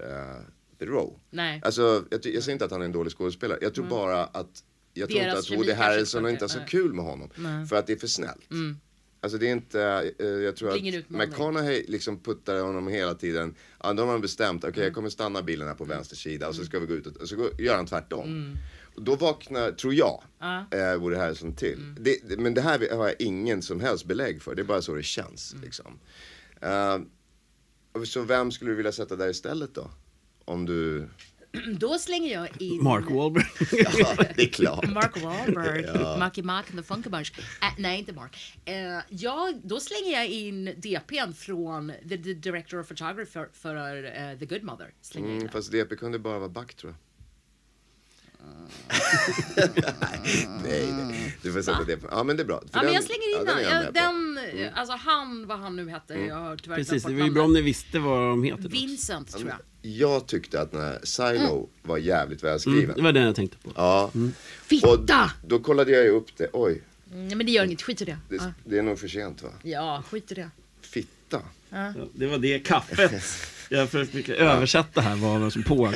uh, 0.82 0.86
Theroux. 0.86 1.20
Nej. 1.30 1.50
Mm. 1.50 1.62
Alltså, 1.64 2.04
jag, 2.10 2.26
jag 2.26 2.42
säger 2.42 2.52
inte 2.52 2.64
att 2.64 2.70
han 2.70 2.80
är 2.80 2.84
en 2.84 2.92
dålig 2.92 3.12
skådespelare. 3.12 3.58
Jag 3.62 3.74
tror 3.74 3.86
bara 3.86 4.24
att 4.24 4.64
jag 4.94 5.08
tror 5.08 5.20
inte 5.22 5.38
att 5.38 5.50
Woody 5.50 5.72
Harrelson 5.72 6.18
funkar. 6.18 6.30
inte 6.32 6.44
har 6.44 6.48
så 6.48 6.58
Nej. 6.58 6.68
kul 6.68 6.92
med 6.92 7.04
honom. 7.04 7.30
För 7.68 7.76
att 7.76 7.86
det 7.86 7.92
är 7.92 7.96
för 7.96 8.06
snällt. 8.06 8.48
Alltså 9.20 9.38
det 9.38 9.46
är 9.48 9.52
inte, 9.52 10.12
eh, 10.18 10.26
jag 10.26 10.56
tror 10.56 10.76
är 10.76 10.98
att. 10.98 11.10
McConaughey 11.10 11.84
liksom 11.88 12.22
puttar 12.22 12.60
honom 12.60 12.88
hela 12.88 13.14
tiden. 13.14 13.54
Ja, 13.82 13.92
då 13.92 14.02
har 14.02 14.06
man 14.06 14.20
bestämt, 14.20 14.64
okej 14.64 14.84
jag 14.84 14.94
kommer 14.94 15.08
stanna 15.08 15.42
bilen 15.42 15.68
här 15.68 15.74
på 15.74 15.84
vänster 15.84 16.16
sida 16.16 16.48
och 16.48 16.54
så 16.54 16.64
ska 16.64 16.78
vi 16.78 16.86
gå 16.86 16.94
ut 16.94 17.06
och, 17.06 17.28
så 17.28 17.36
går, 17.36 17.60
gör 17.60 17.76
han 17.76 17.86
tvärtom. 17.86 18.56
Och 18.94 19.02
då 19.02 19.16
vaknar, 19.16 19.72
tror 19.72 19.94
jag, 19.94 20.22
Ja. 20.38 20.66
eh, 20.70 20.96
Woody 20.96 21.16
Harrelson 21.16 21.54
till. 21.54 21.94
Det, 22.00 22.28
det, 22.28 22.36
men 22.36 22.54
det 22.54 22.60
här 22.60 22.96
har 22.96 23.06
jag 23.06 23.14
ingen 23.18 23.62
som 23.62 23.80
helst 23.80 24.04
belägg 24.04 24.42
för, 24.42 24.54
det 24.54 24.62
är 24.62 24.64
bara 24.64 24.82
så 24.82 24.94
det 24.94 25.02
känns. 25.02 25.54
Liksom. 25.62 25.98
Eh, 26.60 26.98
och 27.92 28.08
så 28.08 28.22
vem 28.22 28.50
skulle 28.52 28.70
du 28.70 28.74
vilja 28.74 28.92
sätta 28.92 29.16
där 29.16 29.28
istället 29.28 29.74
då? 29.74 29.90
Om 30.46 30.66
du... 30.66 31.08
Då 31.78 31.98
slänger 31.98 32.32
jag 32.32 32.62
in 32.62 32.82
Mark 32.82 33.10
Wahlberg. 33.10 33.44
Ja, 33.98 34.14
det 34.36 34.42
är 34.42 34.48
klart. 34.48 34.90
Mark 34.90 35.22
Wahlberg, 35.22 36.18
Marky 36.18 36.42
Mark 36.42 36.70
and 36.70 36.78
the 36.78 36.82
Funky 36.82 37.10
Bunch. 37.10 37.32
Äh, 37.62 37.68
nej, 37.78 37.98
inte 37.98 38.12
Mark. 38.12 38.58
Eh, 38.64 38.74
ja, 39.08 39.52
då 39.62 39.80
slänger 39.80 40.12
jag 40.12 40.26
in 40.28 40.64
DPn 40.64 41.32
från 41.32 41.92
the, 42.08 42.16
the 42.16 42.34
Director 42.34 42.80
of 42.80 42.88
Photography 42.88 43.30
för, 43.32 43.48
för 43.52 44.04
eh, 44.04 44.38
The 44.38 44.46
Good 44.46 44.62
Mother. 44.62 44.94
Slänger 45.00 45.36
Mm, 45.36 45.48
fast 45.48 45.72
DP 45.72 45.96
kunde 45.96 46.18
bara 46.18 46.38
vara 46.38 46.48
back 46.48 46.74
tror 46.74 46.92
jag. 46.92 47.05
nej, 50.64 50.92
nej. 50.92 51.36
Du 51.42 51.52
får 51.52 51.62
sätta 51.62 51.84
det 51.84 51.96
på. 51.96 52.08
Ja 52.10 52.22
men 52.24 52.36
det 52.36 52.42
är 52.42 52.44
bra. 52.44 52.60
För 52.60 52.66
Ja, 52.72 52.76
men 52.76 52.84
den- 52.84 52.94
jag 52.94 53.04
slänger 53.04 53.28
in 53.40 53.46
ja, 53.46 53.54
den. 53.54 53.58
är 53.58 53.62
jag 53.62 53.72
Ja, 53.72 54.12
med 54.12 54.50
på. 54.52 54.56
den 54.58 54.74
alltså 54.74 54.96
han, 54.96 55.46
vad 55.46 55.58
han 55.58 55.76
nu 55.76 55.88
hette. 55.90 56.14
Jag 56.14 56.34
har 56.36 56.56
tyvärr 56.56 56.76
Precis, 56.76 57.02
det 57.02 57.14
var 57.14 57.24
ju 57.24 57.30
bra 57.30 57.44
om 57.44 57.52
ni 57.52 57.60
visste 57.62 57.98
vad 57.98 58.20
de 58.20 58.42
heter. 58.42 58.68
Vincent, 58.68 59.32
tror 59.32 59.48
jag. 59.48 59.58
Jag 59.82 60.26
tyckte 60.26 60.60
att 60.60 60.72
den 60.72 60.80
här 60.80 61.00
Silo 61.04 61.68
var 61.82 61.98
jävligt 61.98 62.44
välskriven. 62.44 62.84
Mm, 62.84 62.96
det 62.96 63.02
var 63.02 63.12
den 63.12 63.22
jag 63.22 63.34
tänkte 63.36 63.56
på. 63.58 63.70
Ja. 63.76 64.04
Och 64.04 64.32
Fitta! 64.66 65.30
då 65.46 65.58
kollade 65.58 65.90
jag 65.92 66.04
ju 66.04 66.10
upp 66.10 66.36
det. 66.36 66.48
Oj, 66.52 66.82
Mm, 67.12 67.38
men 67.38 67.46
det 67.46 67.52
gör 67.52 67.64
inget, 67.64 67.82
skit 67.82 68.02
i 68.02 68.04
det. 68.04 68.18
det, 68.28 68.36
Ja, 68.36 68.52
det 68.64 68.78
är 68.78 68.82
nog 68.82 68.98
för 68.98 69.08
sent 69.08 69.42
va? 69.42 69.48
ja 69.62 70.02
skit 70.10 70.32
i 70.32 70.34
det. 70.34 70.50
Fitta. 70.80 71.40
Ja, 71.70 71.92
det 72.14 72.26
var 72.26 72.38
det 72.38 72.58
kaffet. 72.58 73.22
Jag 73.70 73.90
försökte 73.90 74.34
översätta 74.34 75.00
här 75.00 75.16
vad 75.16 75.52
som 75.52 75.62
pågår. 75.62 75.94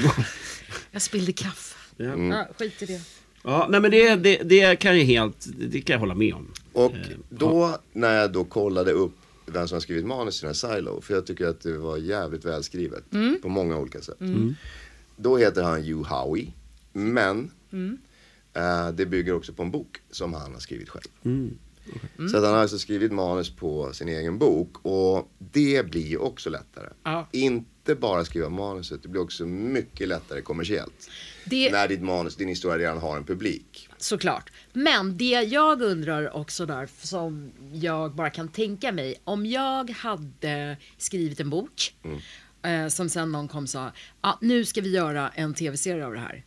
Jag 0.90 1.02
spillde 1.02 1.32
kaffe. 1.32 1.76
Ja. 2.04 2.16
Ja, 2.16 2.46
skit 2.58 2.82
i 2.82 2.86
det. 2.86 3.00
Ja, 3.42 3.66
nej 3.70 3.80
men 3.80 3.90
det, 3.90 4.16
det, 4.16 4.42
det 4.42 4.76
kan 4.76 4.98
jag 4.98 5.04
helt, 5.04 5.46
det 5.58 5.80
kan 5.80 5.94
jag 5.94 6.00
hålla 6.00 6.14
med 6.14 6.34
om. 6.34 6.48
Och 6.72 6.92
Eh, 6.92 6.98
då 7.28 7.78
när 7.92 8.14
jag 8.20 8.32
då 8.32 8.44
kollade 8.44 8.92
upp 8.92 9.12
vem 9.46 9.68
som 9.68 9.76
har 9.76 9.80
skrivit 9.80 10.06
manus 10.06 10.38
till 10.40 10.46
den 10.46 10.54
här 10.62 10.74
Silo. 10.76 11.00
För 11.00 11.14
jag 11.14 11.26
tycker 11.26 11.46
att 11.46 11.60
det 11.60 11.78
var 11.78 11.96
jävligt 11.96 12.44
välskrivet. 12.44 13.04
På 13.42 13.48
många 13.48 13.78
olika 13.78 14.00
sätt. 14.00 14.18
Då 15.16 15.36
heter 15.36 15.62
han 15.62 15.82
Hugh 15.82 16.08
Howey. 16.12 16.46
Men 16.92 17.50
eh, 18.52 18.90
det 18.94 19.06
bygger 19.06 19.32
också 19.34 19.52
på 19.52 19.62
en 19.62 19.70
bok 19.70 19.98
som 20.10 20.34
han 20.34 20.52
har 20.52 20.60
skrivit 20.60 20.88
själv. 20.88 21.08
Mm. 21.24 21.58
Så 22.30 22.36
att 22.36 22.44
han 22.44 22.52
har 22.54 22.60
alltså 22.60 22.78
skrivit 22.78 23.12
manus 23.12 23.50
på 23.50 23.92
sin 23.92 24.08
egen 24.08 24.38
bok. 24.38 24.76
Och 24.82 25.30
det 25.38 25.90
blir 25.90 26.06
ju 26.06 26.16
också 26.16 26.50
lättare. 26.50 26.88
Ja. 27.02 27.28
Inte 27.32 27.94
bara 27.94 28.24
skriva 28.24 28.48
manuset, 28.48 29.02
det 29.02 29.08
blir 29.08 29.22
också 29.22 29.46
mycket 29.46 30.08
lättare 30.08 30.40
kommersiellt. 30.40 31.10
Det, 31.44 31.72
När 31.72 31.88
ditt 31.88 32.03
manus, 32.03 32.37
din 32.37 32.48
historia 32.48 32.79
redan 32.79 32.98
har 32.98 33.16
en 33.16 33.24
publik. 33.24 33.88
Såklart. 33.98 34.50
Men 34.72 35.16
det 35.16 35.24
jag 35.24 35.83
undrar 35.83 36.37
också 36.37 36.66
där, 36.66 36.88
som 37.03 37.53
jag 37.72 38.14
bara 38.14 38.31
kan 38.31 38.48
tänka 38.48 38.92
mig. 38.92 39.14
Om 39.24 39.46
jag 39.46 39.90
hade 39.90 40.76
skrivit 40.98 41.40
en 41.40 41.50
bok 41.50 41.94
eh, 42.62 42.88
som 42.88 43.09
sen 43.09 43.33
någon 43.33 43.48
kom 43.48 43.62
och 43.62 43.68
sa, 43.68 43.92
ah, 44.20 44.35
nu 44.40 44.64
ska 44.64 44.81
vi 44.81 44.90
göra 44.90 45.29
en 45.29 45.55
tv-serie 45.55 46.07
av 46.07 46.12
det 46.12 46.20
här. 46.20 46.44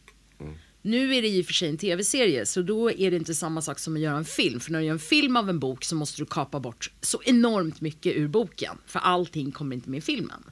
Nu 0.86 1.16
är 1.16 1.22
det 1.22 1.28
i 1.28 1.42
och 1.42 1.46
för 1.46 1.54
sig 1.54 1.70
en 1.70 1.78
tv-serie, 1.78 2.46
så 2.46 2.62
då 2.62 2.92
är 2.92 3.12
det 3.12 3.18
inte 3.18 3.36
samma 3.36 3.62
sak 3.62 3.80
som 3.80 3.96
att 3.96 4.02
göra 4.02 4.18
en 4.18 4.26
film. 4.26 4.60
För 4.60 4.72
när 4.72 4.80
du 4.80 4.86
gör 4.86 4.94
en 4.94 5.00
film 5.00 5.38
av 5.38 5.50
en 5.50 5.60
bok 5.60 5.84
så 5.84 5.96
måste 5.96 6.22
du 6.22 6.26
kapa 6.26 6.60
bort 6.60 6.92
så 7.02 7.22
enormt 7.26 7.82
mycket 7.82 8.16
ur 8.16 8.28
boken. 8.28 8.78
För 8.86 9.00
allting 9.00 9.52
kommer 9.52 9.76
inte 9.76 9.90
med 9.90 9.98
i 9.98 10.02
filmen. 10.02 10.44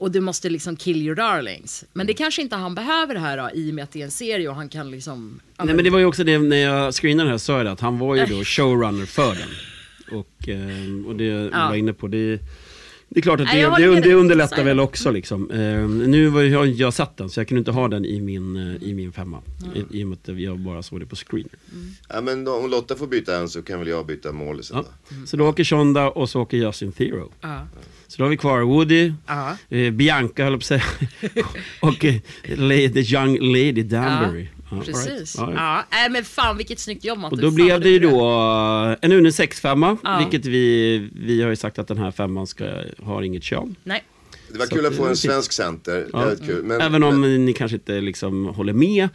Och 0.00 0.10
du 0.10 0.20
måste 0.20 0.48
liksom 0.48 0.76
kill 0.76 1.02
your 1.02 1.14
darlings. 1.14 1.84
Men 1.92 2.06
det 2.06 2.14
kanske 2.14 2.42
inte 2.42 2.56
han 2.56 2.74
behöver 2.74 3.14
det 3.14 3.20
här 3.20 3.36
då, 3.36 3.50
i 3.54 3.70
och 3.70 3.74
med 3.74 3.84
att 3.84 3.92
det 3.92 4.00
är 4.00 4.04
en 4.04 4.10
serie 4.10 4.48
och 4.48 4.54
han 4.54 4.68
kan 4.68 4.90
liksom... 4.90 5.40
Nej 5.58 5.74
men 5.74 5.84
det 5.84 5.90
var 5.90 5.98
ju 5.98 6.04
också 6.04 6.24
det 6.24 6.38
när 6.38 6.56
jag 6.56 6.94
screenade 6.94 7.24
den 7.26 7.30
här 7.30 7.38
sa 7.38 7.56
jag 7.56 7.66
det, 7.66 7.72
att 7.72 7.80
han 7.80 7.98
var 7.98 8.16
ju 8.16 8.26
då 8.26 8.44
showrunner 8.44 9.06
för 9.06 9.34
den. 9.34 9.48
Och, 10.18 10.48
eh, 10.48 11.06
och 11.08 11.16
det 11.16 11.24
du 11.44 11.50
Ja. 11.52 11.68
var 11.68 11.74
inne 11.74 11.92
på, 11.92 12.08
det, 12.08 12.38
det 13.12 13.20
är 13.20 13.22
klart 13.22 13.40
att 13.40 13.46
det, 13.52 13.74
det, 13.78 14.00
det 14.00 14.14
underlättar 14.14 14.64
väl 14.64 14.80
också. 14.80 15.10
Liksom. 15.10 15.50
Eh, 15.50 15.88
nu 15.88 16.26
var 16.28 16.42
jag, 16.42 16.68
jag 16.68 16.94
satt 16.94 17.16
den, 17.16 17.30
så 17.30 17.40
jag 17.40 17.48
kunde 17.48 17.58
inte 17.58 17.70
ha 17.70 17.88
den 17.88 18.04
i 18.04 18.20
min, 18.20 18.56
eh, 18.56 18.88
i 18.88 18.94
min 18.94 19.12
femma. 19.12 19.38
I, 19.74 20.00
I 20.00 20.04
och 20.04 20.08
med 20.08 20.18
att 20.28 20.40
jag 20.40 20.58
bara 20.58 20.82
såg 20.82 21.00
det 21.00 21.06
på 21.06 21.16
screener. 21.16 21.50
Ja, 22.08 22.20
men 22.20 22.44
då, 22.44 22.54
om 22.54 22.70
Lotta 22.70 22.96
får 22.96 23.06
byta 23.06 23.36
en 23.38 23.48
så 23.48 23.62
kan 23.62 23.78
väl 23.78 23.88
jag 23.88 24.06
byta 24.06 24.32
målisen 24.32 24.76
Ja. 24.76 24.84
då. 25.20 25.26
Så 25.26 25.36
då 25.36 25.48
åker 25.48 25.64
Shonda 25.64 26.10
och 26.10 26.30
så 26.30 26.40
åker 26.40 26.56
Justin 26.56 26.92
Theroux. 26.92 27.34
Ja. 27.40 27.66
Så 28.06 28.18
då 28.18 28.24
har 28.24 28.30
vi 28.30 28.36
kvar 28.36 28.60
Woody, 28.60 29.12
eh, 29.68 29.90
Bianca 29.90 30.44
höll 30.44 30.52
jag 30.52 30.60
på 30.60 30.74
att 30.74 30.80
säga, 30.80 30.82
och 31.80 32.04
eh, 32.04 32.14
Lady, 32.56 32.88
the 32.92 33.14
young 33.16 33.38
Lady 33.40 33.82
Danbury. 33.82 34.48
All 34.70 34.78
right. 34.80 34.86
Precis. 34.92 35.36
Ja, 35.38 35.52
Ja. 35.52 35.84
Nej 35.90 36.10
men 36.10 36.24
fan 36.24 36.56
vilket 36.56 36.78
snyggt 36.78 37.04
jobb 37.04 37.18
Matte. 37.18 37.34
Och 37.34 37.40
då 37.40 37.48
Fan, 37.48 37.54
blev 37.54 37.80
det 37.80 37.88
ju 37.88 37.98
då 37.98 38.20
eh, 38.90 38.96
en 39.00 39.12
unisex 39.12 39.60
femma, 39.60 39.96
Ja. 40.04 40.18
vilket 40.18 40.46
vi, 40.46 40.98
vi 41.14 41.42
har 41.42 41.50
ju 41.50 41.56
sagt 41.56 41.78
att 41.78 41.88
den 41.88 41.98
här 41.98 42.10
femman 42.10 42.46
ska, 42.46 42.64
har 43.02 43.22
inget 43.22 43.42
kön. 43.42 43.74
Nej. 43.84 44.02
Det 44.52 44.58
var 44.58 44.66
Så 44.66 44.74
kul 44.74 44.86
att 44.86 44.96
få 44.96 45.04
en 45.06 45.16
svensk 45.16 45.52
center. 45.52 46.06
Ja. 46.12 46.30
Kul. 46.46 46.62
Men, 46.64 46.80
Även 46.80 47.02
om 47.02 47.20
men, 47.20 47.44
ni 47.44 47.52
kanske 47.52 47.76
inte 47.76 48.00
liksom 48.00 48.44
håller 48.46 48.72
med. 48.72 49.08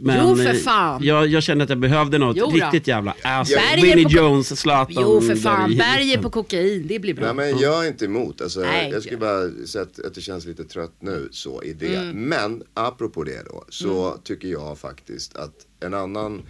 Men 0.00 0.28
Jo, 0.28 0.36
för 0.36 0.46
eh, 0.46 0.52
fan. 0.52 1.02
Jag, 1.04 1.26
jag 1.26 1.42
kände 1.42 1.64
att 1.64 1.70
jag 1.70 1.78
behövde 1.78 2.18
något 2.18 2.36
Jo 2.36 2.50
riktigt 2.50 2.86
jävla 2.88 3.14
ass. 3.22 3.50
Winnie 3.82 4.04
på- 4.04 4.10
Jones, 4.10 4.60
Zlatan. 4.60 4.94
Jo 5.06 5.20
för 5.20 5.36
fan, 5.36 5.72
i 5.72 5.76
berg 5.76 6.00
är 6.02 6.06
mitten. 6.06 6.22
på 6.22 6.30
kokain, 6.30 6.86
det 6.86 6.98
blir 6.98 7.14
bra. 7.14 7.32
Nej 7.32 7.52
men 7.52 7.60
jag 7.62 7.84
är 7.84 7.88
inte 7.88 8.04
emot. 8.04 8.40
Alltså, 8.40 8.60
Nej, 8.60 8.90
jag 8.92 9.02
skulle 9.02 9.16
bara 9.18 9.66
säga 9.66 9.82
att, 9.82 10.04
att 10.06 10.14
det 10.14 10.20
känns 10.20 10.46
lite 10.46 10.64
trött 10.64 10.94
nu 11.00 11.28
så 11.32 11.62
i 11.62 11.72
det. 11.72 11.94
Mm. 11.96 12.22
Men 12.28 12.62
apropå 12.74 13.24
det 13.24 13.42
då 13.50 13.64
så 13.68 14.16
tycker 14.24 14.48
jag 14.48 14.78
faktiskt 14.78 15.36
att 15.36 15.54
en 15.80 15.94
annan 15.94 16.42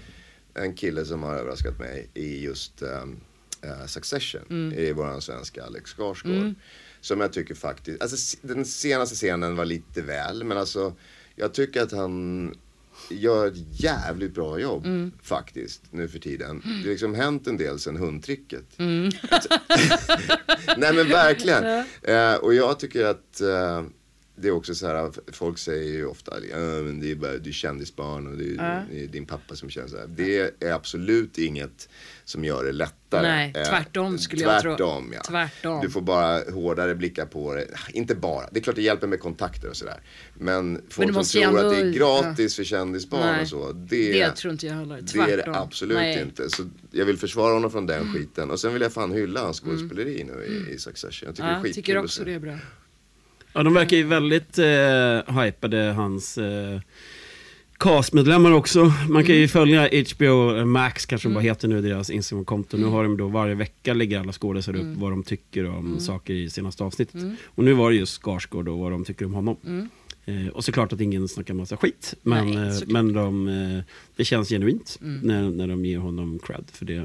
en 0.54 0.74
kille 0.74 1.04
som 1.04 1.22
har 1.22 1.34
överraskat 1.34 1.78
mig 1.78 2.10
i 2.14 2.44
just 2.44 2.82
um, 2.82 2.88
uh, 3.64 3.86
Succession 3.86 4.40
Mm. 4.50 4.78
är 4.78 4.92
våran 4.92 5.20
svenska 5.22 5.64
Alex 5.64 5.90
Skarsgård. 5.90 6.54
Som 7.06 7.20
jag 7.20 7.32
tycker 7.32 7.54
faktiskt, 7.54 8.02
alltså 8.02 8.36
den 8.42 8.64
senaste 8.64 9.14
scenen 9.16 9.56
var 9.56 9.64
lite 9.64 10.02
väl 10.02 10.44
men 10.44 10.58
alltså 10.58 10.94
jag 11.36 11.54
tycker 11.54 11.82
att 11.82 11.92
han 11.92 12.54
gör 13.10 13.46
ett 13.46 13.80
jävligt 13.80 14.34
bra 14.34 14.58
jobb 14.60 14.86
Mm. 14.86 15.12
faktiskt 15.22 15.82
nu 15.90 16.08
för 16.08 16.18
tiden. 16.18 16.60
Det 16.64 16.68
har 16.88 16.90
liksom 16.90 17.14
hänt 17.14 17.46
en 17.46 17.56
del 17.56 17.78
sen 17.78 17.96
hundtricket. 17.96 18.78
Mm. 18.78 19.04
Nej 20.76 20.92
men 20.94 21.08
verkligen. 21.08 21.64
Eh, 22.02 22.34
och 22.34 22.54
jag 22.54 22.78
tycker 22.78 23.04
att 23.04 23.40
eh, 23.40 23.84
det 24.36 24.48
är 24.48 24.52
också 24.52 24.74
så 24.74 24.86
här, 24.86 25.12
folk 25.32 25.58
säger 25.58 25.92
ju 25.92 26.06
ofta, 26.06 26.32
ja 26.50 26.56
men 26.58 27.00
det 27.00 27.10
är 27.10 27.14
bara, 27.14 27.38
du 27.38 27.50
är 27.50 27.54
kändisbarn 27.54 28.26
och 28.26 28.36
det 28.36 28.44
är, 28.44 28.84
det 28.90 29.04
är 29.04 29.06
din 29.06 29.26
pappa 29.26 29.56
som 29.56 29.70
känns 29.70 29.90
så 29.90 29.96
här. 29.96 30.06
Det 30.06 30.64
är 30.64 30.72
absolut 30.72 31.38
inget 31.38 31.88
som 32.26 32.44
gör 32.44 32.64
det 32.64 32.72
lättare. 32.72 33.22
Nej, 33.22 33.52
Eh, 33.56 33.62
tvärtom 33.68 34.18
skulle 34.18 34.42
jag 34.42 34.62
tro. 34.62 34.70
Tvärtom 34.70 35.12
ja. 35.14 35.22
Tvärtom. 35.28 35.80
Du 35.82 35.90
får 35.90 36.00
bara 36.00 36.40
hårdare 36.52 36.94
blickar 36.94 37.26
på 37.26 37.54
det. 37.54 37.66
Inte 37.92 38.14
bara, 38.14 38.46
det 38.52 38.58
är 38.58 38.62
klart 38.62 38.76
det 38.76 38.82
hjälper 38.82 39.06
med 39.06 39.20
kontakter 39.20 39.68
och 39.68 39.76
sådär. 39.76 40.00
Men 40.34 40.82
folk 40.90 41.08
som 41.08 41.14
måste 41.14 41.40
tror 41.40 41.66
att 41.66 41.72
det 41.72 41.80
är 41.80 41.92
gratis 41.92 42.56
för 42.56 42.64
kändisbarn 42.64 43.20
Nej, 43.32 43.42
och 43.42 43.48
så. 43.48 43.72
Det, 43.72 44.12
Det 44.12 44.30
tror 44.30 44.52
inte 44.52 44.66
jag 44.66 44.74
heller. 44.74 44.96
det 44.96 45.06
Tvärtom. 45.06 45.32
är 45.32 45.36
det 45.36 45.58
absolut 45.58 45.96
Nej. 45.98 46.22
inte. 46.22 46.50
Så 46.50 46.62
jag 46.90 47.04
vill 47.04 47.18
försvara 47.18 47.52
honom 47.54 47.70
från 47.70 47.86
den 47.86 48.12
skiten. 48.12 48.50
Och 48.50 48.60
sen 48.60 48.72
vill 48.72 48.82
jag 48.82 48.92
fan 48.92 49.12
hylla 49.12 49.40
hans 49.40 49.60
skådespeleri 49.60 50.24
nu 50.24 50.44
i, 50.70 50.74
i 50.74 50.78
Succession. 50.78 51.26
Jag 51.26 51.34
tycker 51.36 51.44
det 51.44 51.50
är 51.50 51.54
Mm. 51.54 51.56
Ja, 51.58 51.62
skitkul 51.62 51.82
tycker 51.82 51.96
att 51.96 52.04
också 52.04 52.24
det 52.24 52.32
är 52.32 52.38
bra. 52.38 52.58
Ja, 53.52 53.62
de 53.62 53.74
verkar 53.74 53.96
ju 53.96 54.02
väldigt 54.02 54.58
eh, 54.58 55.42
hypade, 55.42 55.78
hans 55.96 56.38
eh, 56.38 56.80
castmedlemmar 57.78 58.52
också. 58.52 58.84
Man 58.84 59.22
kan 59.22 59.30
Mm. 59.30 59.40
ju 59.40 59.48
följa 59.48 59.88
HBO 60.14 60.64
Max, 60.64 61.06
kanske 61.06 61.28
de 61.28 61.34
bara 61.34 61.40
heter 61.40 61.68
nu, 61.68 61.82
deras 61.82 62.10
Instagram-konto. 62.10 62.76
Mm. 62.76 62.88
Nu 62.88 62.94
har 62.96 63.02
de 63.02 63.16
då 63.16 63.28
varje 63.28 63.54
vecka 63.54 63.94
lägger 63.94 64.20
alla 64.20 64.32
skådespelare 64.32 64.82
upp 64.82 64.96
vad 64.98 65.10
de 65.12 65.22
tycker 65.22 65.66
om 65.66 65.86
Mm. 65.86 66.00
saker 66.00 66.34
i 66.34 66.50
senaste 66.50 66.84
avsnittet. 66.84 67.22
Och 67.44 67.64
nu 67.64 67.72
var 67.72 67.90
det 67.90 67.96
just 67.96 68.12
Skarsgård 68.22 68.68
och 68.68 68.78
vad 68.78 68.92
de 68.92 69.04
tycker 69.04 69.24
om 69.24 69.34
honom. 69.34 69.56
Eh, 70.24 70.46
och 70.48 70.64
såklart 70.64 70.92
att 70.92 71.00
ingen 71.00 71.28
snackar 71.28 71.54
massa 71.54 71.76
skit. 71.76 72.14
Men, 72.22 72.48
Mm. 72.48 72.62
Nej, 72.68 72.76
eh, 72.82 72.82
men 72.86 73.12
de, 73.12 73.48
eh, 73.48 73.82
det 74.16 74.24
känns 74.24 74.48
genuint 74.48 74.98
Mm. 75.02 75.20
när, 75.22 75.50
när 75.50 75.66
de 75.68 75.84
ger 75.84 75.98
honom 75.98 76.38
cred 76.46 76.64
för 76.72 76.84
det, 76.86 77.04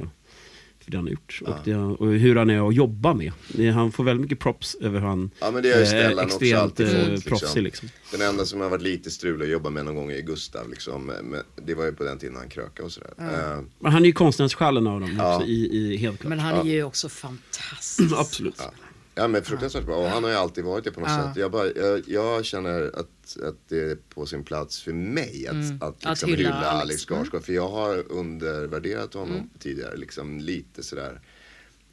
för 0.83 0.91
det 0.91 0.97
han 0.97 1.05
har 1.05 1.11
gjort. 1.11 1.39
Och, 1.45 1.55
det, 1.65 1.75
och 1.75 2.07
hur 2.07 2.35
han 2.35 2.49
är 2.49 2.67
att 2.69 2.75
jobba 2.75 3.13
med. 3.13 3.31
Han 3.73 3.91
får 3.91 4.03
väldigt 4.03 4.21
mycket 4.21 4.39
props 4.39 4.75
över 4.81 4.99
hur 4.99 5.07
han 5.07 5.31
Ja 5.39 5.51
men 5.51 5.63
det 5.63 5.79
eh, 5.81 5.85
Stellan 5.85 6.25
också 6.25 6.37
extremt 6.37 6.61
alltid 6.61 6.87
eh, 6.87 6.93
fått. 6.93 7.09
Liksom. 7.09 7.29
proffsig. 7.29 7.63
Liksom. 7.63 7.89
Den 8.11 8.21
enda 8.21 8.45
som 8.45 8.61
har 8.61 8.69
varit 8.69 8.81
lite 8.81 9.11
strul 9.11 9.41
att 9.41 9.49
jobba 9.49 9.69
med 9.69 9.85
någon 9.85 9.95
gång 9.95 10.11
är 10.11 10.21
Gustav. 10.21 10.69
Liksom. 10.69 11.05
Men 11.05 11.35
det 11.65 11.73
var 11.75 11.85
ju 11.85 11.91
på 11.93 12.03
den 12.03 12.17
tiden 12.19 12.35
han 12.35 12.49
krökade 12.49 12.85
och 12.85 12.91
sådär. 12.91 13.13
Eh, 13.17 13.63
Men 13.79 13.91
han 13.91 14.01
är 14.01 14.05
ju 14.07 14.13
konstnärssjälen 14.13 14.87
av 14.87 14.99
dem 15.01 15.15
Ja. 15.17 15.35
också, 15.35 15.47
i, 15.47 15.77
i, 15.77 15.97
helt 15.97 16.19
klart. 16.19 16.29
Men 16.29 16.39
han 16.39 16.67
är 16.67 16.71
ju 16.73 16.83
också 16.83 17.09
fantastisk. 17.09 18.13
Absolut. 18.17 18.55
Ja. 18.57 18.71
Ja 19.15 19.27
men 19.27 19.43
fruktansvärt 19.43 19.85
bra 19.85 19.95
och 19.95 20.09
han 20.09 20.23
har 20.23 20.31
ju 20.31 20.35
alltid 20.37 20.63
varit 20.63 20.83
det 20.83 20.91
på 20.91 20.99
något 20.99 21.09
Ja. 21.09 21.23
sätt. 21.27 21.37
Jag, 21.37 21.51
bara, 21.51 21.67
jag, 21.75 22.01
jag 22.07 22.45
känner 22.45 22.99
att, 22.99 23.07
att 23.37 23.69
det 23.69 23.79
är 23.91 23.95
på 23.95 24.25
sin 24.25 24.43
plats 24.43 24.81
för 24.81 24.93
mig 24.93 25.47
att, 25.47 25.53
Mm. 25.53 25.75
att, 25.81 25.83
Att 25.83 26.05
liksom 26.09 26.29
hylla 26.29 26.37
hylla, 26.39 26.55
Alex. 26.55 26.83
Alex 26.83 27.01
Skarsgård. 27.05 27.43
För 27.43 27.53
jag 27.53 27.69
har 27.69 28.11
undervärderat 28.11 29.13
honom 29.13 29.35
Mm. 29.35 29.49
tidigare, 29.59 29.97
liksom 29.97 30.39
lite 30.39 30.83
sådär. 30.83 31.21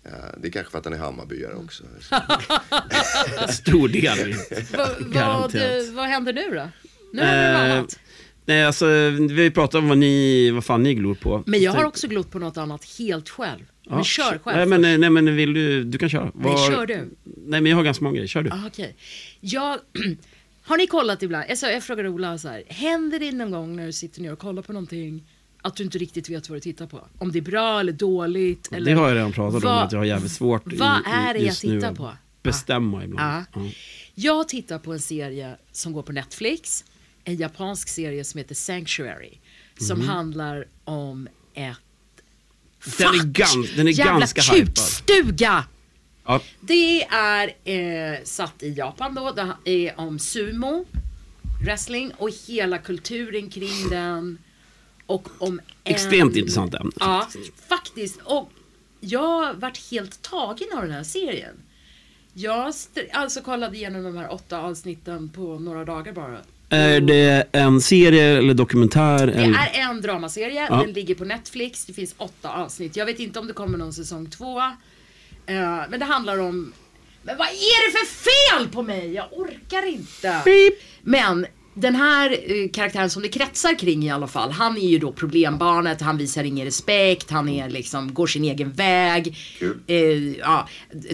Eh, 0.04 0.10
det 0.42 0.48
är 0.48 0.52
kanske 0.52 0.70
för 0.70 0.78
att 0.78 0.84
han 0.84 0.94
är 0.94 0.98
Hammarbyare 0.98 1.54
också. 1.54 1.84
Stor 3.48 3.88
del. 3.88 4.32
Va, 4.32 4.88
vad, 4.98 5.12
Garanterat. 5.12 5.88
vad 5.88 6.06
händer 6.06 6.32
nu 6.32 6.50
då? 6.54 6.68
Nu 7.12 7.22
händer 7.22 7.52
det 7.52 7.58
något 7.58 7.68
Eh, 7.70 7.78
annat. 7.78 7.98
Nej, 8.44 8.64
alltså, 8.64 8.86
vi 9.30 9.42
har 9.44 9.50
pratat 9.50 9.74
om 9.74 9.88
vad, 9.88 9.98
ni, 9.98 10.50
vad 10.50 10.64
fan 10.64 10.82
ni 10.82 10.94
glor 10.94 11.14
på. 11.14 11.42
Men 11.46 11.60
jag 11.62 11.70
har 11.70 11.76
Tänkte- 11.76 11.88
också 11.88 12.08
glott 12.08 12.30
på 12.30 12.38
något 12.38 12.56
annat 12.56 12.84
helt 12.98 13.28
själv. 13.28 13.60
Ja, 13.82 13.94
men 13.94 14.04
kör 14.04 14.38
själv 14.44 14.56
Nej 14.56 14.66
men, 14.78 15.00
nej, 15.00 15.10
men 15.10 15.36
vill 15.36 15.52
du, 15.54 15.84
du 15.84 15.98
kan 15.98 16.08
köra. 16.08 16.24
Nej, 16.24 16.32
Var- 16.34 16.70
kör 16.70 16.86
du. 16.86 16.94
Nej, 17.24 17.60
men 17.60 17.66
jag 17.66 17.76
har 17.76 17.84
ganska 17.84 18.04
många 18.04 18.14
grejer. 18.14 18.28
Kör 18.28 18.42
du. 18.42 18.50
Ah, 18.50 18.66
okej. 18.66 18.96
Jag, 19.40 19.78
har 20.68 20.76
ni 20.76 20.86
kollat 20.86 21.22
ibland? 21.22 21.58
Sa, 21.58 21.70
jag 21.70 21.82
frågar 21.84 22.06
Ola 22.08 22.38
så 22.38 22.48
här. 22.48 22.62
Händer 22.68 23.18
det 23.18 23.32
någon 23.32 23.50
gång 23.50 23.76
när 23.76 23.86
du 23.86 23.92
sitter 23.92 24.20
ner 24.22 24.32
och 24.32 24.38
kollar 24.38 24.62
på 24.62 24.72
någonting 24.72 25.24
att 25.62 25.76
du 25.76 25.84
inte 25.84 25.98
riktigt 25.98 26.28
vet 26.28 26.48
vad 26.48 26.56
du 26.56 26.60
tittar 26.60 26.86
på? 26.86 27.08
Om 27.18 27.32
det 27.32 27.38
är 27.38 27.42
bra 27.42 27.80
eller 27.80 27.92
dåligt? 27.92 28.72
Eller, 28.72 28.90
det 28.94 28.98
har 29.00 29.08
jag 29.08 29.16
redan 29.16 29.32
pratat 29.32 29.54
om, 29.64 29.70
Vad- 29.70 29.82
att 29.84 29.92
jag 29.92 29.98
har 29.98 30.04
jävligt 30.04 30.32
svårt 30.32 30.72
i, 30.72 30.76
vad 30.76 30.98
i, 31.00 31.02
är 31.06 31.34
det 31.34 31.40
jag 31.40 31.56
tittar 31.56 31.94
på? 31.94 32.12
Bestämma 32.42 33.04
ibland. 33.04 33.44
Ja. 33.54 33.60
Ja. 33.62 33.70
Jag 34.14 34.48
tittar 34.48 34.78
på 34.78 34.92
en 34.92 35.00
serie 35.00 35.56
som 35.72 35.92
går 35.92 36.02
på 36.02 36.12
Netflix. 36.12 36.84
En 37.24 37.36
japansk 37.36 37.88
serie 37.88 38.24
som 38.24 38.38
heter 38.38 38.54
Sanctuary. 38.54 39.38
Som 39.80 39.98
Mhm. 39.98 40.08
handlar 40.08 40.66
om 40.84 41.28
ett... 41.54 41.76
Den 42.98 43.06
är 43.08 43.12
Fuck! 43.12 43.22
gans- 43.26 43.76
den 43.76 43.88
är 43.88 43.92
Jävla 43.92 44.18
ganska 44.18 44.42
kukstuga! 44.42 45.64
Ja. 46.28 46.40
Det 46.60 47.04
är 47.04 47.54
eh, 47.64 48.24
satt 48.24 48.62
i 48.62 48.72
Japan 48.72 49.14
då. 49.14 49.32
Det 49.32 49.70
är 49.70 50.00
om 50.00 50.18
sumo, 50.18 50.84
wrestling 51.64 52.12
och 52.16 52.30
hela 52.46 52.78
kulturen 52.78 53.50
kring 53.50 53.88
den. 53.90 54.38
Och 55.06 55.28
om 55.38 55.60
en... 55.84 55.94
Extremt 55.94 56.36
intressant 56.36 56.74
ämne. 56.74 56.92
Ja, 57.00 57.28
faktiskt. 57.68 58.20
Och 58.24 58.50
jag 59.00 59.54
vart 59.54 59.90
helt 59.90 60.22
tagen 60.22 60.68
av 60.76 60.82
den 60.82 60.90
här 60.90 61.02
serien. 61.02 61.54
Jag 62.32 62.72
alltså 63.12 63.40
kollade 63.40 63.76
igenom 63.76 64.02
de 64.02 64.16
här 64.16 64.32
åtta 64.32 64.58
avsnitten 64.58 65.28
på 65.28 65.58
några 65.58 65.84
dagar 65.84 66.12
bara. 66.12 66.38
Är 66.70 67.00
det 67.00 67.48
en 67.52 67.80
serie 67.80 68.38
eller 68.38 68.54
dokumentär? 68.54 69.26
Det 69.26 69.32
eller? 69.32 69.58
är 69.58 69.90
en 69.90 70.00
dramaserie, 70.00 70.66
Ja. 70.70 70.76
den 70.76 70.92
ligger 70.92 71.14
på 71.14 71.24
Netflix, 71.24 71.84
det 71.84 71.92
finns 71.92 72.14
åtta 72.18 72.48
avsnitt. 72.48 72.96
Jag 72.96 73.06
vet 73.06 73.18
inte 73.18 73.38
om 73.38 73.46
det 73.46 73.52
kommer 73.52 73.78
någon 73.78 73.92
säsong 73.92 74.30
två. 74.30 74.62
Eh, 75.48 75.90
men 75.90 76.00
det 76.00 76.06
handlar 76.06 76.38
om... 76.38 76.72
Men 77.22 77.38
vad 77.38 77.46
är 77.48 77.86
det 77.86 77.98
för 77.98 78.06
fel 78.06 78.68
på 78.68 78.82
mig? 78.82 79.12
Jag 79.12 79.26
orkar 79.32 79.86
inte. 79.86 80.42
Men 81.02 81.46
den 81.80 81.94
här 81.94 82.30
eh, 82.30 82.70
karaktären 82.70 83.10
som 83.10 83.22
det 83.22 83.28
kretsar 83.28 83.78
kring 83.78 84.04
i 84.04 84.10
alla 84.10 84.26
fall, 84.26 84.50
han 84.50 84.76
är 84.76 84.88
ju 84.88 84.98
då 84.98 85.12
problembarnet, 85.12 86.00
han 86.00 86.18
visar 86.18 86.44
ingen 86.44 86.64
respekt, 86.64 87.30
han 87.30 87.48
är 87.48 87.70
liksom, 87.70 88.14
går 88.14 88.26
sin 88.26 88.44
egen 88.44 88.72
väg. 88.72 89.36
Kul. 89.58 89.78
Eh, 89.86 90.36
ja, 90.36 90.68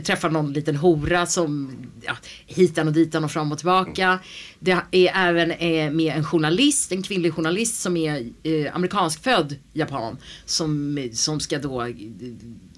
träffar 0.05 0.31
någon 0.31 0.53
liten 0.53 0.77
hora 0.77 1.27
som 1.27 1.77
ja, 2.01 2.17
hitan 2.47 2.89
och 2.89 2.95
ditan 2.95 3.25
och 3.25 3.31
fram 3.31 3.53
och 3.53 3.59
tillbaka. 3.59 4.19
Det 4.59 4.79
är 4.91 5.13
även 5.15 5.51
eh, 5.51 5.91
med 5.91 6.17
en 6.17 6.25
journalist, 6.25 6.93
en 6.93 7.03
kvinnlig 7.03 7.35
journalist 7.35 7.81
som 7.81 7.97
är 7.97 8.27
eh, 8.43 8.77
amerikanskfödd 8.77 9.57
japan. 9.73 10.19
Som, 10.45 10.99
som 11.13 11.41
ska 11.41 11.59
då 11.59 11.83
eh, 11.83 11.95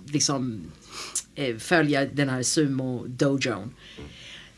liksom 0.07 0.61
följa 1.59 2.05
den 2.05 2.29
här 2.29 2.43
sumo-dojon. 2.43 3.75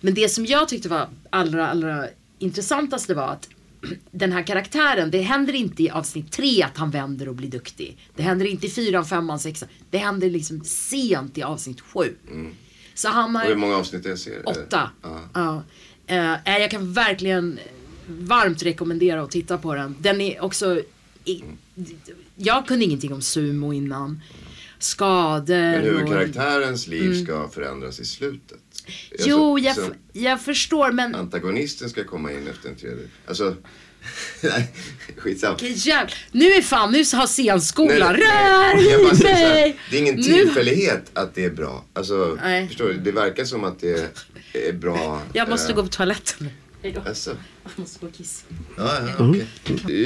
Men 0.01 0.15
det 0.15 0.29
som 0.29 0.47
jag 0.47 0.69
tyckte 0.69 0.89
var 0.89 1.09
allra, 1.31 1.69
allra 1.69 2.09
intressantaste 2.39 3.15
var 3.15 3.29
att 3.29 3.49
den 4.11 4.33
här 4.33 4.43
karaktären, 4.43 5.11
det 5.11 5.21
händer 5.21 5.53
inte 5.53 5.83
i 5.83 5.91
avsnitt 5.91 6.33
tre 6.33 6.63
att 6.63 6.77
han 6.77 6.91
vänder 6.91 7.29
och 7.29 7.35
blir 7.35 7.51
duktig. 7.51 7.97
Det 8.17 8.23
händer 8.23 8.47
inte 8.47 8.67
i 8.67 8.71
fyran, 8.71 9.05
femman, 9.05 9.39
sexan. 9.39 9.69
Det 9.91 9.99
händer 9.99 10.31
liksom 10.31 10.65
sent 10.65 11.39
i 11.39 11.43
avsnitt 11.43 11.81
sju. 11.81 12.15
Så 12.95 13.09
han 13.09 13.37
Och 13.37 13.43
har... 13.43 13.49
hur 13.49 13.57
många 13.57 13.77
avsnitt 13.77 14.07
är 14.07 14.17
serien? 14.17 14.43
Åtta. 14.47 14.91
Ja. 15.35 15.63
Eh, 16.07 16.37
jag 16.45 16.71
kan 16.71 16.93
verkligen 16.93 17.59
varmt 18.07 18.63
rekommendera 18.63 19.23
att 19.23 19.31
titta 19.31 19.59
på 19.59 19.75
den. 19.75 19.97
Den 19.99 20.21
är 20.21 20.45
också... 20.45 20.83
I, 21.25 21.43
jag 22.37 22.67
kunde 22.67 22.85
ingenting 22.85 23.13
om 23.13 23.23
sumo 23.23 23.73
innan. 23.73 24.21
Skador. 24.83 25.55
Men 25.57 25.79
och- 25.81 25.85
huvudkaraktärens 25.87 26.87
liv 26.87 27.25
ska 27.25 27.49
förändras 27.49 28.01
i 28.01 28.05
slutet. 28.05 28.59
Alltså, 29.13 29.29
Mm. 29.29 29.41
Jo, 29.41 29.59
jag, 29.59 29.77
jag 30.13 30.41
förstår 30.41 30.93
men... 30.93 31.15
Antagonisten 31.15 31.91
ska 31.91 32.05
komma 32.05 32.33
in 32.33 32.49
efter 32.49 32.69
en 32.69 32.77
tredje. 32.77 33.05
Alltså, 33.27 33.55
nej, 34.43 34.73
skitsamma. 35.17 35.57
Jävlar. 35.61 36.15
Nu 36.33 36.45
är 36.53 36.63
fan, 36.63 36.93
nu 36.93 36.99
har 36.99 37.27
scenskolan. 37.27 38.15
Rör 38.17 38.75
nej, 38.75 38.87
jag 38.91 39.01
bara 39.03 39.15
i 39.31 39.33
mig! 39.35 39.79
Det 39.91 39.97
är 39.97 40.01
ingen 40.01 40.15
Nu- 40.15 40.23
tillfällighet 40.23 41.11
att 41.13 41.35
det 41.35 41.45
är 41.45 41.51
bra. 41.51 41.85
Alltså, 41.93 42.39
Nej. 42.43 42.67
förstår 42.69 42.89
du? 42.89 42.95
Det 42.99 43.13
verkar 43.13 43.45
som 43.45 43.65
att 43.65 43.81
det 43.81 44.11
är 44.53 44.73
bra. 44.73 45.23
Jag 45.33 45.49
måste 45.49 45.73
eh, 45.73 45.77
gå 45.77 45.83
på 45.83 45.89
toaletten. 45.89 46.49
Alltså, 47.07 47.37
Jag 47.65 47.71
måste 47.77 47.99
gå 48.01 48.07
och 48.07 48.15
kissa. 48.15 48.45
ja, 48.77 48.99
ja, 49.19 49.29
okej. 49.31 49.47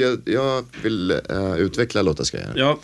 jag, 0.01 0.21
jag 0.25 0.65
vill 0.81 1.11
uh, 1.31 1.57
utveckla 1.57 2.01
Lottas 2.01 2.31
grejer. 2.31 2.53
Ja. 2.55 2.79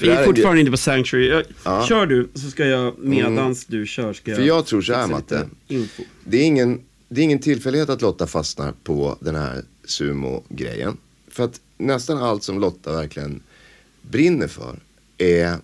Vi 0.00 0.08
är 0.08 0.24
fortfarande 0.24 0.60
inne 0.60 0.70
på 0.70 0.76
Sanctuary. 0.76 1.28
Jag, 1.28 1.44
Ja. 1.64 1.74
Mm. 1.74 1.86
Kör 1.86 2.06
du, 2.06 2.28
så 2.34 2.50
ska 2.50 2.66
jag 2.66 2.98
medans 2.98 3.64
du 3.64 3.86
kör. 3.86 4.12
Ska 4.12 4.30
jag 4.30 4.38
För 4.38 4.46
jag 4.46 4.66
tror 4.66 4.82
så 4.82 4.94
här, 4.94 5.06
Matte. 5.06 5.48
Det 6.24 6.36
är, 6.36 6.44
ingen, 6.44 6.80
det 7.08 7.20
är 7.20 7.24
ingen 7.24 7.38
tillfällighet 7.38 7.88
att 7.88 8.02
Lotta 8.02 8.26
fastnar 8.26 8.72
på 8.84 9.18
den 9.20 9.34
här 9.34 9.62
sumo-grejen. 9.84 10.96
För 11.28 11.44
att 11.44 11.60
nästan 11.78 12.18
allt 12.18 12.42
som 12.42 12.60
Lotta 12.60 12.92
verkligen 12.92 13.42
brinner 14.02 14.48
för 14.48 14.78
är 15.18 15.56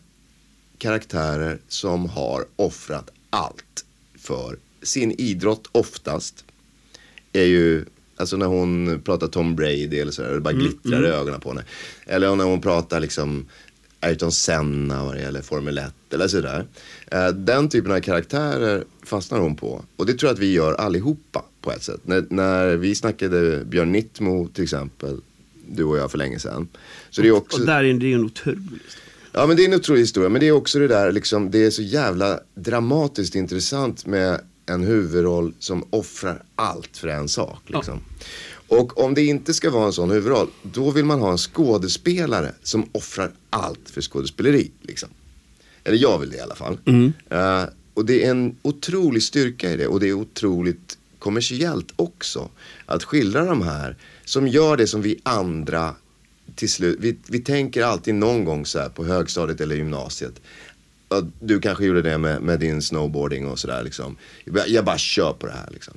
karaktärer 0.78 1.58
som 1.68 2.06
har 2.08 2.44
offrat 2.56 3.10
allt 3.30 3.84
för 4.18 4.58
sin 4.82 5.12
idrott 5.18 5.68
oftast. 5.72 6.44
Är 7.32 7.44
ju, 7.44 7.84
alltså 8.16 8.36
när 8.36 8.46
hon 8.46 9.02
pratar 9.04 9.26
Tom 9.26 9.56
Brady 9.56 9.98
eller 9.98 10.12
sådär, 10.12 10.34
det 10.34 10.40
bara 10.40 10.52
glittrar 10.54 11.04
i 11.04 11.08
ögonen 11.08 11.40
på 11.40 11.48
henne. 11.48 11.64
Eller 12.06 12.36
när 12.36 12.44
hon 12.44 12.60
pratar 12.60 13.00
liksom 13.00 13.46
Ayrton 14.01 14.32
Senna 14.32 15.05
vad 15.05 15.14
det 15.14 15.20
gäller 15.20 15.42
Formel 15.42 15.78
1 15.78 15.92
eller 16.12 16.28
sådär. 16.28 16.66
Eh, 17.07 17.28
Den 17.28 17.68
typen 17.68 17.92
av 17.92 18.01
karaktärer 18.01 18.84
fastnar 19.03 19.40
hon 19.40 19.57
på. 19.57 19.84
Och 19.96 20.07
det 20.07 20.14
tror 20.14 20.28
jag 20.28 20.34
att 20.34 20.40
vi 20.40 20.53
gör 20.53 20.72
allihopa 20.74 21.44
på 21.61 21.72
ett 21.72 21.82
sätt. 21.82 22.01
När, 22.03 22.24
när 22.30 22.76
vi 22.76 22.94
snackade 22.94 23.64
Björn 23.64 23.92
Nittmo 23.92 24.48
till 24.48 24.64
exempel, 24.64 25.20
du 25.68 25.84
och 25.84 25.98
jag 25.98 26.11
för 26.11 26.18
länge 26.18 26.38
sedan. 26.38 26.68
Så 27.11 27.22
det 27.22 27.28
är 27.28 27.32
också... 27.32 27.61
Och 27.61 27.66
där 27.66 27.84
är 27.84 27.94
det 27.94 28.07
ju 28.07 28.14
en 28.14 28.24
otrolig. 28.24 28.61
Ja 29.32 29.46
men 29.46 29.57
det 29.57 29.64
är 29.64 29.68
en 29.68 29.74
otrolig 29.74 30.01
historia. 30.01 30.28
Men 30.28 30.40
det 30.40 30.48
är 30.48 30.53
också 30.53 30.78
det 30.78 30.88
där 30.88 31.12
liksom, 31.12 31.51
det 31.51 31.64
är 31.64 31.70
så 31.70 31.82
jävla 31.82 32.40
dramatiskt 32.55 33.34
intressant 33.34 34.07
med 34.07 34.40
en 34.66 34.84
huvudroll 34.84 35.55
som 35.59 35.84
offrar 35.90 36.42
allt 36.57 36.96
för 36.96 37.09
en 37.09 37.28
sak. 37.28 37.62
Liksom. 37.66 38.01
Och 38.70 39.04
om 39.04 39.14
det 39.14 39.24
inte 39.24 39.54
ska 39.54 39.70
vara 39.70 39.86
en 39.86 39.92
sån 39.92 40.10
huvudroll, 40.10 40.48
då 40.62 40.90
vill 40.90 41.04
man 41.04 41.20
ha 41.20 41.30
en 41.30 41.38
skådespelare 41.38 42.52
som 42.62 42.88
offrar 42.92 43.32
allt 43.50 43.90
för 43.90 44.00
skådespeleri. 44.00 44.70
Liksom. 44.82 45.08
Eller 45.84 45.96
jag 45.96 46.18
vill 46.18 46.30
det 46.30 46.36
i 46.36 46.40
alla 46.40 46.54
fall. 46.54 46.78
Eh, 47.30 47.64
och 47.94 48.04
det 48.04 48.24
är 48.24 48.30
en 48.30 48.56
otrolig 48.62 49.22
styrka 49.22 49.70
i 49.72 49.76
det 49.76 49.86
och 49.86 50.00
det 50.00 50.08
är 50.08 50.12
otroligt 50.12 50.98
kommersiellt 51.18 51.92
också. 51.96 52.48
Att 52.86 53.04
skildra 53.04 53.44
de 53.44 53.62
här 53.62 53.96
som 54.24 54.48
gör 54.48 54.76
det 54.76 54.86
som 54.86 55.02
vi 55.02 55.20
andra 55.22 55.94
till 56.54 56.70
slut, 56.70 56.98
vi, 57.00 57.16
vi 57.28 57.38
tänker 57.38 57.82
alltid 57.82 58.14
någon 58.14 58.44
gång 58.44 58.66
så 58.66 58.78
här 58.78 58.88
på 58.88 59.04
högstadiet 59.04 59.60
eller 59.60 59.76
gymnasiet. 59.76 60.40
Du 61.40 61.60
kanske 61.60 61.84
gjorde 61.84 62.02
det 62.02 62.18
med, 62.18 62.42
med 62.42 62.60
din 62.60 62.82
snowboarding 62.82 63.46
och 63.46 63.58
sådär 63.58 63.82
liksom. 63.82 64.16
Jag 64.44 64.54
bara, 64.54 64.66
jag 64.66 64.84
bara 64.84 64.98
kör 64.98 65.32
på 65.32 65.46
det 65.46 65.52
här 65.52 65.68
liksom. 65.72 65.94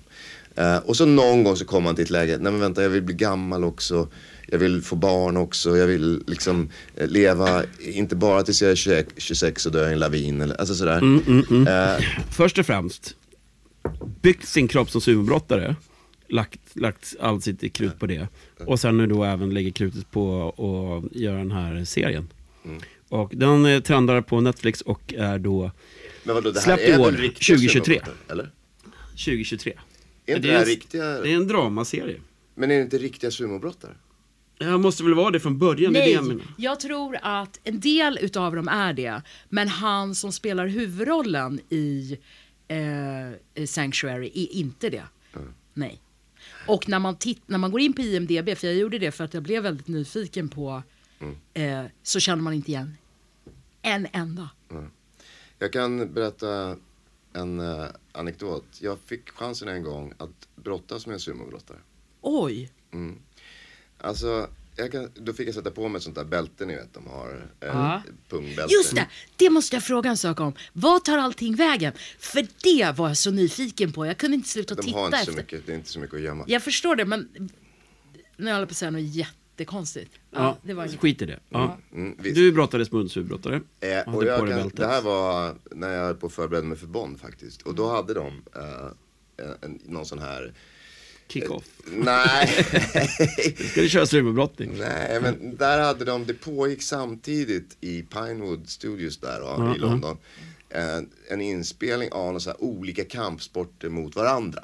Eh, 0.56 0.78
och 0.78 0.98
så 0.98 1.06
någon 1.06 1.44
gång 1.44 1.56
så 1.56 1.66
kommer 1.66 1.82
man 1.84 1.96
till 1.96 2.04
ett 2.04 2.10
läge, 2.10 2.38
nej 2.42 2.52
men 2.52 2.62
vänta 2.62 2.84
jag 2.84 2.90
vill 2.90 3.04
bli 3.04 3.16
gammal 3.16 3.64
också. 3.64 4.08
Jag 4.48 4.60
vill 4.60 4.82
få 4.82 4.96
barn 4.96 5.38
också, 5.38 5.78
jag 5.78 5.88
vill 5.88 6.24
liksom 6.28 6.70
eh, 6.96 7.08
leva, 7.08 7.64
inte 7.80 8.16
bara 8.16 8.44
tills 8.44 8.62
jag 8.62 8.72
är 8.72 8.76
26, 8.76 9.14
26 9.18 9.66
och 9.66 9.72
dö 9.72 9.90
i 9.90 9.94
en 9.94 10.00
lavin 10.00 10.42
eller 10.42 10.56
alltså 10.56 10.76
sådär. 10.76 11.02
Eh, 11.68 12.04
Först 12.32 12.58
och 12.60 12.66
främst, 12.66 13.16
byggt 14.22 14.48
sin 14.48 14.68
kropp 14.68 14.90
som 14.90 15.02
sumobrottare. 15.02 15.76
Lagt, 16.30 16.60
lagt 16.74 17.16
all 17.20 17.42
sitt 17.42 17.74
krut 17.74 18.00
på 18.00 18.06
det. 18.06 18.28
Och 18.66 18.80
sen 18.80 18.98
nu 18.98 19.08
då 19.08 19.24
även 19.24 19.54
lägger 19.54 19.72
krutet 19.72 20.12
på 20.12 20.50
att 20.50 21.16
göra 21.16 21.38
den 21.38 21.52
här 21.52 21.86
serien. 21.86 22.30
Mm. 22.66 22.82
Och 23.10 23.32
den 23.36 23.82
trendar 23.82 24.22
på 24.22 24.42
Netflix 24.42 24.82
och 24.82 25.14
är 25.14 25.40
då 25.40 25.72
men 26.24 26.36
vadå, 26.36 26.52
det 26.52 26.60
här 26.60 26.64
Släppt 26.78 26.90
i 26.90 26.98
år, 26.98 27.06
väl 27.12 27.18
riktiga 27.18 27.56
2023. 27.56 27.96
sumobrottar, 27.96 28.34
Eller? 28.34 28.50
2023. 29.12 29.74
Är 30.26 30.36
inte 30.36 30.48
det 30.48 30.52
det 30.54 30.54
här 30.54 30.60
en- 30.60 30.66
riktiga, 30.70 31.06
Det 31.22 31.32
är 31.32 31.36
en 31.36 31.48
dramaserie. 31.48 32.22
men 32.56 32.72
är 32.72 32.76
det 32.76 32.82
inte 32.82 32.98
riktiga 32.98 33.32
sumobrottare? 33.32 33.96
Jag 34.58 34.80
måste 34.80 35.04
väl 35.04 35.14
vara 35.14 35.32
det 35.32 35.40
från 35.40 35.58
början, 35.60 35.94
det 35.94 36.00
är 36.14 36.22
det 36.22 36.28
Nej, 36.28 36.38
jag 36.58 36.72
jag 36.72 36.80
tror 36.80 37.18
att 37.22 37.60
en 37.64 37.80
del 37.80 38.18
utav 38.22 38.56
dem 38.56 38.68
är 38.68 38.94
det. 38.94 39.22
Men 39.50 39.68
han 39.68 40.16
som 40.16 40.32
spelar 40.32 40.68
huvudrollen 40.68 41.60
i 41.70 42.18
eh, 42.68 43.66
Sanctuary 43.66 44.32
är 44.36 44.52
inte 44.56 44.90
det. 44.90 45.04
Nej. 45.74 46.02
Och 46.68 46.90
när 46.90 47.00
man, 47.00 47.16
titt- 47.16 47.42
när 47.46 47.58
man 47.58 47.72
går 47.72 47.82
in 47.82 47.94
på 47.94 48.02
IMDB, 48.02 48.56
för 48.58 48.68
jag 48.68 48.76
gjorde 48.76 49.00
det 49.00 49.12
för 49.12 49.24
att 49.24 49.34
jag 49.34 49.44
blev 49.44 49.64
väldigt 49.64 49.88
nyfiken 49.88 50.50
på, 50.50 50.84
eh, 51.54 51.84
så 52.04 52.20
känner 52.20 52.44
man 52.44 52.54
inte 52.54 52.72
igen 52.72 52.98
en 53.82 54.08
enda. 54.14 54.50
Jag 55.60 55.74
kan 55.74 56.14
berätta 56.14 56.76
en 57.34 57.60
uh, 57.60 57.86
anekdot. 58.12 58.66
Jag 58.80 58.98
fick 59.06 59.30
chansen 59.30 59.68
en 59.68 59.84
gång 59.84 60.14
att 60.18 60.48
brottas 60.56 61.06
med 61.08 61.14
en 61.14 61.20
sumobrottare. 61.20 61.78
Oj! 62.22 62.72
Alltså, 63.98 64.50
jag 64.76 64.92
kan, 64.92 65.12
då 65.16 65.34
fick 65.34 65.48
jag 65.48 65.56
sätta 65.56 65.72
på 65.72 65.88
mig 65.88 65.98
ett 65.98 66.04
sånt 66.04 66.16
där 66.16 66.24
bälte 66.24 66.66
ni 66.66 66.76
vet 66.76 66.94
de 66.94 67.08
har. 67.08 67.48
Eh, 67.60 67.68
Ja. 67.68 68.02
Pungbälte. 68.30 68.74
Just 68.74 68.96
det, 68.96 69.08
det 69.38 69.50
måste 69.50 69.76
jag 69.76 69.84
fråga 69.84 70.10
en 70.10 70.18
sak 70.18 70.40
om. 70.40 70.54
Vad 70.74 71.04
tar 71.06 71.18
allting 71.18 71.56
vägen? 71.56 71.94
För 72.20 72.48
det 72.64 72.98
var 72.98 73.08
jag 73.08 73.18
så 73.18 73.32
nyfiken 73.32 73.92
på. 73.94 74.06
Jag 74.06 74.18
kunde 74.18 74.36
inte 74.36 74.50
sluta 74.50 74.76
De 74.76 74.82
titta 74.84 74.98
har 74.98 75.06
inte 75.06 75.18
efter. 75.18 75.32
så 75.32 75.38
mycket, 75.38 75.66
det 75.66 75.72
är 75.72 75.76
inte 75.76 75.90
så 75.90 76.00
mycket 76.00 76.16
att 76.16 76.22
gömma. 76.22 76.46
Jag 76.48 76.64
förstår 76.64 76.96
det, 76.96 77.06
men 77.06 77.30
nu 78.38 78.46
håller 78.46 78.60
jag 78.60 78.68
på 78.68 78.72
att 78.72 78.78
säga 78.78 78.92
något 78.92 79.02
jättekonstigt. 79.58 80.12
Ja, 80.32 80.40
Ja, 80.40 80.58
det 80.64 80.74
var 80.74 80.88
skit 80.88 81.22
i 81.22 81.26
det. 81.26 81.40
Ja. 81.50 81.78
Mm, 81.94 82.16
visst. 82.20 82.36
Du 82.36 82.52
brottades 82.52 82.92
med 82.92 83.12
sumobrottare. 83.12 83.62
Eh, 83.80 84.16
och 84.16 84.26
jag 84.26 84.50
kan, 84.50 84.72
det 84.74 84.88
här 84.88 85.02
var 85.02 85.56
när 85.72 85.94
jag 85.94 86.06
höll 86.06 86.16
på 86.16 86.28
att 86.28 86.34
förbereda 86.34 86.66
mig 86.68 86.78
för 86.78 86.88
Bond 86.88 87.20
faktiskt. 87.20 87.62
Och 87.62 87.76
då 87.76 87.90
hade 87.90 88.14
de 88.14 88.28
eh, 88.56 89.56
en, 89.62 89.80
någon 89.86 90.06
sån 90.06 90.20
här, 90.20 90.54
Kick-off. 91.28 91.64
nej, 91.86 92.48
Ska 93.72 93.82
du 93.82 93.90
köra 93.90 94.06
sumobrottning? 94.06 94.72
nej 94.78 95.20
men 95.22 95.56
där 95.56 95.80
hade 95.80 96.06
de, 96.06 96.26
det 96.26 96.34
pågick 96.34 96.82
samtidigt 96.82 97.78
i 97.82 98.02
Pinewood 98.02 98.70
Studios 98.70 99.18
där 99.18 99.42
va, 99.42 99.56
Ja, 99.58 99.76
i 99.76 99.80
London. 99.80 100.18
En, 100.70 101.10
en 101.30 101.42
inspelning 101.42 102.12
av 102.12 102.26
några 102.26 102.40
så 102.40 102.50
här 102.50 102.64
olika 102.64 103.06
kampsporter 103.06 103.90
mot 103.90 104.16
varandra. 104.16 104.64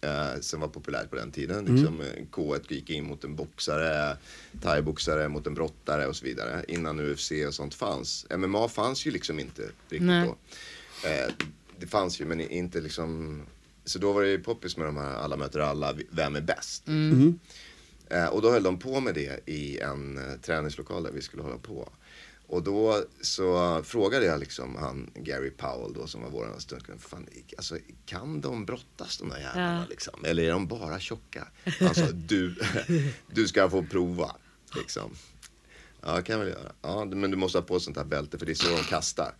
Eh, 0.00 0.40
som 0.40 0.60
var 0.60 0.68
populärt 0.68 1.10
på 1.10 1.16
den 1.16 1.30
tiden. 1.30 1.64
Liksom, 1.64 2.00
eh, 2.00 2.24
K1 2.30 2.62
gick 2.68 2.90
in 2.90 3.04
mot 3.04 3.24
en 3.24 3.36
boxare, 3.36 4.16
thaiboxare 4.62 5.28
mot 5.28 5.46
en 5.46 5.54
brottare 5.54 6.06
och 6.06 6.16
så 6.16 6.24
vidare. 6.24 6.64
Innan 6.68 7.00
UFC 7.00 7.32
och 7.46 7.54
sånt 7.54 7.74
fanns. 7.74 8.26
MMA 8.36 8.68
fanns 8.68 9.06
ju 9.06 9.10
liksom 9.10 9.38
inte 9.40 9.62
riktigt 9.62 10.02
Nej. 10.02 10.26
då. 10.26 10.36
Eh, 11.08 11.32
det 11.78 11.86
fanns 11.86 12.20
ju 12.20 12.24
men 12.24 12.40
inte 12.40 12.80
liksom. 12.80 13.42
Så 13.84 13.98
då 13.98 14.12
var 14.12 14.22
det 14.22 14.28
ju 14.28 14.38
poppis 14.38 14.76
med 14.76 14.86
de 14.86 14.96
här 14.96 15.14
alla 15.14 15.36
möter 15.36 15.60
alla, 15.60 15.94
vem 16.10 16.36
är 16.36 16.40
bäst? 16.40 16.88
Eh, 18.10 18.26
och 18.26 18.42
då 18.42 18.50
höll 18.50 18.62
de 18.62 18.78
på 18.78 19.00
med 19.00 19.14
det 19.14 19.48
i 19.48 19.80
en 19.80 20.18
eh, 20.18 20.40
träningslokal 20.42 21.02
där 21.02 21.12
vi 21.12 21.22
skulle 21.22 21.42
hålla 21.42 21.58
på. 21.58 21.88
Och 22.48 22.62
då 22.62 23.02
så 23.20 23.80
frågade 23.84 24.26
jag 24.26 24.40
liksom 24.40 24.76
han 24.76 25.10
Gary 25.14 25.50
Powell 25.50 25.92
då 25.92 26.06
som 26.06 26.22
var 26.22 26.30
vår 26.30 26.50
assistent. 26.56 26.84
Fan, 26.98 27.26
alltså, 27.56 27.78
kan 28.06 28.40
de 28.40 28.64
brottas 28.66 29.18
de 29.18 29.28
där 29.28 29.38
jävlarna 29.38 29.80
Ja. 29.80 29.86
liksom? 29.90 30.24
Eller 30.24 30.42
är 30.42 30.50
de 30.50 30.66
bara 30.66 31.00
tjocka? 31.00 31.48
Han 31.80 31.94
sa 31.94 32.06
du, 32.12 32.54
du 33.32 33.48
ska 33.48 33.70
få 33.70 33.82
prova 33.82 34.36
liksom. 34.76 35.10
Ja, 36.02 36.22
kan 36.22 36.38
jag 36.38 36.44
väl 36.44 36.54
göra. 36.54 36.72
Ja, 36.82 37.04
men 37.04 37.30
du 37.30 37.36
måste 37.36 37.58
ha 37.58 37.62
på 37.62 37.80
sånt 37.80 37.96
här 37.96 38.04
bälte 38.04 38.38
för 38.38 38.46
det 38.46 38.52
är 38.52 38.54
så 38.54 38.76
de 38.76 38.82
kastar. 38.82 39.34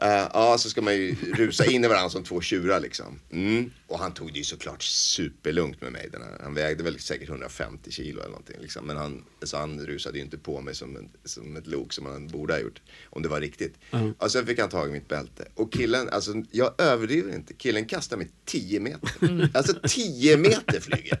Eh, 0.00 0.28
ja, 0.32 0.58
så 0.58 0.70
ska 0.70 0.82
man 0.82 0.94
ju 0.94 1.14
rusa 1.34 1.64
in 1.64 1.84
i 1.84 1.88
varandra 1.88 2.10
som 2.10 2.24
två 2.24 2.40
tjurar 2.40 2.80
liksom. 2.80 3.20
Mm. 3.30 3.70
Och 3.86 3.98
han 3.98 4.14
tog 4.14 4.32
det 4.32 4.38
ju 4.38 4.44
såklart 4.44 4.82
superlugnt 4.82 5.80
med 5.80 5.92
mig. 5.92 6.08
Den 6.12 6.22
här. 6.22 6.38
Han 6.42 6.54
vägde 6.54 6.84
väl 6.84 6.98
säkert 6.98 7.28
150 7.28 7.90
kilo 7.90 8.20
eller 8.20 8.30
någonting. 8.30 8.56
Liksom. 8.60 8.86
Men 8.86 8.96
han, 8.96 9.24
så 9.42 9.56
han 9.56 9.80
rusade 9.86 10.18
ju 10.18 10.24
inte 10.24 10.38
på 10.38 10.60
mig 10.60 10.74
som, 10.74 10.96
en, 10.96 11.10
som 11.24 11.56
ett 11.56 11.66
lok 11.66 11.92
som 11.92 12.06
han 12.06 12.28
borde 12.28 12.52
ha 12.52 12.60
gjort. 12.60 12.80
Om 13.10 13.22
det 13.22 13.28
var 13.28 13.40
riktigt. 13.40 13.74
Och 14.18 14.32
sen 14.32 14.46
fick 14.46 14.58
han 14.58 14.68
tag 14.68 14.88
i 14.88 14.92
mitt 14.92 15.08
bälte. 15.08 15.48
Och 15.54 15.72
killen, 15.72 16.08
alltså 16.08 16.34
jag 16.50 16.80
överdriver 16.80 17.34
inte. 17.34 17.54
Killen 17.54 17.84
kastar 17.84 18.16
mig 18.16 18.30
10 18.44 18.80
meter. 18.80 19.50
Alltså 19.54 19.74
10 19.88 20.36
meter 20.36 20.80
flyger. 20.80 21.20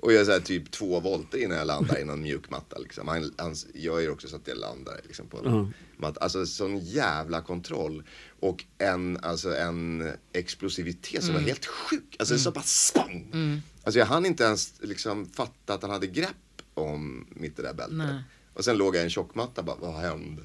Och 0.00 0.12
jag 0.12 0.20
är 0.20 0.24
så 0.24 0.30
här 0.30 0.40
typ 0.40 0.70
två 0.70 1.00
volter 1.00 1.38
innan 1.38 1.58
jag 1.58 1.66
landar 1.66 1.98
i 1.98 2.04
någon 2.04 2.22
mjukmatta. 2.22 2.78
Liksom. 2.78 3.08
Han, 3.08 3.34
han, 3.38 3.54
jag 3.74 4.04
är 4.04 4.10
också 4.10 4.28
så 4.28 4.36
att 4.36 4.48
jag 4.48 4.58
landar 4.58 5.00
liksom, 5.06 5.26
på 5.26 5.38
en 5.38 5.74
matta. 5.96 6.20
Alltså 6.20 6.46
sån 6.46 6.78
jävla 6.78 7.40
kontroll. 7.40 8.02
Och 8.40 8.64
en, 8.78 9.18
alltså, 9.22 9.56
en 9.56 10.10
explosivitet 10.32 11.24
som 11.24 11.34
var 11.34 11.40
helt 11.40 11.66
sjuk. 11.66 12.16
Alltså 12.18 12.38
så 12.38 12.50
bara 12.50 12.64
spang. 12.64 13.62
Alltså 13.84 13.98
jag 13.98 14.06
hann 14.06 14.26
inte 14.26 14.44
ens 14.44 14.74
liksom, 14.80 15.26
fatta 15.26 15.74
att 15.74 15.82
han 15.82 15.90
hade 15.90 16.06
grepp 16.06 16.62
om 16.74 17.26
mitt 17.30 17.56
det 17.56 17.62
där 17.62 17.74
bältet. 17.74 17.98
Nej. 17.98 18.22
Och 18.58 18.64
sen 18.64 18.76
låg 18.76 18.96
jag 18.96 19.00
i 19.00 19.04
en 19.04 19.10
tjockmatta 19.10 19.62
bara, 19.62 19.76
vad 19.76 19.94
hände? 19.94 20.42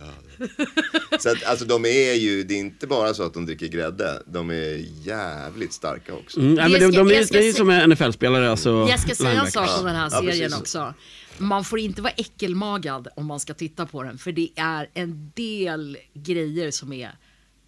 så 1.20 1.30
att 1.30 1.43
alltså 1.43 1.66
de 1.66 1.86
är 1.86 2.14
ju, 2.14 2.43
det 2.43 2.53
är 2.53 2.57
inte 2.59 2.88
bara 2.88 3.14
så 3.14 3.24
att 3.24 3.34
de 3.34 3.45
dricker 3.45 3.68
grädde, 3.68 4.24
de 4.26 4.49
är 4.49 4.86
jävligt 5.07 5.74
starka 5.74 6.14
också. 6.14 6.39
Mm, 6.39 6.53
nej, 6.53 6.72
men 6.72 6.82
de, 6.82 6.91
de, 6.91 7.09
jag 7.09 7.22
är, 7.22 7.28
det 7.32 7.47
är 7.49 7.53
som 7.53 7.70
en 7.70 7.89
NFL-spelare, 7.89 8.51
alltså 8.51 8.70
Jag 8.89 8.99
ska 8.99 9.16
säga 9.16 9.41
en 9.41 9.51
sak 9.51 9.80
om 9.80 9.86
den 9.86 9.95
här 9.95 10.03
Ja, 10.11 10.20
serien 10.20 10.32
precis. 10.38 10.59
också. 10.59 10.93
Man 11.38 11.64
får 11.64 11.80
inte 11.80 12.01
vara 12.01 12.14
äckelmagad 12.18 13.07
om 13.16 13.26
man 13.26 13.39
ska 13.39 13.53
titta 13.53 13.86
på 13.86 14.03
den. 14.03 14.18
För 14.18 14.32
det 14.32 14.49
är 14.55 14.89
en 14.93 15.32
del 15.36 15.97
grejer 16.14 16.72
som 16.72 16.93
är 16.93 17.18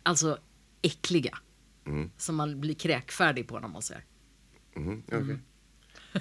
alltså 0.03 0.37
äckliga. 0.81 1.37
Mm. 1.87 2.11
Som 2.17 2.35
man 2.35 2.61
blir 2.61 2.73
kräkfärdig 2.75 3.47
på 3.47 3.59
när 3.59 3.67
man 3.67 3.81
ser. 3.81 4.03
Mhm, 4.75 5.03
okej. 5.07 5.37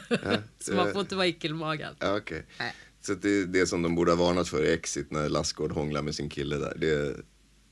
Ja, 0.09 0.37
Så 0.59 0.75
man 0.75 0.87
eh, 0.87 0.93
får 0.93 1.01
inte 1.01 1.17
vara 1.17 1.27
äckelmagad. 1.27 1.97
ja, 1.99 2.17
okej. 2.17 2.47
Nej. 2.59 2.75
Så 3.07 3.15
det, 3.15 3.45
det 3.47 3.67
som 3.67 3.83
de 3.83 3.95
borde 3.95 4.11
ha 4.13 4.17
varnat 4.25 4.49
för 4.49 4.65
i 4.65 4.73
Exit 4.73 5.11
när 5.11 5.29
Lassgård 5.29 5.73
hånglar 5.73 6.03
med 6.03 6.15
sin 6.15 6.29
kille 6.29 6.57
där, 6.57 6.75
det 6.77 7.17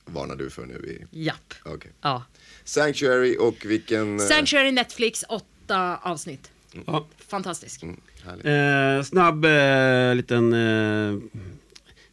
varnar 0.04 0.36
du 0.36 0.50
för 0.50 0.66
nu 0.66 0.74
i... 0.74 1.24
Japp. 1.24 1.54
Okej. 1.64 1.92
Ja. 2.00 2.24
Sanctuary 2.64 3.36
och 3.40 3.56
vilken... 3.64 4.20
eh, 4.20 4.26
Sanctuary 4.26 4.70
Netflix, 4.72 5.24
åtta 5.28 5.96
avsnitt. 5.96 6.50
Ja. 6.86 7.06
Fantastisk. 7.28 7.82
Mm. 7.82 8.00
Eh, 8.44 9.02
snabb 9.02 9.44
eh, 9.44 10.14
liten 10.14 10.52
eh, 10.52 11.18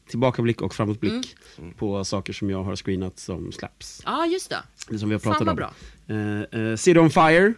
tillbakablick 0.10 0.62
och 0.62 0.76
framåtblick 0.76 1.36
Mm. 1.58 1.74
på 1.74 2.06
saker 2.06 2.34
som 2.34 2.50
jag 2.50 2.64
har 2.64 2.76
screenat 2.76 3.20
som 3.20 3.52
slaps. 3.52 4.02
Ja, 4.06 4.26
just 4.26 4.50
det. 4.50 4.64
Det 4.90 5.00
som 5.00 5.10
vi 5.10 5.16
har 5.16 5.20
Fan, 5.20 5.32
pratat 5.34 5.48
vad 5.48 5.50
om. 5.50 5.74
bra. 6.48 6.56
Eh, 6.56 6.70
eh, 6.72 6.76
City 6.76 7.00
on 7.00 7.10
Fire, 7.10 7.54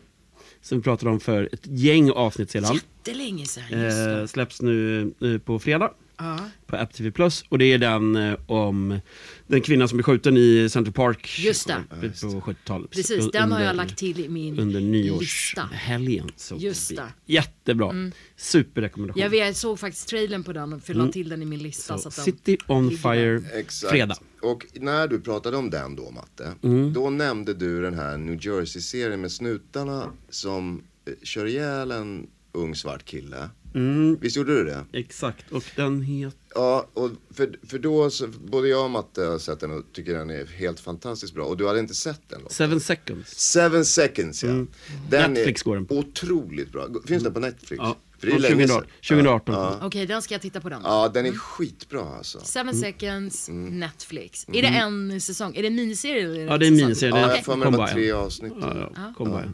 som 0.62 0.78
vi 0.78 0.84
pratade 0.84 1.12
om 1.12 1.20
för 1.20 1.50
ett 1.54 1.68
gäng 1.68 2.12
avsnitt 2.12 2.52
sedan. 2.52 2.74
Jättelänge 2.74 3.46
sedan. 3.46 4.20
Eh, 4.20 4.26
släpps 4.26 4.62
nu 4.62 5.02
eh, 5.22 5.38
på 5.38 5.60
fredag 5.60 5.92
Ja. 6.22 6.40
på 6.68 6.76
Apple 6.76 6.98
TV 6.98 7.12
Plus 7.12 7.44
och 7.50 7.58
det 7.58 7.66
är 7.66 7.78
den 7.78 8.16
eh, 8.16 8.36
om 8.46 9.00
den 9.48 9.62
kvinna 9.62 9.88
som 9.88 9.98
blev 9.98 10.04
skjuten 10.04 10.38
i 10.38 10.68
Central 10.72 10.94
Park 10.94 11.40
Just 11.40 11.68
det. 11.68 11.84
på 11.90 12.28
70-talet. 12.42 12.90
Precis, 12.92 13.32
den 13.32 13.52
har 13.52 13.60
jag 13.60 13.70
Under- 13.70 13.84
lagt 13.86 13.98
till 13.98 14.20
i 14.26 14.30
min 14.30 14.60
under 14.60 14.80
lista. 14.80 15.68
nyårshelgen. 15.68 16.30
Så 16.36 16.56
Just 16.56 16.90
det 16.90 16.96
det. 16.96 17.02
Mm. 17.02 17.14
Jättebra. 17.26 18.12
Superrekommendation. 18.36 19.22
Jag, 19.22 19.30
vet, 19.30 19.46
jag 19.46 19.56
såg 19.56 19.80
faktiskt 19.80 20.08
trailern 20.10 20.44
på 20.44 20.54
den 20.54 20.74
och 20.74 20.90
la 20.96 21.08
till 21.08 21.30
den 21.30 21.42
i 21.42 21.46
min 21.46 21.60
lista. 21.60 21.98
Så, 21.98 22.02
så, 22.02 22.08
att 22.10 22.16
den 22.16 22.26
City 22.26 22.58
on 22.68 22.92
Fire, 22.92 23.42
Exakt. 23.54 23.92
fredag. 23.92 24.16
Och 24.42 24.66
när 24.74 25.08
du 25.08 25.20
pratade 25.22 25.58
om 25.58 25.70
den 25.70 25.96
då 25.96 26.12
Matte, 26.12 26.54
Mm. 26.64 26.94
då 26.94 27.10
nämnde 27.10 27.54
du 27.54 27.82
den 27.82 27.94
här 27.94 28.18
New 28.18 28.46
Jersey-serien 28.46 29.22
med 29.22 29.32
snutarna 29.32 30.10
som 30.30 30.84
eh, 31.08 31.14
kör 31.24 31.46
ihjäl 31.46 31.92
en 31.92 32.28
ung 32.52 32.76
svart 32.76 33.06
kille. 33.06 33.50
Mm, 33.76 34.18
Visst 34.22 34.38
gjorde 34.38 34.56
du 34.56 34.64
det? 34.64 34.86
exakt, 34.94 35.52
och 35.52 35.64
den 35.76 36.02
heter... 36.02 36.38
Ja, 36.56 36.88
och 36.94 37.10
för, 37.34 37.56
för 37.68 37.80
då, 37.80 38.10
så, 38.10 38.28
både 38.28 38.68
jag 38.68 38.84
och 38.86 38.92
Matte 38.92 39.22
har 39.24 39.38
sett 39.40 39.60
den 39.60 39.72
och 39.72 39.84
tycker 39.94 40.14
den 40.18 40.30
är 40.30 40.46
helt 40.46 40.80
fantastiskt 40.80 41.34
bra. 41.34 41.46
Och 41.46 41.58
du 41.58 41.68
hade 41.68 41.80
inte 41.80 41.94
sett 41.94 42.22
den? 42.30 42.42
Lotta? 42.42 42.54
Seven 42.54 42.80
Seconds. 42.80 43.30
Seven 43.40 43.86
seconds 43.86 44.44
ja. 44.44 44.50
Den 44.50 44.68
Mm. 45.14 45.34
Netflix 45.34 45.62
går 45.64 45.76
den 45.76 45.86
på. 45.86 45.96
Otroligt 45.96 46.72
bra. 46.72 46.88
Finns 47.08 47.24
den 47.24 47.34
på 47.34 47.40
Netflix? 47.40 47.80
Ja, 47.84 47.98
För 48.20 48.28
det 48.28 48.34
är 48.34 48.34
från 48.34 48.42
länge 48.42 48.68
2018. 48.68 48.90
sedan. 49.02 49.18
2018. 49.18 49.56
Ja, 49.56 49.78
ja. 49.82 49.88
Okej, 49.88 50.06
den 50.08 50.22
ska 50.22 50.34
jag 50.34 50.42
titta 50.42 50.62
på 50.62 50.70
den. 50.70 50.82
ja, 50.84 51.12
den 51.14 51.26
är 51.26 51.32
skitbra 51.32 52.02
alltså. 52.18 52.40
Seven 52.44 52.76
Mm. 52.76 52.82
seconds, 52.82 53.50
Netflix. 53.52 54.46
Är 54.54 54.62
det 54.62 54.68
en 54.68 55.22
säsong? 55.22 55.56
Är 55.56 55.62
det 55.62 55.68
en 55.68 55.76
miniserie? 55.76 56.24
Eller 56.26 56.46
Ja, 56.46 56.58
det 56.58 56.66
är 56.66 56.68
en 56.68 56.76
miniserie. 56.76 57.20
Ja, 57.20 57.28
Det 57.28 57.36
jag 57.36 57.46
får 57.46 57.56
mig 57.56 57.72
det 57.72 57.78
var 57.78 57.88
tre 57.88 58.12
avsnitt. 58.12 58.54
Ja, 58.62 58.92
ja. 58.96 59.14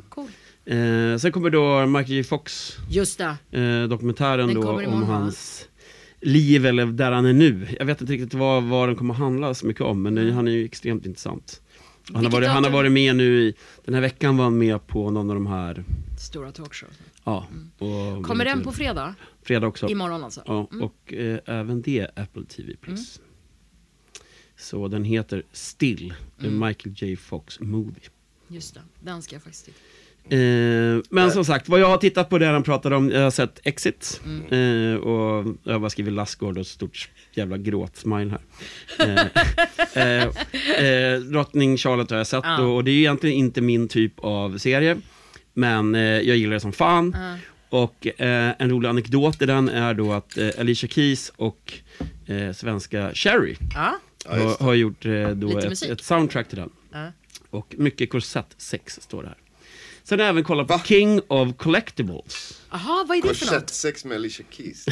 Cool. 0.10 0.28
Eh, 0.68 1.18
sen 1.18 1.32
kommer 1.32 1.50
då 1.50 1.86
Michael 1.86 2.18
J 2.18 2.24
Fox 2.24 2.78
Just 2.90 3.20
eh, 3.20 3.84
dokumentären 3.90 4.48
Den 4.48 4.62
då 4.62 4.72
om 4.72 5.04
hans 5.04 5.68
liv 6.22 6.66
eller 6.66 6.86
där 6.86 7.12
han 7.12 7.26
är 7.26 7.34
nu. 7.34 7.68
Jag 7.80 7.86
vet 7.86 8.02
inte 8.02 8.14
riktigt 8.14 8.34
vad, 8.34 8.64
vad 8.64 8.90
den 8.90 8.96
kommer 8.96 9.14
handla 9.14 9.54
så 9.54 9.68
mycket 9.68 9.82
om 9.82 10.02
men 10.02 10.16
det, 10.16 10.32
han 10.32 10.48
är 10.48 10.52
ju 10.52 10.66
extremt 10.66 11.06
intressant. 11.06 11.62
Han 12.14 12.26
har, 12.26 12.32
varit, 12.32 12.50
han 12.50 12.64
har 12.64 12.72
varit 12.72 12.92
med 12.92 13.16
nu 13.16 13.42
i, 13.42 13.54
den 13.86 13.94
här 13.94 14.02
veckan 14.02 14.38
var 14.38 14.44
han 14.44 14.58
med 14.58 14.88
på 14.88 15.12
någon 15.12 15.30
av 15.30 15.36
de 15.36 15.48
här, 15.48 15.84
Stora 16.20 16.52
talkshow. 16.52 16.90
ja. 17.24 17.48
Mm. 17.82 18.24
Kommer 18.24 18.46
den 18.46 18.64
på 18.64 18.72
fredag? 18.72 19.16
fredag 19.42 19.68
också? 19.68 19.90
Imorgon 19.90 20.24
alltså? 20.24 20.44
Ja, 20.46 20.68
och 20.82 21.14
eh, 21.14 21.40
även 21.46 21.82
det 21.82 22.08
Apple 22.16 22.46
TV+. 22.46 22.76
Plus. 22.82 23.22
Så 24.58 24.88
den 24.88 25.04
heter 25.04 25.44
Still, 25.52 26.14
en 26.38 26.60
Michael 26.60 26.96
J 26.98 27.16
Fox 27.16 27.60
Movie. 27.60 28.10
Just 28.48 28.74
det, 28.74 28.82
den 29.00 29.22
ska 29.22 29.36
jag 29.36 29.44
faktiskt 29.44 29.66
titta. 29.66 29.78
Eh, 30.30 31.02
men 31.10 31.32
som 31.32 31.46
sagt, 31.46 31.70
vad 31.70 31.80
jag 31.80 31.88
har 31.88 31.98
tittat 31.98 32.30
på 32.30 32.38
det 32.38 32.46
han 32.46 32.64
pratade 32.64 32.96
om, 32.96 33.10
jag 33.10 33.22
har 33.22 33.32
sett 33.32 33.60
Exit. 33.64 34.22
Mm. 34.26 34.94
Eh, 34.94 35.00
och 35.00 35.46
jag 35.64 35.74
har 35.74 35.80
bara 35.80 35.90
skrivit 35.90 36.14
Lassgård 36.14 36.58
och 36.58 36.62
ett 36.62 36.68
stort 36.68 37.10
jävla 37.34 37.58
gråtsmile 37.58 38.32
här. 38.32 38.42
Eh, 39.96 40.24
eh, 40.74 40.86
eh, 40.86 41.20
Drottning 41.20 41.78
Charlotte 41.78 42.12
har 42.12 42.18
jag 42.18 42.28
sett 42.28 42.44
Ja. 42.44 42.62
och, 42.62 42.76
och 42.76 42.84
det 42.84 42.92
är 42.92 42.94
ju 42.94 43.00
egentligen 43.00 43.36
inte 43.36 43.62
min 43.62 43.88
typ 43.88 44.14
av 44.18 44.58
serie. 44.58 44.98
Men 45.54 45.96
eh, 45.96 46.02
jag 46.02 46.38
gillar 46.38 46.54
det 46.54 46.60
som 46.60 46.74
fan. 46.74 47.16
Ja. 47.18 47.38
Och 47.70 48.08
eh, 48.22 48.54
en 48.60 48.70
rolig 48.70 48.90
anekdot 48.90 49.42
i 49.42 49.46
den 49.46 49.70
är 49.70 49.94
då 49.94 50.14
att 50.14 50.38
eh, 50.38 50.50
Alicia 50.60 50.90
Keys 50.90 51.32
och 51.36 51.74
eh, 52.26 52.52
svenska 52.54 53.12
Ja, 54.26 54.38
just 54.38 54.60
har, 54.60 54.66
har 54.66 54.74
gjort 54.74 55.06
eh, 55.06 55.30
då 55.30 55.58
ett, 55.58 55.82
ett 55.84 56.02
soundtrack 56.04 56.48
till 56.50 56.58
den. 56.58 56.70
Och 57.50 57.76
mycket 57.78 58.10
korsett 58.10 58.56
sex 58.58 59.00
står 59.02 59.24
det 59.24 59.28
här. 59.28 59.38
Sen 60.10 60.20
har 60.20 60.26
jag 60.26 60.30
även 60.30 60.44
kollat 60.44 60.68
på 60.68 60.74
Va? 60.74 60.82
King 60.86 61.22
of 61.28 61.58
Collectibles. 61.58 62.62
Jaha, 62.72 63.06
vad 63.08 63.18
är 63.18 63.22
det 63.22 63.34
för 63.34 63.46
något? 63.46 63.54
Korsettsex 63.54 64.06
med 64.06 64.16
Alicia 64.16 64.46
Keys. 64.50 64.86
Det 64.86 64.92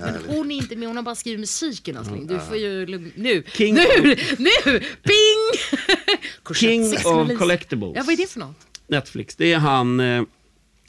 härligt. 0.00 0.26
Hon 0.26 0.50
är 0.50 0.56
inte 0.56 0.76
med, 0.76 0.88
hon 0.88 0.96
har 0.96 1.02
bara 1.04 1.14
skrivit 1.14 1.40
musiken 1.40 1.96
älskling. 1.96 2.26
Du 2.26 2.38
får 2.40 2.56
ju 2.56 2.86
lugn... 2.86 3.12
Nu! 3.16 3.42
King 3.52 3.74
nu! 3.74 4.16
Nu! 4.38 4.80
Ping! 4.80 5.76
Korsett 6.42 6.60
King 6.70 6.90
sex 6.90 7.04
med 7.04 7.12
of 7.14 7.28
Lisa. 7.28 7.38
Collectibles. 7.38 7.92
Ja, 7.96 8.02
vad 8.06 8.12
är 8.12 8.16
det 8.16 8.30
för 8.30 8.40
något? 8.40 8.56
Netflix. 8.88 9.36
Det 9.36 9.52
är 9.52 9.58
han, 9.58 10.00
eh, 10.00 10.22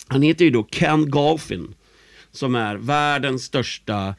han 0.08 0.22
heter 0.22 0.46
ju 0.46 0.52
då 0.52 0.64
Ken 0.64 1.10
Golfin. 1.10 1.76
Som 2.32 2.56
är 2.56 2.76
världens 2.76 3.44
största 3.44 4.16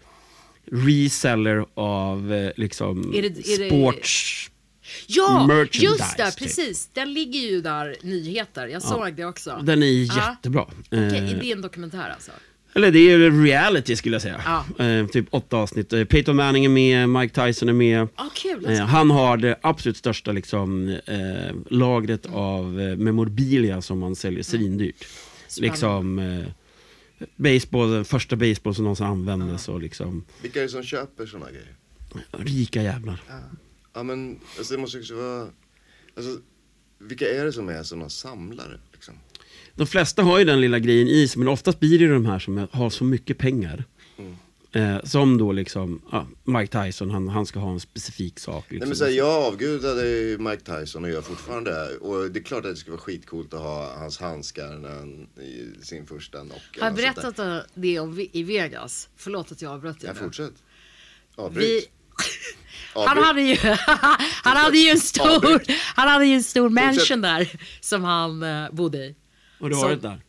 reseller 0.72 1.66
av 1.74 2.32
eh, 2.32 2.50
liksom 2.56 3.14
Är 3.14 3.22
det- 3.22 3.28
är 3.48 3.58
det- 3.58 3.68
sports... 3.68 4.50
Ja, 5.06 5.64
just 5.72 6.16
det, 6.16 6.30
typ. 6.30 6.38
precis. 6.38 6.88
Den 6.92 7.12
ligger 7.12 7.40
ju 7.40 7.60
där, 7.60 7.96
nyheter. 8.02 8.66
Jag 8.66 8.82
såg 8.82 9.14
det 9.14 9.24
också. 9.24 9.60
Den 9.62 9.82
är 9.82 9.86
Ja. 10.16 10.30
jättebra. 10.30 10.62
Okej, 10.62 10.98
Eh, 10.98 11.30
är 11.30 11.40
det 11.40 11.52
en 11.52 11.62
dokumentär 11.62 12.10
alltså? 12.10 12.30
Eller 12.74 12.90
det 12.90 12.98
är 12.98 13.18
ju 13.18 13.44
reality 13.44 13.96
skulle 13.96 14.14
jag 14.14 14.22
säga. 14.22 14.64
Ja. 14.78 14.84
Eh, 14.84 15.06
typ 15.06 15.26
åtta 15.30 15.56
avsnitt. 15.56 15.92
Eh, 15.92 16.04
Peyton 16.04 16.36
Manning 16.36 16.64
är 16.64 16.68
med, 16.68 17.08
Mike 17.08 17.46
Tyson 17.46 17.68
är 17.68 17.72
med. 17.72 18.08
Ja, 18.16 18.30
kul. 18.34 18.64
Eh, 18.64 18.70
Alltså. 18.70 18.84
han 18.84 19.10
har 19.10 19.36
det 19.36 19.58
absolut 19.62 19.96
största 19.96 20.32
liksom, 20.32 20.88
eh, 21.06 21.54
lagret 21.70 22.26
av 22.26 22.80
eh, 22.80 22.96
memorabilia 22.96 23.82
som 23.82 23.98
man 23.98 24.16
säljer 24.16 24.42
svindyrt. 24.42 25.06
Spännande. 25.48 25.70
Liksom 25.72 26.18
eh, 26.18 26.44
baseball, 27.36 27.90
den 27.90 28.04
första 28.04 28.36
baseball 28.36 28.74
som 28.74 28.84
någonsin 28.84 29.06
användes 29.06 29.68
och 29.68 29.80
liksom 29.82 30.24
Vilka 30.42 30.58
är 30.58 30.62
det 30.62 30.68
som 30.68 30.82
köper 30.82 31.26
såna 31.26 31.46
grejer? 31.50 31.74
rika 32.38 32.82
jävlar. 32.82 33.20
Ja 33.98 34.02
men, 34.02 34.40
alltså 34.58 34.74
det 34.74 34.80
måste 34.80 34.96
ju 34.96 35.02
också 35.02 35.14
vara... 35.14 35.48
Alltså, 36.16 36.40
vilka 36.98 37.28
är 37.30 37.44
det 37.44 37.52
som 37.52 37.68
är 37.68 37.82
såna 37.82 38.08
samlare 38.08 38.80
liksom? 38.92 39.14
De 39.74 39.86
flesta 39.86 40.22
har 40.22 40.38
ju 40.38 40.44
den 40.44 40.60
lilla 40.60 40.78
grejen 40.78 41.08
i 41.08 41.28
sig 41.28 41.38
men 41.38 41.48
oftast 41.48 41.80
blir 41.80 41.98
det 41.98 42.04
ju 42.04 42.12
de 42.12 42.26
här 42.26 42.38
som 42.38 42.68
har 42.72 42.90
så 42.90 43.04
mycket 43.04 43.38
pengar. 43.38 43.84
Mm. 44.18 44.36
Eh, 44.72 45.04
som 45.04 45.38
då 45.38 45.52
liksom, 45.52 46.02
ja, 46.12 46.26
Mike 46.44 46.84
Tyson, 46.84 47.10
han, 47.10 47.28
han 47.28 47.46
ska 47.46 47.58
ha 47.58 47.72
en 47.72 47.80
specifik 47.80 48.38
sak. 48.38 48.64
Liksom. 48.70 48.78
Nej 48.78 48.88
men 48.88 48.96
så 48.96 49.04
här, 49.04 49.10
jag 49.10 49.44
avgudade 49.46 50.36
Mike 50.38 50.62
Tyson 50.80 51.04
och 51.04 51.10
gör 51.10 51.22
fortfarande 51.22 51.70
det. 51.70 51.96
Och 51.96 52.30
det 52.30 52.38
är 52.38 52.42
klart 52.42 52.64
att 52.64 52.70
det 52.70 52.76
skulle 52.76 52.96
vara 52.96 53.02
skitcoolt 53.04 53.54
att 53.54 53.60
ha 53.60 53.98
hans 53.98 54.18
handskar 54.18 54.78
när 54.78 54.88
han, 54.88 55.28
i 55.42 55.84
sin 55.84 56.06
första 56.06 56.40
knock. 56.40 56.78
Har 56.80 56.86
jag 56.86 56.94
berättat 56.94 57.66
det 57.74 57.98
om 58.00 58.14
vi- 58.14 58.30
i 58.32 58.42
Vegas? 58.42 59.08
Förlåt 59.16 59.52
att 59.52 59.62
jag 59.62 59.72
avbröt 59.72 60.00
dig. 60.00 60.10
Ja, 60.14 60.24
fortsätt. 60.24 60.52
Vi, 61.36 61.42
Avbryt. 61.42 61.90
Han 63.06 63.18
hade 63.24 63.42
ju, 63.42 63.56
han 64.42 64.56
hade 64.56 64.78
ju 64.78 64.90
en 64.90 64.98
stor, 65.00 65.62
han 65.96 66.08
hade 66.08 66.26
ju 66.26 66.34
en 66.34 66.42
stor 66.42 66.68
mansion 66.70 67.20
där 67.20 67.48
som 67.80 68.04
han 68.04 68.42
eh, 68.42 68.70
bodde 68.70 68.98
i. 68.98 69.14
Har 69.60 69.68
du 69.68 69.74
som- 69.74 69.82
varit 69.84 70.02
där? 70.02 70.20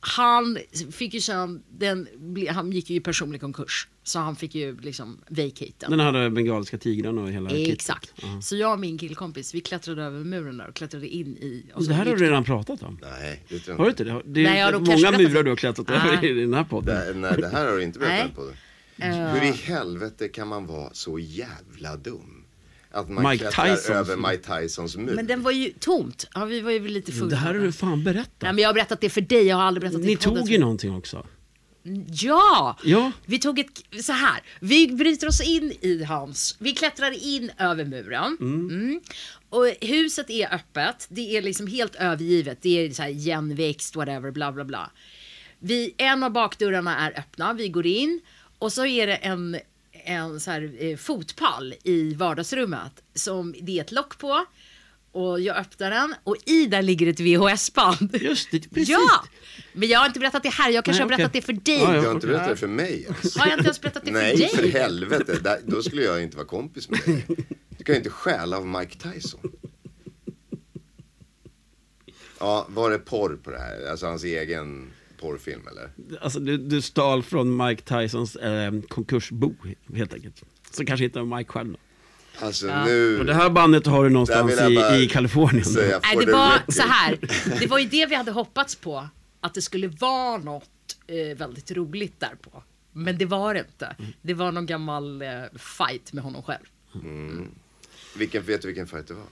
Han 0.00 0.58
fick 0.92 1.14
ju 1.14 1.20
sen, 1.20 1.62
den, 1.70 2.08
han 2.50 2.72
gick 2.72 2.90
ju 2.90 2.96
i 2.96 3.00
personlig 3.00 3.40
konkurs. 3.40 3.88
Så 4.02 4.18
han 4.18 4.36
fick 4.36 4.54
ju 4.54 4.76
liksom 4.80 5.18
vacate 5.28 5.72
den. 5.78 6.00
Hade 6.00 6.30
bengaliska 6.30 6.78
tigrarna 6.78 7.22
och 7.22 7.30
hela. 7.30 7.50
Exakt. 7.50 8.12
Så 8.42 8.56
jag 8.56 8.72
och 8.72 8.78
min 8.78 8.98
killkompis, 8.98 9.54
vi 9.54 9.60
klättrade 9.60 10.02
över 10.02 10.24
muren 10.24 10.56
där 10.56 10.68
och 10.68 10.74
klättrade 10.74 11.08
in 11.08 11.26
i... 11.36 11.64
och 11.74 11.84
Det 11.84 11.94
här 11.94 12.06
har 12.06 12.16
du 12.16 12.24
redan 12.24 12.44
pratat 12.44 12.82
om. 12.82 12.98
Nej, 13.02 13.44
det 13.48 13.58
tror 13.58 13.76
Har 13.76 13.84
jag 13.84 13.96
du 13.96 14.02
inte. 14.02 14.02
inte 14.02 14.14
det? 14.28 14.32
Det 14.32 14.40
är 14.40 14.52
Nej, 14.52 14.60
har 14.62 14.72
många 15.12 15.18
murar 15.18 15.42
du 15.42 15.50
har 15.50 15.56
klättrat 15.56 15.90
över 15.90 16.24
i 16.24 16.40
den 16.40 16.54
här 16.54 16.64
podden. 16.64 17.06
Det, 17.06 17.28
nej, 17.28 17.40
det 17.40 17.48
här 17.48 17.66
har 17.70 17.76
du 17.76 17.82
inte 17.82 17.98
berättat 17.98 18.34
på. 18.34 18.42
Det. 18.44 18.56
Hur 18.96 19.44
i 19.44 19.50
helvete 19.52 20.28
kan 20.28 20.48
man 20.48 20.66
vara 20.66 20.94
så 20.94 21.18
jävla 21.18 21.96
dum? 21.96 22.42
Att 22.90 23.08
man 23.10 23.30
Mike 23.30 23.44
klättrar 23.44 23.76
Tyson. 23.76 23.96
över 23.96 24.16
Mike 24.16 24.60
Tysons 24.60 24.96
mur. 24.96 25.14
Men 25.14 25.26
den 25.26 25.42
var 25.42 25.50
ju 25.50 25.70
tomt. 25.70 26.28
Ja, 26.34 26.44
vi 26.44 26.60
var 26.60 26.70
ju 26.70 26.88
lite 26.88 27.12
fulla. 27.12 27.30
Det 27.30 27.36
här 27.36 27.54
har 27.54 27.60
du 27.60 27.72
fan 27.72 28.04
berättat. 28.04 28.32
Nej, 28.42 28.52
men 28.52 28.62
jag 28.62 28.68
har 28.68 28.74
berättat 28.74 29.00
det 29.00 29.10
för 29.10 29.20
dig, 29.20 29.42
jag 29.46 29.56
har 29.56 29.62
aldrig 29.62 29.80
berättat 29.80 30.00
det 30.00 30.06
Ni 30.06 30.12
i 30.12 30.16
podden. 30.16 30.42
tog 30.42 30.50
ju 30.50 30.58
någonting 30.58 30.94
också. 30.94 31.26
Ja! 32.08 32.76
Ja. 32.84 33.12
Vi 33.26 33.38
tog 33.38 33.58
ett, 33.58 33.82
så 34.04 34.12
här, 34.12 34.42
vi 34.60 34.88
bryter 34.88 35.26
oss 35.28 35.40
in 35.40 35.72
i 35.80 36.04
hans, 36.04 36.56
vi 36.58 36.72
klättrar 36.72 37.24
in 37.24 37.50
över 37.58 37.84
muren. 37.84 38.36
Mm. 38.40 39.00
Och 39.48 39.66
huset 39.80 40.30
är 40.30 40.54
öppet, 40.54 41.06
det 41.08 41.36
är 41.36 41.42
liksom 41.42 41.66
helt 41.66 41.94
övergivet, 41.94 42.58
det 42.62 42.86
är 42.86 42.90
så 42.90 43.02
här 43.02 43.08
igenväxt, 43.10 43.96
whatever, 43.96 44.30
bla 44.30 44.52
bla 44.52 44.64
bla. 44.64 44.90
Vi, 45.58 45.94
en 45.96 46.22
av 46.22 46.30
bakdörrarna 46.32 46.98
är 46.98 47.18
öppna, 47.18 47.52
vi 47.52 47.68
går 47.68 47.86
in 47.86 48.20
och 48.58 48.72
så 48.72 48.86
är 48.86 49.06
det 49.06 49.14
en, 49.16 49.58
en 49.92 50.40
så 50.40 50.50
här, 50.50 50.72
eh, 50.78 50.96
fotpall 50.96 51.74
i 51.84 52.14
vardagsrummet 52.14 53.02
som 53.14 53.54
det 53.62 53.78
är 53.78 53.80
ett 53.84 53.92
lock 53.92 54.18
på. 54.18 54.44
Och 55.12 55.40
jag 55.40 55.56
öppnar 55.56 55.90
den 55.90 56.14
och 56.24 56.36
i 56.46 56.66
där 56.66 56.82
ligger 56.82 57.06
ett 57.06 57.20
VHS-band. 57.20 58.16
Just 58.20 58.50
det, 58.50 58.60
precis. 58.60 58.88
Ja! 58.88 59.24
Men 59.72 59.88
jag 59.88 59.98
har 59.98 60.06
inte 60.06 60.20
berättat 60.20 60.42
det 60.42 60.48
här, 60.48 60.70
jag 60.70 60.84
kanske 60.84 61.04
Nej, 61.04 61.10
har 61.10 61.16
berättat 61.16 61.30
okej. 61.30 61.40
det 61.40 61.46
för 61.46 61.52
dig. 61.52 62.00
Du 62.00 62.06
har 62.06 62.14
inte 62.14 62.26
berättat 62.26 62.48
det 62.48 62.56
för 62.56 62.66
mig 62.66 63.06
alltså. 63.08 63.38
Har 63.38 63.46
jag 63.46 63.54
inte 63.54 63.64
ens 63.64 63.80
berättat 63.80 64.04
det 64.04 64.12
för 64.12 64.18
Nej, 64.18 64.36
dig? 64.36 64.48
för 64.48 64.68
helvete. 64.68 65.38
Där, 65.42 65.60
då 65.66 65.82
skulle 65.82 66.02
jag 66.02 66.22
inte 66.22 66.36
vara 66.36 66.46
kompis 66.46 66.88
med 66.88 67.00
dig. 67.06 67.26
Du 67.68 67.84
kan 67.84 67.94
ju 67.94 67.96
inte 67.98 68.10
stjäla 68.10 68.56
av 68.56 68.66
Mike 68.66 68.98
Tyson. 69.12 69.40
Ja, 72.38 72.66
var 72.68 72.90
det 72.90 72.98
porr 72.98 73.38
på 73.42 73.50
det 73.50 73.58
här? 73.58 73.90
Alltså 73.90 74.06
hans 74.06 74.24
egen 74.24 74.90
porrfilm 75.16 75.68
eller? 75.68 75.90
Alltså, 76.20 76.40
du, 76.40 76.56
du 76.56 76.82
stal 76.82 77.22
från 77.22 77.56
Mike 77.66 77.82
Tysons 77.82 78.36
eh, 78.36 78.72
konkursbo, 78.88 79.54
helt 79.94 80.14
enkelt. 80.14 80.42
Så 80.70 80.84
kanske 80.84 81.04
inte 81.04 81.22
Mike 81.22 81.52
själv 81.52 81.72
då. 81.72 81.78
Alltså 82.46 82.84
nu... 82.84 83.18
Och 83.18 83.24
det 83.24 83.34
här 83.34 83.50
bandet 83.50 83.86
har 83.86 84.04
du 84.04 84.10
någonstans 84.10 84.60
i, 84.60 85.02
i 85.02 85.08
Kalifornien. 85.08 85.64
säga 85.64 86.00
Nej, 86.02 86.26
det 86.26 86.32
var 86.32 86.72
så 86.72 86.82
här. 86.82 87.18
Det 87.60 87.66
var 87.66 87.78
ju 87.78 87.88
det 87.88 88.06
vi 88.06 88.14
hade 88.14 88.30
hoppats 88.30 88.74
på. 88.76 89.08
Att 89.40 89.54
det 89.54 89.62
skulle 89.62 89.88
vara 89.88 90.38
något 90.38 90.98
eh, 91.06 91.36
väldigt 91.36 91.70
roligt 91.70 92.20
där 92.20 92.34
på. 92.40 92.62
Men 92.92 93.18
det 93.18 93.24
var 93.24 93.54
det 93.54 93.60
inte. 93.60 93.96
Det 94.22 94.34
var 94.34 94.52
någon 94.52 94.66
gammal 94.66 95.22
eh, 95.22 95.28
fight 95.58 96.12
med 96.12 96.24
honom 96.24 96.42
själv. 96.42 96.64
Vilken, 98.16 98.42
vet 98.42 98.62
du 98.62 98.68
vilken 98.68 98.86
fight 98.86 99.08
det 99.08 99.14
var? 99.14 99.24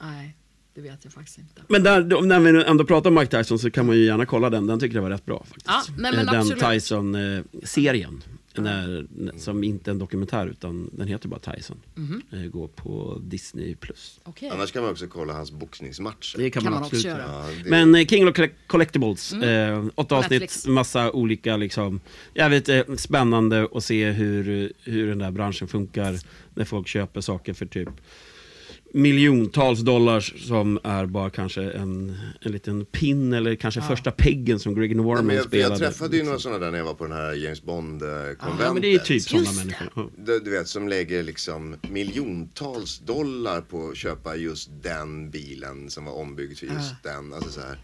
Nej, 0.00 0.36
det 0.74 0.80
vet 0.80 0.98
jag 1.04 1.12
faktiskt 1.12 1.38
inte. 1.38 1.62
Men 1.68 1.82
där, 1.82 2.22
när 2.22 2.40
vi 2.40 2.64
ändå 2.64 2.84
pratar 2.84 3.10
om 3.10 3.14
Mike 3.14 3.38
Tyson 3.38 3.58
så 3.58 3.70
kan 3.70 3.86
man 3.86 3.96
ju 3.96 4.04
gärna 4.04 4.26
kolla 4.26 4.50
den. 4.50 4.66
Den 4.66 4.80
tycker 4.80 4.94
jag 4.96 5.02
var 5.02 5.10
rätt 5.10 5.26
bra 5.26 5.38
faktiskt. 5.44 5.66
Ja, 5.66 5.82
nej, 5.98 6.12
men 6.16 6.28
Eh, 6.28 6.32
den. 6.32 6.58
Tyson-serien. 6.58 8.22
När, 8.56 9.06
som 9.38 9.64
inte 9.64 9.90
är 9.90 9.92
en 9.92 9.98
dokumentär 9.98 10.46
utan 10.46 10.90
den 10.92 11.08
heter 11.08 11.28
bara 11.28 11.40
Tyson. 11.54 11.76
Eh, 12.32 12.38
Går 12.40 12.68
på 12.68 13.18
Disney+. 13.22 13.74
Plus. 13.76 14.20
Okej. 14.24 14.50
Annars 14.54 14.72
kan 14.72 14.82
man 14.82 14.90
också 14.92 15.06
kolla 15.06 15.32
hans 15.32 15.52
boxningsmatcher. 15.52 16.38
Det 16.38 16.50
kan, 16.50 16.62
Kan 16.62 16.72
man, 16.72 16.80
man 16.80 16.84
absolut 16.86 17.04
göra. 17.04 17.22
Ja, 17.26 17.44
det- 17.64 17.70
Men 17.70 17.94
eh, 17.94 18.06
King 18.06 18.28
of 18.28 18.34
Collect- 18.36 18.54
Collectibles, 18.66 19.32
eh, 19.32 19.84
åtta 19.94 20.16
avsnitt, 20.16 20.30
Netflix. 20.30 20.66
massa 20.66 21.12
olika 21.12 21.56
liksom, 21.56 22.00
jävligt 22.34 22.68
eh, 22.68 22.80
spännande 22.96 23.68
att 23.74 23.84
se 23.84 24.10
hur, 24.10 24.72
hur 24.84 25.06
den 25.08 25.18
där 25.18 25.30
branschen 25.30 25.68
funkar 25.68 26.16
när 26.54 26.64
folk 26.64 26.88
köper 26.88 27.20
saker 27.20 27.52
för 27.54 27.66
typ 27.66 27.88
miljontals 28.92 29.80
dollars 29.80 30.46
som 30.46 30.78
är 30.84 31.06
bara 31.06 31.30
kanske 31.30 31.62
en, 31.62 32.18
en 32.40 32.52
liten 32.52 32.84
pin 32.84 33.32
eller 33.32 33.54
kanske 33.54 33.80
första 33.80 34.10
peggen 34.10 34.58
som 34.58 34.74
Greg 34.74 34.96
Nej, 34.96 35.04
Norman 35.04 35.34
jag, 35.36 35.44
spelade. 35.44 35.72
jag 35.74 35.78
träffade 35.78 36.16
ju 36.16 36.22
några 36.22 36.38
sådana 36.38 36.58
där 36.58 36.70
när 36.70 36.78
jag 36.78 36.84
var 36.84 36.94
på 36.94 37.04
den 37.04 37.16
här 37.16 37.32
James 37.32 37.62
Bond-konventet. 37.62 38.60
Ja, 38.60 38.72
men 38.72 38.82
det 38.82 38.94
är 38.94 38.98
typ 38.98 39.22
sådana 39.22 39.52
människor. 39.52 39.88
Ja. 39.94 40.10
Du, 40.16 40.40
du 40.40 40.50
vet, 40.50 40.68
som 40.68 40.88
lägger 40.88 41.22
liksom 41.22 41.76
miljontals 41.90 42.98
dollar 42.98 43.60
på 43.60 43.88
att 43.88 43.96
köpa 43.96 44.36
just 44.36 44.70
den 44.82 45.30
bilen 45.30 45.90
som 45.90 46.04
var 46.04 46.12
ombyggd 46.12 46.58
för 46.58 46.66
just 46.66 47.02
den. 47.02 47.32
Alltså 47.32 47.50
så 47.50 47.60
här. 47.60 47.78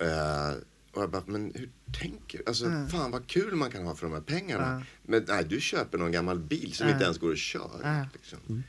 Eh, 0.00 0.54
och 0.92 1.02
jag 1.02 1.10
bara, 1.10 1.22
men 1.26 1.52
hur 1.54 1.68
tänker 2.00 2.38
du? 2.38 2.44
Alltså 2.46 2.64
fan 2.90 3.10
vad 3.10 3.26
kul 3.26 3.54
man 3.54 3.70
kan 3.70 3.84
ha 3.84 3.94
för 3.94 4.06
de 4.06 4.12
här 4.12 4.20
pengarna. 4.20 4.82
Men 5.02 5.24
nej, 5.28 5.44
du 5.48 5.60
köper 5.60 5.98
någon 5.98 6.12
gammal 6.12 6.38
bil 6.38 6.72
som 6.72 6.88
inte 6.88 7.04
ens 7.04 7.18
går 7.18 7.32
att 7.32 7.38
köra. 7.38 8.06
Liksom. 8.12 8.62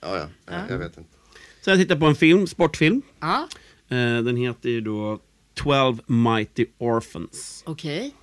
Ja, 0.00 0.28
ja, 0.46 0.54
jag 0.68 0.78
vet 0.78 0.98
inte. 0.98 1.19
Så 1.60 1.70
jag 1.70 1.78
tittade 1.78 2.00
på 2.00 2.06
en 2.06 2.14
film, 2.14 2.46
sportfilm. 2.46 3.02
Ja, 3.20 3.48
Eh, 3.88 4.22
den 4.22 4.36
heter 4.36 4.68
ju 4.70 4.80
då 4.80 5.20
12 5.54 5.98
Mighty 6.06 6.66
Orphans. 6.78 7.62
okej. 7.66 8.14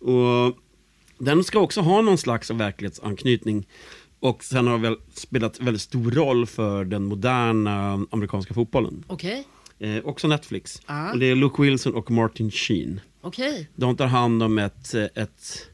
Och 0.00 0.58
den 1.18 1.44
ska 1.44 1.58
också 1.60 1.80
ha 1.80 2.00
någon 2.02 2.18
slags 2.18 2.50
verklighetsanknytning. 2.50 3.66
Och 4.20 4.44
sen 4.44 4.66
har 4.66 4.78
väl 4.78 4.96
spelat 5.14 5.60
väldigt 5.60 5.82
stor 5.82 6.10
roll 6.10 6.46
för 6.46 6.84
den 6.84 7.04
moderna 7.04 8.06
amerikanska 8.10 8.54
fotbollen. 8.54 9.04
Okej. 9.06 9.46
Eh, 9.78 10.04
också 10.04 10.28
Netflix. 10.28 10.80
Ah. 10.86 11.12
Och 11.12 11.18
det 11.18 11.26
är 11.26 11.34
Luke 11.34 11.62
Wilson 11.62 11.94
och 11.94 12.10
Martin 12.10 12.50
Sheen. 12.50 13.00
Okej. 13.20 13.68
De 13.76 13.96
tar 13.96 14.06
hand 14.06 14.42
om 14.42 14.58
ett, 14.58 14.94
ett, 14.94 15.68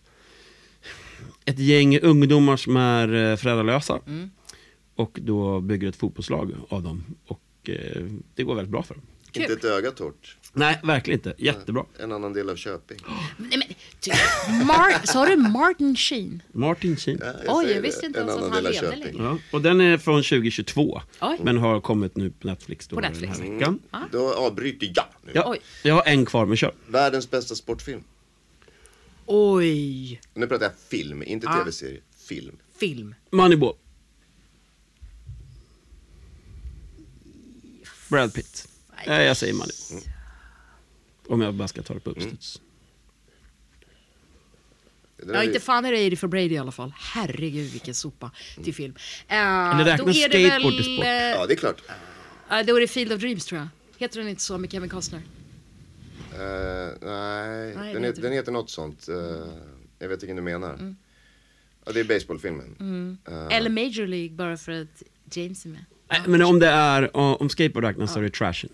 ett 1.44 1.58
gäng 1.58 1.98
ungdomar 1.98 2.56
som 2.56 2.76
är 2.76 3.30
eh, 3.30 3.36
föräldralösa. 3.36 3.98
Mm. 4.06 4.30
Och 5.01 5.18
då 5.22 5.61
bygger 5.61 5.88
ett 5.88 5.96
fotbollslag 5.96 6.53
av 6.68 6.82
dem. 6.82 7.05
Och 7.26 7.40
eh, 7.70 8.03
det 8.34 8.42
går 8.42 8.55
väldigt 8.55 8.72
bra 8.72 8.82
för 8.82 8.94
dem. 8.94 9.03
Kul. 9.32 9.42
Inte 9.42 9.53
ett 9.55 9.64
öga 9.64 9.90
torrt. 9.90 10.36
Nej, 10.53 10.80
verkligen 10.82 11.18
inte. 11.20 11.34
Jättebra. 11.38 11.84
En 11.98 12.12
annan 12.12 12.32
del 12.32 12.51
av 12.51 12.57
Köping. 12.57 12.98
Nej, 13.36 13.59
men, 13.59 13.62
ty, 14.01 14.11
Mar- 14.64 15.07
sa 15.07 15.26
du 15.26 15.36
Martin 15.36 15.96
Sheen? 15.96 16.42
Martin 16.53 16.96
Sheen. 16.96 17.18
Ja, 17.22 17.32
Oj, 17.32 17.44
säger 17.64 17.74
jag 17.74 17.82
det. 17.82 17.86
visste 17.88 18.07
inte 18.07 18.20
En 18.20 18.28
ens 18.28 18.42
att 18.42 18.53
han 18.53 18.62
levde 18.64 18.96
längre. 18.96 19.12
Ja, 19.18 19.38
och 19.53 19.62
den 19.62 19.80
är 19.80 19.98
från 19.98 20.22
2022. 20.22 21.01
Oj. 21.20 21.38
Men 21.42 21.57
har 21.59 21.80
kommit 21.80 22.16
nu 22.16 22.30
på 22.30 22.46
Netflix 22.46 22.88
då 22.88 22.96
På 22.96 23.01
den 23.03 23.12
Netflix. 23.12 23.38
här 23.40 23.51
veckan. 23.51 23.78
Då 24.12 24.34
avbryter 24.34 24.92
jag 24.94 25.05
nu. 25.26 25.32
Ja, 25.34 25.44
Oj. 25.51 25.59
jag 25.82 25.94
har 25.94 26.03
en 26.07 26.26
kvar, 26.26 26.46
men 26.46 26.57
kör. 26.57 26.74
Världens 26.86 27.30
bästa 27.30 27.55
sportfilm. 27.55 28.03
Oj. 29.26 30.20
Nu 30.34 30.46
pratar 30.46 30.64
jag 30.64 30.72
film, 30.88 31.22
inte 31.22 31.46
Ja. 31.46 31.59
tv-serie. 31.59 32.01
Film. 32.28 32.57
Film. 32.78 33.14
Moneyball. 33.30 33.74
Brad 38.11 38.34
Pitt. 38.34 38.68
Nej, 39.06 39.24
jag 39.26 39.36
säger 39.36 39.52
Moneyball. 39.54 40.12
Om 41.28 41.40
jag 41.40 41.54
bara 41.54 41.68
ska 41.68 41.82
ta 41.82 41.94
det 41.94 42.00
på 42.00 42.11
uppstuds. 42.11 42.61
Den 45.16 45.30
är 45.30 45.34
Ja, 45.34 45.44
inte 45.44 45.61
fan 45.61 45.84
är 45.84 45.92
det 45.92 46.06
80 46.06 46.16
for 46.16 46.28
Brady 46.28 46.54
i 46.54 46.58
alla 46.58 46.72
fall. 46.72 46.92
Herregud 46.96 47.70
vilken 47.72 47.94
sopa 47.94 48.30
till 48.64 48.74
film. 48.74 48.92
Uh, 48.94 49.34
Eller 49.36 49.84
räknas 49.84 50.16
skateboard 50.16 50.72
till 50.76 50.84
sport? 50.96 51.04
Ja, 51.06 51.46
det 51.46 51.54
är 51.54 51.56
klart. 51.56 51.82
Uh, 52.52 52.66
då 52.66 52.76
är 52.76 52.80
det 52.80 52.86
Field 52.88 53.12
of 53.12 53.20
Dreams 53.20 53.44
tror 53.46 53.58
jag. 53.61 53.68
Heter 53.98 54.20
den 54.20 54.28
inte 54.28 54.42
så 54.42 54.58
med 54.58 54.72
Kevin 54.72 54.88
Costner? 54.90 55.22
Eh, 56.34 56.38
nej, 56.40 56.96
Nej, 57.00 57.74
den, 57.74 57.74
det 57.74 57.88
heter, 57.92 58.00
heter- 58.02 58.22
den 58.22 58.32
heter 58.32 58.52
något 58.52 58.70
sånt. 58.70 59.08
Eh, 59.08 59.16
jag 59.98 60.08
vet 60.08 60.22
vilken 60.22 60.36
du 60.36 60.42
menar. 60.42 60.74
Mm. 60.74 60.96
Ja, 61.84 61.92
det 61.92 62.00
är 62.00 62.04
baseballfilmen. 62.04 63.18
Eh, 63.28 63.56
Eller 63.56 63.70
Major 63.70 64.06
League 64.06 64.30
bara 64.36 64.56
för 64.56 64.72
att 64.82 65.02
James 65.32 65.64
är 65.64 65.68
med. 65.68 65.84
Nej, 66.11 66.20
men 66.26 66.42
om 66.42 66.58
det 66.58 66.66
är, 66.68 67.16
om 67.16 67.48
skateboard 67.48 67.84
räknas 67.84 68.12
så 68.12 68.18
är 68.18 68.22
det 68.22 68.30
Trashin. 68.30 68.70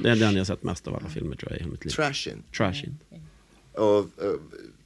Det 0.00 0.10
är 0.10 0.16
den 0.16 0.36
jag 0.36 0.46
sett 0.46 0.62
mest 0.62 0.86
av 0.88 0.96
alla 0.96 1.08
filmer 1.08 1.36
tror 1.36 1.52
jag 1.52 1.58
i 1.58 1.60
hela 1.62 1.72
mitt 1.72 1.84
liv. 1.84 1.90
Trashin. 1.90 2.42
Trashin. 2.56 2.98
Och, 3.72 3.98
eh, 3.98 4.04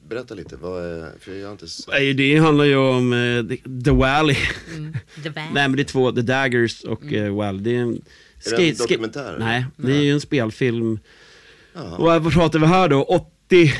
berätta 0.09 0.35
lite, 0.35 0.57
vad 0.57 0.85
är, 0.85 1.13
för 1.21 1.33
jag 1.35 1.47
har 1.47 1.53
inte 1.53 1.65
s- 1.65 1.85
Nej, 1.89 2.15
Det 2.15 2.37
handlar 2.39 2.65
ju 2.65 2.77
om 2.77 3.13
eh, 3.13 3.45
The, 3.47 3.57
The 3.85 3.91
Valley. 3.91 4.37
The 5.23 5.29
Van. 5.29 5.45
Nej 5.55 5.69
men 5.69 5.73
det 5.73 5.83
är 5.83 5.85
två, 5.85 6.13
The 6.13 6.23
Daggers 6.23 6.85
och 6.85 7.03
mm. 7.03 7.37
Well. 7.37 7.63
Det 7.63 7.71
är 7.77 7.79
en, 7.81 8.03
det 8.45 8.69
en 8.71 8.77
dokumentär? 8.77 9.37
Nej, 9.39 9.67
det 9.77 9.93
är 9.93 10.03
ju 10.03 10.13
en 10.13 10.21
spelfilm. 10.21 10.99
Ja, 11.75 11.97
Och 11.97 12.05
vad 12.23 12.33
pratar 12.33 12.59
vi 12.59 12.67
här 12.67 12.89
då? 12.89 13.03
80? 13.03 13.75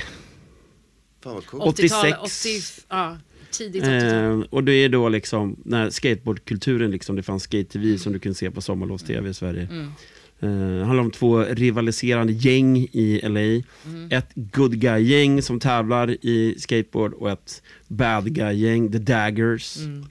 fan 1.23 1.35
vad 1.35 1.47
coolt. 1.47 1.79
80-talet, 1.79 2.19
86. 2.21 2.79
80, 2.79 2.85
ja, 2.89 3.19
tidigt 3.53 3.85
80-tal. 3.85 4.41
Eh, 4.41 4.47
och 4.51 4.65
det 4.65 4.73
är 4.73 4.89
då 4.89 5.09
liksom 5.09 5.57
när 5.65 5.91
skateboardkulturen 5.91 6.91
liksom, 6.91 7.17
det 7.17 7.23
fanns 7.23 7.43
skate-tv 7.43 7.99
som 7.99 8.13
du 8.13 8.19
kunde 8.19 8.35
se 8.35 8.51
på 8.51 8.61
sommarlovs-tv 8.61 9.31
i 9.31 9.35
Sverige. 9.35 9.69
Det 10.41 10.85
handlar 10.85 11.05
om 11.05 11.11
två 11.11 11.43
rivaliserande 11.43 12.33
gäng 12.33 12.77
i 12.79 13.21
LA. 13.23 13.41
Mm. 13.41 14.09
Ett 14.11 14.29
good 14.35 14.79
guy-gäng 14.81 15.43
som 15.43 15.61
tävlar 15.61 16.11
i 16.11 16.55
skateboard 16.59 17.13
och 17.13 17.31
ett 17.31 17.63
bad 17.89 18.35
guy-gäng, 18.35 18.93
the 18.93 18.99
daggers. 18.99 19.77
Mm. 19.77 20.05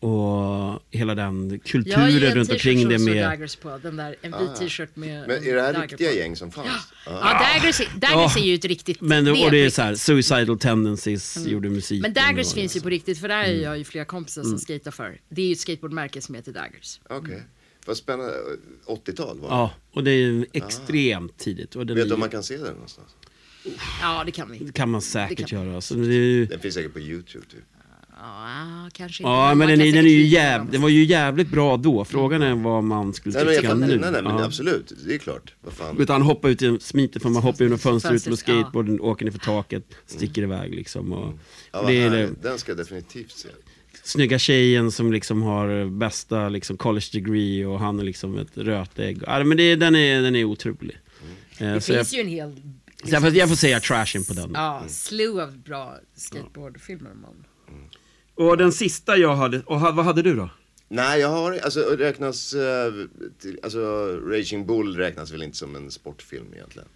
Och 0.00 0.80
hela 0.90 1.14
den 1.14 1.24
Jag 1.24 1.28
har 1.28 1.48
ju 1.48 1.58
kulturen 1.58 2.22
en 2.22 2.34
runt 2.34 2.48
t-shirt 2.48 2.52
omkring 2.52 2.80
som 2.80 2.88
det 2.90 2.98
står 2.98 3.10
med... 3.14 3.24
Daggers 3.30 3.56
på. 3.56 3.78
Den 3.82 3.96
där, 3.96 4.16
en 4.22 4.30
vit 4.40 4.56
t-shirt 4.58 4.96
med 4.96 5.22
Ah. 5.22 5.26
Men 5.26 5.36
en 5.36 5.44
är 5.48 5.54
det 5.54 5.62
här 5.62 5.82
riktiga 5.82 6.10
på. 6.10 6.16
gäng 6.16 6.36
som 6.36 6.50
fanns? 6.50 6.68
Ja, 7.06 7.12
Daggers, 7.54 7.80
är- 7.80 7.86
Daggers 8.00 8.36
Ja. 8.36 8.42
är 8.42 8.46
ju 8.46 8.54
ett 8.54 8.64
riktigt 8.64 9.00
Men 9.00 9.24
det, 9.24 9.32
det 9.32 9.40
är 9.40 9.44
och 9.44 9.50
det 9.50 9.64
är 9.64 9.70
så 9.70 9.82
här, 9.82 9.94
Suicidal 9.94 10.58
Tendencies 10.58 11.46
gjorde 11.46 11.68
musik. 11.70 11.98
Mm. 12.04 12.12
Men 12.14 12.24
Daggers 12.26 12.52
finns 12.54 12.76
ju 12.76 12.80
på 12.80 12.88
riktigt, 12.88 13.18
för 13.20 13.28
där 13.28 13.44
är 13.44 13.62
jag 13.62 13.78
ju 13.78 13.84
flera 13.84 14.04
kompisar 14.04 14.42
Mm. 14.42 14.50
som 14.50 14.58
skater 14.58 14.90
för. 14.90 15.20
Det 15.28 15.42
är 15.42 15.46
ju 15.46 15.52
ett 15.52 15.58
skateboardmärke 15.60 16.20
som 16.20 16.34
heter 16.34 16.52
Daggers. 16.52 17.00
Okej. 17.08 17.42
Vad 17.86 17.96
spännande. 17.96 18.32
80-tal 18.86 19.40
var 19.40 19.48
det. 19.48 19.54
Ja, 19.54 19.70
och 19.92 20.04
det 20.04 20.10
är 20.10 20.16
ju 20.16 20.46
extremt 20.52 21.38
tidigt. 21.38 21.76
Och 21.76 21.86
den 21.86 21.96
Vet 21.96 22.04
är 22.04 22.08
du 22.08 22.14
om 22.14 22.18
ju- 22.18 22.20
man 22.20 22.30
kan 22.30 22.42
se 22.42 22.56
den 22.56 22.66
någonstans? 22.74 23.08
Ja, 24.02 24.22
det 24.26 24.32
kan 24.32 24.50
vi. 24.52 24.58
Det 24.58 24.72
kan 24.72 24.90
man 24.90 25.02
säkert 25.02 25.38
Det 25.38 25.44
kan- 25.44 25.66
göra. 25.66 25.80
Så 25.80 25.94
det 25.94 26.06
är 26.06 26.12
ju, 26.12 26.46
Den 26.46 26.60
finns 26.60 26.74
säkert 26.74 26.92
på 26.92 27.00
YouTube 27.00 27.46
typ. 27.50 27.60
Ja, 28.22 28.88
kanske 28.92 29.22
inte. 29.22 29.30
Ja, 29.30 29.54
men 29.54 29.68
den, 29.68 29.78
den, 29.78 29.94
är 29.96 30.02
ju 30.02 30.26
jäv, 30.26 30.70
den 30.70 30.82
var 30.82 30.88
ju 30.88 31.04
jävligt 31.04 31.48
bra 31.50 31.76
då. 31.76 32.04
Frågan 32.04 32.42
är 32.42 32.54
vad 32.54 32.84
man 32.84 33.12
skulle 33.14 33.44
Nej 33.44 33.56
tycka 33.56 33.74
nu. 33.74 33.86
nej, 33.86 33.98
nej 34.12 34.22
men 34.22 34.24
Ja. 34.38 34.44
absolut, 34.44 34.92
det 35.06 35.14
är 35.14 35.18
klart. 35.18 35.54
Vad 35.60 35.72
fan. 35.72 35.98
Utan 35.98 36.22
hoppa 36.22 36.48
ut, 36.48 36.62
genom- 36.62 36.80
smiter 36.80 37.20
från 37.20 37.32
man 37.32 37.42
hoppar 37.42 37.64
genom 37.64 37.78
fönstret 37.78 38.12
ut 38.12 38.14
med 38.14 38.22
Fönstret, 38.38 38.48
ja. 38.48 38.62
skateboarden, 38.62 39.00
åker 39.00 39.24
ner 39.24 39.32
för 39.32 39.38
taket, 39.38 39.84
sticker 40.06 40.42
iväg 40.42 40.74
liksom. 40.74 41.12
Och 41.12 41.34
Ja, 41.72 41.82
vad 41.82 41.90
det 41.90 42.00
är 42.02 42.10
det. 42.10 42.30
Den 42.42 42.58
ska 42.58 42.70
jag 42.70 42.78
definitivt 42.78 43.30
se. 43.30 43.48
snygga 44.02 44.38
tjejen 44.38 44.90
som 44.92 45.12
liksom 45.12 45.42
har 45.42 45.98
bästa 45.98 46.48
liksom 46.48 46.76
college 46.76 47.06
degree 47.12 47.64
och 47.66 47.80
han 47.80 48.00
är 48.00 48.04
liksom 48.04 48.38
ett 48.38 48.58
rötägg. 48.58 49.22
Ja, 49.26 49.44
men 49.44 49.56
det, 49.56 49.76
den, 49.76 49.94
är, 49.96 50.22
den 50.22 50.36
är 50.36 50.44
otrolig. 50.44 50.96
Eh, 51.58 51.72
Det 51.74 51.80
så 51.80 51.92
jag, 51.92 51.98
finns 51.98 52.14
ju 52.14 52.20
en 52.20 52.28
hel... 52.28 52.54
så 53.04 53.14
jag, 53.14 53.22
får, 53.22 53.30
jag 53.36 53.48
får 53.48 53.56
säga 53.56 53.80
trashen 53.80 54.24
på 54.24 54.32
den. 54.32 54.50
Ja, 54.54 54.82
slew 54.88 55.42
av 55.42 55.58
bra 55.58 55.94
skateboardfilmer. 56.16 57.10
Man. 57.14 57.44
Och 58.44 58.56
den 58.56 58.72
sista 58.72 59.16
jag 59.16 59.34
hade, 59.36 59.60
och 59.66 59.80
ha- 59.80 59.90
vad 59.92 60.04
hade 60.04 60.22
du 60.22 60.34
då? 60.36 60.50
Nej, 60.88 61.20
jag 61.20 61.28
har, 61.28 61.52
alltså 61.58 61.80
räknas, 61.80 62.54
eh, 62.54 62.92
alltså 63.62 63.78
Raging 64.26 64.66
Bull 64.66 64.96
räknas 64.96 65.32
väl 65.32 65.42
inte 65.42 65.56
som 65.58 65.76
en 65.76 65.90
sportfilm 65.90 66.46
egentligen. 66.54 66.88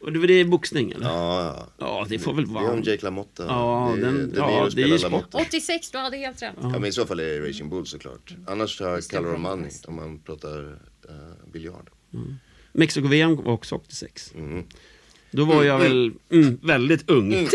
Och 0.00 0.12
det 0.12 0.18
var 0.18 0.26
det 0.26 0.44
boxning 0.44 0.92
eller? 0.92 1.06
Ja, 1.06 1.44
ja. 1.56 1.66
Ja, 1.78 2.06
det 2.08 2.18
får 2.18 2.34
väl 2.34 2.44
Det 2.44 2.50
är 2.50 2.54
vara. 2.54 2.72
om 2.72 2.82
Jake 2.82 3.04
LaMotta. 3.04 3.44
Ja, 3.48 3.92
det, 3.96 4.00
är- 4.02 4.04
den- 4.06 4.30
det 4.30 4.36
ja, 4.38 4.46
Niro 4.46 4.56
det 4.56 4.82
är 4.82 4.86
ju 4.86 4.98
spelar 4.98 4.98
sport. 4.98 5.10
LaMotta. 5.12 5.38
86, 5.38 5.90
du 5.90 5.98
hade 5.98 6.16
helt 6.16 6.42
rätt. 6.42 6.54
Ja, 6.62 6.68
men 6.68 6.84
i 6.84 6.92
så 6.92 7.06
fall 7.06 7.20
är 7.20 7.24
det 7.24 7.48
Raging 7.48 7.70
Bull 7.70 7.86
såklart. 7.86 8.34
Annars 8.46 8.80
har 8.80 8.88
jag 8.88 9.04
Color 9.04 9.34
of. 9.34 9.40
Money 9.40 9.70
om 9.86 9.94
man 9.96 10.18
pratar 10.18 10.60
uh, 10.62 10.72
biljard. 11.52 11.90
Mexico-VM 12.72 13.36
var 13.36 13.52
också 13.52 13.74
86. 13.74 14.32
Mm. 14.34 14.64
Då 15.30 15.44
var 15.44 15.64
jag 15.64 15.78
väl 15.78 16.12
mm, 16.30 16.58
väldigt 16.62 17.10
ung. 17.10 17.48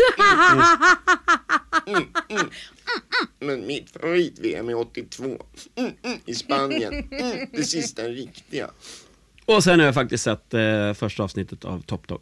Men 3.38 3.66
mitt 3.66 3.90
favorit-VM 3.90 4.68
är 4.68 4.74
82. 4.74 5.24
Mm, 5.24 5.92
mm, 6.02 6.18
I 6.26 6.34
Spanien. 6.34 7.08
Mm, 7.10 7.48
det 7.52 7.64
sista 7.64 8.02
riktiga. 8.02 8.70
Och 9.44 9.64
sen 9.64 9.78
har 9.78 9.86
jag 9.86 9.94
faktiskt 9.94 10.24
sett 10.24 10.54
eh, 10.54 10.94
första 10.94 11.22
avsnittet 11.22 11.64
av 11.64 11.82
Top 11.82 12.08
Dog. 12.08 12.20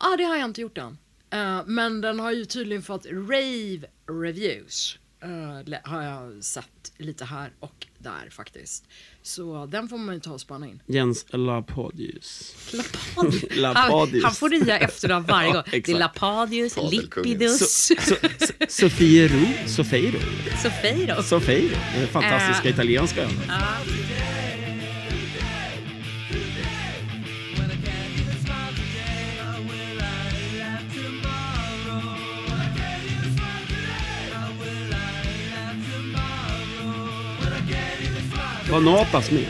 Ja, 0.00 0.16
det 0.18 0.24
har 0.24 0.36
jag 0.36 0.44
inte 0.44 0.60
gjort 0.60 0.78
än. 0.78 0.98
Eh, 1.30 1.62
men 1.66 2.00
den 2.00 2.20
har 2.20 2.32
ju 2.32 2.44
tydligen 2.44 2.82
fått 2.82 3.06
rave 3.06 3.80
reviews. 4.22 4.98
Le- 5.64 5.80
har 5.84 6.02
jag 6.02 6.44
sett 6.44 6.92
lite 6.98 7.24
här 7.24 7.50
och 7.60 7.86
där 7.98 8.30
faktiskt. 8.30 8.84
Så 9.22 9.66
den 9.66 9.88
får 9.88 9.98
man 9.98 10.14
ju 10.14 10.20
ta 10.20 10.32
och 10.32 10.40
spana 10.40 10.66
in. 10.68 10.82
Jens. 10.86 11.26
Lapadius. 11.30 12.54
Lapadius. 13.50 13.54
Han, 13.74 14.20
han 14.24 14.34
får 14.34 14.48
nya 14.64 14.78
efternamn 14.78 15.26
varje 15.26 15.48
Ja, 15.48 15.52
gång. 15.54 15.62
det 15.70 15.76
är 15.76 15.78
exakt. 15.78 15.98
Lapadius. 15.98 16.76
Lipidus, 16.90 17.58
So, 17.58 17.94
so, 18.00 18.14
so, 18.38 18.52
Sofiero. 18.68 19.68
Sofeiro. 19.68 20.18
Sofeiro. 20.62 21.22
Sofeiro. 21.22 21.76
Den 21.98 22.08
fantastiska 22.08 22.68
Äh. 22.68 22.74
italienska 22.74 23.22
ön. 23.22 23.30
Var 38.72 38.80
Natas 38.80 39.30
med? 39.30 39.46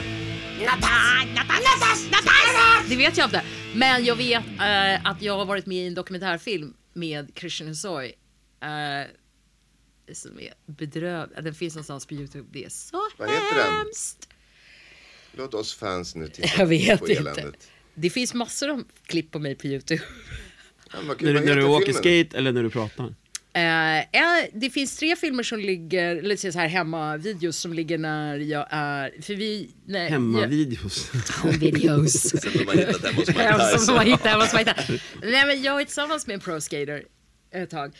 Det 2.88 2.96
vet 2.96 3.16
jag 3.16 3.26
inte. 3.26 3.42
Men 3.74 4.04
jag 4.04 4.16
vet 4.16 4.44
eh, 4.60 5.06
att 5.06 5.22
jag 5.22 5.38
har 5.38 5.44
varit 5.44 5.66
med 5.66 5.78
i 5.78 5.86
en 5.86 5.94
dokumentärfilm 5.94 6.74
med 6.92 7.32
Christian 7.34 7.68
Hussoy. 7.68 8.06
Uh, 8.06 9.10
som 10.14 10.40
är 10.40 10.54
bedrövlig. 10.66 11.44
Den 11.44 11.54
finns 11.54 11.74
någonstans 11.74 12.06
på 12.06 12.14
Youtube. 12.14 12.48
Det 12.52 12.64
är 12.64 12.68
så 12.68 13.08
Vad 13.16 13.30
heter 13.30 13.56
den? 13.56 13.74
hemskt. 13.74 14.28
Låt 15.32 15.54
oss 15.54 15.74
fans 15.74 16.14
nu 16.14 16.28
titta 16.28 16.48
Jag 16.58 16.66
vet 16.66 17.00
på 17.00 17.10
inte. 17.10 17.52
Det 17.94 18.10
finns 18.10 18.34
massor 18.34 18.70
av 18.70 18.84
klipp 19.06 19.30
på 19.30 19.38
mig 19.38 19.54
på 19.54 19.66
Youtube. 19.66 20.02
Ja, 20.92 20.98
När, 21.20 21.32
när 21.32 21.56
du 21.56 21.64
åker 21.64 21.86
filmen? 21.86 22.02
skate 22.02 22.38
eller 22.38 22.52
när 22.52 22.62
du 22.62 22.70
pratar? 22.70 23.14
Eh, 23.54 23.98
eh, 23.98 24.48
det 24.52 24.70
finns 24.70 24.96
tre 24.96 25.16
filmer 25.16 25.42
som 25.42 25.58
ligger, 25.58 26.16
eller 26.16 26.36
så 26.36 26.58
här 26.58 26.68
hemma-videos 26.68 27.58
som 27.58 27.72
ligger 27.72 27.98
när 27.98 28.38
jag 28.38 28.66
är, 28.70 29.22
för 29.22 29.34
vi... 29.34 29.70
Nej, 29.84 30.10
Hemmavideos. 30.10 31.10
Jag, 31.44 31.52
videos. 31.52 32.12
Som 32.30 32.66
har 32.66 32.74
hittat 32.74 33.02
hemma 33.04 33.14
hos 33.14 33.28
Mike 33.28 33.42
Ja, 33.42 33.78
som 33.78 33.94
man 33.94 34.06
hittar 34.06 34.30
hemma 34.30 34.44
hos 34.44 34.54
Mike. 34.54 34.74
Nej 35.22 35.46
men 35.46 35.62
jag 35.62 35.80
är 35.80 35.84
tillsammans 35.84 36.26
med 36.26 36.34
en 36.34 36.40
pro-skater 36.40 37.02
ett 37.52 37.70
tag. 37.70 37.92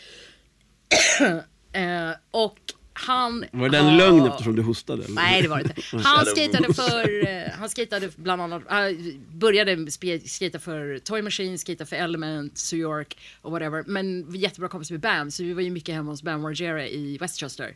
eh, 1.73 2.11
och 2.31 2.59
han... 2.95 3.45
Var 3.53 3.69
det 3.69 3.79
en 3.79 3.85
har- 3.85 3.97
lögn 3.97 4.27
eftersom 4.27 4.57
du 4.57 4.63
hostade? 4.63 5.05
Eller? 5.05 5.15
Nej 5.15 5.43
det 5.43 5.49
var 5.49 5.63
det 5.63 5.65
inte. 5.65 6.09
Han 6.09 6.27
skatade 6.27 6.75
för, 6.75 7.29
eh, 7.29 7.51
han 7.59 7.69
skatade 7.71 8.11
bland 8.17 8.43
annat, 8.43 8.63
uh, 8.63 9.15
började 9.33 9.91
skata 10.25 10.59
för 10.59 10.99
Toy 10.99 11.23
Machine, 11.23 11.59
skata 11.59 11.87
för 11.87 11.97
Element, 11.97 12.71
New 12.73 12.81
York 12.81 13.19
och 13.43 13.53
whatever. 13.53 13.85
Men 13.87 14.33
vi 14.33 14.39
är 14.39 14.43
jättebra 14.43 14.69
kompis 14.69 14.91
med 14.91 15.01
Bam, 15.01 15.31
så 15.31 15.43
vi 15.43 15.53
var 15.53 15.63
ju 15.63 15.71
mycket 15.71 15.95
hemma 15.95 16.11
hos 16.11 16.23
Bam 16.23 16.41
Margera 16.41 16.89
i 16.89 17.19
Westchester. 17.19 17.75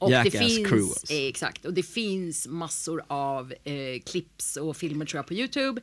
Och 0.00 0.10
Jackass 0.10 0.32
det 0.32 0.38
finns, 0.38 0.68
crew, 0.68 0.82
alltså. 0.82 1.12
eh, 1.12 1.26
exakt, 1.26 1.64
och 1.64 1.72
det 1.72 1.82
finns 1.82 2.46
massor 2.46 3.02
av 3.06 3.52
eh, 3.64 4.02
clips 4.06 4.56
och 4.56 4.76
filmer 4.76 5.06
tror 5.06 5.18
jag 5.18 5.26
på 5.26 5.34
Youtube. 5.34 5.80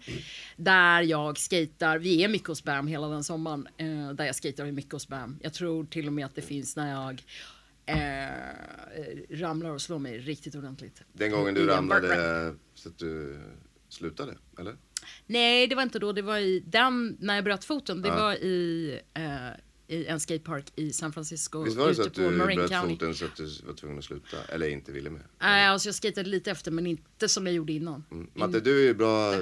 Där 0.58 1.02
jag 1.02 1.38
skatar, 1.38 1.98
vi 1.98 2.24
är 2.24 2.28
mycket 2.28 2.48
hos 2.48 2.64
Bam 2.64 2.88
hela 2.88 3.08
den 3.08 3.24
sommaren. 3.24 3.68
Eh, 3.78 4.10
där 4.14 4.26
jag 4.26 4.36
skatar 4.36 4.66
mycket 4.66 4.92
hos 4.92 5.08
Bam. 5.08 5.40
Jag 5.42 5.54
tror 5.54 5.86
till 5.86 6.08
och 6.08 6.14
med 6.14 6.26
att 6.26 6.36
det 6.36 6.42
finns 6.42 6.76
när 6.76 6.92
jag 6.92 7.24
eh, 7.86 9.36
ramlar 9.36 9.70
och 9.70 9.82
slår 9.82 10.00
mig 10.00 10.20
riktigt 10.20 10.56
ordentligt. 10.56 11.02
Den 11.14 11.32
gången 11.32 11.58
I 11.58 11.60
du 11.60 11.62
en 11.64 11.70
ramlade 11.76 12.56
så 12.74 12.90
att 12.90 12.98
du 12.98 13.40
slutade, 13.90 14.38
eller? 14.60 14.76
Nej, 15.26 15.68
det 15.68 15.76
var 15.76 15.84
inte 15.84 16.00
då. 16.00 16.12
Det 16.12 16.22
var 16.22 16.38
i 16.38 16.60
den, 16.68 17.18
när 17.20 17.36
jag 17.36 17.44
bröt 17.44 17.66
foten. 17.66 18.02
Det 18.02 18.08
Ja. 18.08 18.16
var 18.16 18.34
i, 18.34 19.00
eh, 19.14 19.50
i 19.88 20.06
en 20.06 20.20
skatepark 20.20 20.66
i 20.76 20.94
San 20.94 21.14
Francisco. 21.14 21.64
Visst 21.64 21.78
var 21.78 21.88
det 21.88 21.96
så 21.96 22.02
ute 22.02 22.10
att 22.10 22.16
på 22.16 22.22
du 22.32 22.38
Marin 22.38 22.58
bröt 22.58 22.72
County. 22.72 22.94
foten 22.96 23.16
så 23.16 23.26
att 23.26 23.36
du 23.36 23.44
var 23.68 23.74
tvungen 23.74 23.98
att 23.98 24.04
sluta? 24.06 24.38
Eller 24.50 24.68
inte 24.68 24.92
ville 24.92 25.10
med? 25.10 25.22
Nej, 25.42 25.68
alltså 25.68 25.88
jag 25.88 25.96
skatade 25.96 26.30
lite 26.30 26.52
efter, 26.52 26.72
men 26.72 26.88
inte 26.88 27.30
som 27.30 27.46
jag 27.48 27.56
gjorde 27.56 27.74
innan. 27.74 28.04
Mm. 28.12 28.28
Matte, 28.34 28.60
du 28.60 28.80
är 28.82 28.84
ju 28.84 28.94
bra, 28.94 29.34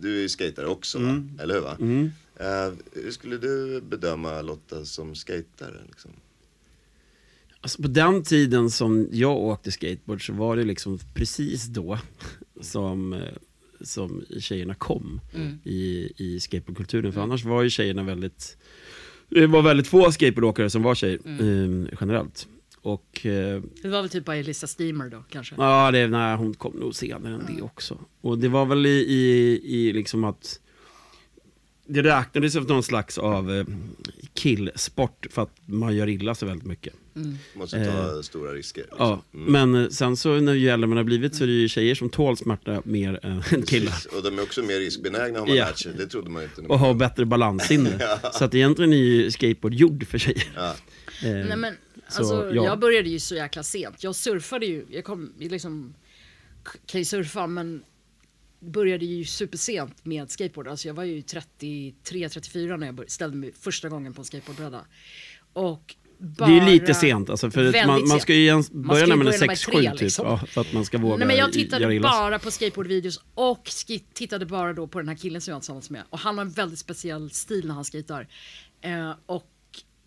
du 0.00 0.16
är 0.16 0.20
ju 0.22 0.28
skatare 0.28 0.66
också 0.66 0.98
va? 0.98 1.24
Eller 1.40 1.54
hur 1.54 1.60
va? 1.60 1.76
Eh, 2.36 2.72
hur 2.92 3.10
skulle 3.10 3.36
du 3.36 3.80
bedöma 3.80 4.42
Lotta 4.42 4.84
som 4.84 5.14
skatare? 5.14 5.80
Liksom? 5.86 6.10
Alltså 7.64 7.82
på 7.82 7.88
den 7.88 8.22
tiden 8.22 8.70
som 8.70 9.08
jag 9.12 9.36
åkte 9.36 9.72
skateboard 9.72 10.26
så 10.26 10.32
var 10.32 10.56
det 10.56 10.64
liksom 10.64 10.98
precis 11.14 11.64
då 11.66 11.98
som, 12.60 13.12
eh, 13.12 13.20
som 13.80 14.24
tjejerna 14.40 14.74
kom 14.74 15.20
i, 15.64 16.12
i 16.16 16.40
skateboardkulturen. 16.40 17.12
För 17.12 17.20
annars 17.20 17.44
var 17.44 17.62
ju 17.62 17.70
tjejerna 17.70 18.02
väldigt, 18.02 18.56
det 19.28 19.46
var 19.46 19.62
väldigt 19.62 19.86
få 19.86 20.12
skateboardåkare 20.12 20.70
som 20.70 20.82
var 20.82 20.94
tjejer 20.94 21.18
eh, 21.24 21.88
generellt. 22.00 22.48
Och 22.80 23.26
eh, 23.26 23.62
Det 23.82 23.88
var 23.88 24.00
väl 24.02 24.10
typ 24.10 24.24
bara 24.24 24.36
Elisa 24.36 24.66
Steamer 24.66 25.08
då, 25.08 25.24
kanske. 25.30 25.54
Ja, 25.58 25.90
det, 25.90 26.08
nej, 26.08 26.36
hon 26.36 26.54
kom 26.54 26.72
nog 26.72 26.94
senare 26.94 27.34
än 27.34 27.56
det 27.56 27.62
också. 27.62 27.98
Och 28.20 28.38
det 28.38 28.48
var 28.48 28.66
väl 28.66 28.86
i, 28.86 28.90
i, 29.08 29.60
i 29.64 29.92
liksom 29.92 30.24
att 30.24 30.60
det 31.86 32.02
räknades 32.02 32.52
som 32.52 32.62
någon 32.64 32.82
slags 32.82 33.18
av 33.18 33.52
eh, 33.52 33.64
killsport 34.34 35.26
för 35.30 35.42
att 35.42 35.50
man 35.66 35.96
gör 35.96 36.08
illa 36.08 36.34
sig 36.34 36.48
väldigt 36.48 36.66
mycket. 36.66 36.94
Måste 37.54 37.84
ta 37.84 38.22
stora 38.22 38.52
risker. 38.52 38.80
Liksom. 38.82 38.98
Ja, 38.98 39.22
men 39.30 39.74
eh, 39.74 39.88
sen 39.88 40.16
så 40.16 40.40
när 40.40 40.52
ju 40.54 40.68
äldre 40.68 40.86
man 40.88 40.96
har 40.96 41.04
blivit 41.04 41.34
så 41.34 41.42
är 41.44 41.46
det 41.48 41.52
ju 41.52 41.68
tjejer 41.68 41.94
som 41.94 42.08
tål 42.10 42.36
smärta 42.36 42.82
mer 42.84 43.20
än 43.22 43.42
killar. 43.66 43.92
Precis. 43.92 44.06
Och 44.06 44.22
de 44.22 44.38
är 44.38 44.42
också 44.42 44.62
mer 44.62 44.78
riskbenägna 44.78 45.38
har 45.38 45.46
man 45.46 45.56
Ja. 45.56 45.64
lärt 45.64 45.78
sig. 45.78 45.92
Det 45.96 46.06
trodde 46.06 46.30
man 46.30 46.42
ju 46.42 46.48
inte. 46.48 46.60
Och 46.72 46.78
har 46.78 46.94
bättre 46.94 47.24
balanssinne. 47.24 47.98
Så 48.32 48.44
att 48.44 48.54
egentligen 48.54 48.92
är 48.92 48.96
ju 48.96 49.30
skateboard 49.30 49.74
gjord 49.74 50.06
för 50.06 50.18
tjejer. 50.18 50.52
Ja. 50.56 50.74
Eh, 51.24 51.30
Nej 51.32 51.56
men 51.56 51.74
så, 52.08 52.18
alltså, 52.18 52.54
ja. 52.54 52.64
jag 52.64 52.78
började 52.80 53.08
ju 53.08 53.20
så 53.20 53.34
jäkla 53.34 53.62
sent. 53.62 54.04
Jag 54.04 54.14
surfade 54.14 54.66
ju, 54.66 54.84
jag 54.90 55.04
kom 55.04 55.32
jag 55.38 55.50
liksom, 55.52 55.94
kan 56.86 57.00
ju 57.00 57.04
surfa 57.04 57.46
men 57.46 57.82
började 58.64 59.04
ju 59.04 59.24
supersent 59.24 60.04
med 60.04 60.30
skateboard. 60.30 60.68
Alltså 60.68 60.88
jag 60.88 60.94
var 60.94 61.04
ju 61.04 61.20
33-34 61.20 62.76
när 62.76 62.86
jag 62.86 63.10
ställde 63.10 63.36
mig 63.36 63.52
första 63.60 63.88
gången 63.88 64.14
på 64.14 64.20
en 64.20 64.24
skateboardbräda. 64.24 64.84
Och 65.52 65.94
bara... 66.18 66.48
Det 66.48 66.58
är 66.58 66.64
ju 66.66 66.72
lite 66.72 66.94
sent 66.94 67.30
alltså, 67.30 67.50
för 67.50 67.86
man, 67.86 68.08
man 68.08 68.20
ska 68.20 68.34
ju 68.34 68.46
ens 68.46 68.70
börja 68.70 69.06
när 69.06 69.16
man 69.16 69.26
är 69.26 69.30
börja 69.30 69.38
när 69.40 69.46
man 69.46 69.50
är 69.50 69.56
6-7 69.56 69.70
tre, 69.70 69.90
typ. 69.92 70.00
liksom. 70.00 70.26
Ja, 70.26 70.38
för 70.46 70.60
att 70.60 70.72
man 70.72 70.84
ska 70.84 70.98
våga 70.98 71.16
Nej 71.16 71.26
men 71.26 71.36
jag 71.36 71.52
tittade 71.52 72.00
bara 72.00 72.38
på 72.38 72.50
skateboardvideos 72.50 73.20
och 73.34 73.70
tittade 74.12 74.46
bara 74.46 74.72
då 74.72 74.86
på 74.86 74.98
den 74.98 75.08
här 75.08 75.16
killen 75.16 75.40
som 75.40 75.50
jag 75.50 75.56
var 75.56 75.60
tillsammans 75.60 75.90
med. 75.90 76.02
Och 76.10 76.18
han 76.18 76.38
har 76.38 76.44
en 76.44 76.50
väldigt 76.50 76.78
speciell 76.78 77.30
stil 77.30 77.66
när 77.66 77.74
han 77.74 77.84
skejtar. 77.84 78.28
Eh, 78.80 79.12
och, 79.26 79.50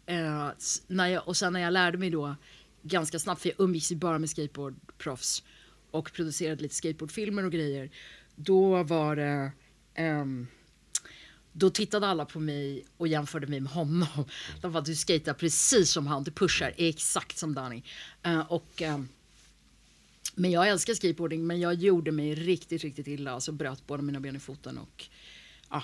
eh, 0.06 0.48
s- 0.58 0.82
när 0.88 1.08
jag, 1.08 1.28
och 1.28 1.38
sen 1.38 1.54
när 1.54 1.60
jag 1.60 1.74
lärde 1.74 1.98
mig 1.98 2.10
då 2.10 2.36
ganska 2.84 3.20
snabbt, 3.20 3.42
för 3.42 3.50
jag 3.50 3.60
umgicks 3.66 3.92
ju 3.92 3.96
bara 3.96 4.20
med 4.20 4.30
skateboardproffs 4.30 5.44
och 5.92 6.12
producerade 6.14 6.62
lite 6.62 6.76
skateboardfilmer 6.76 7.46
och 7.46 7.52
grejer. 7.52 7.90
Då 8.40 8.84
var 8.84 9.16
det 9.16 9.52
ehm, 9.96 10.48
då 11.52 11.70
tittade 11.70 12.08
alla 12.08 12.26
på 12.26 12.40
mig 12.40 12.86
och 12.98 13.08
jämförde 13.08 13.48
mig 13.48 13.60
med 13.60 13.72
honom. 13.72 14.26
De 14.62 14.72
bara, 14.72 14.84
du 14.84 14.96
skater 14.96 15.34
precis 15.34 15.90
som 15.92 16.08
han, 16.08 16.24
du 16.24 16.32
pushar 16.32 16.74
exakt 16.78 17.38
som 17.38 17.54
Danny. 17.54 17.82
Eh, 18.24 18.40
och, 18.40 18.82
eh, 18.82 19.00
men 20.36 20.52
jag 20.52 20.68
älskar 20.70 20.94
skateboarding, 20.94 21.48
men 21.48 21.60
jag 21.60 21.74
gjorde 21.74 22.12
mig 22.12 22.36
riktigt, 22.36 22.84
riktigt 22.84 23.08
illa. 23.08 23.32
Alltså 23.32 23.52
bröt 23.52 23.88
båda 23.88 24.04
mina 24.04 24.20
ben 24.20 24.36
i 24.36 24.40
foten 24.40 24.78
och... 24.78 25.06
Ja. 25.70 25.84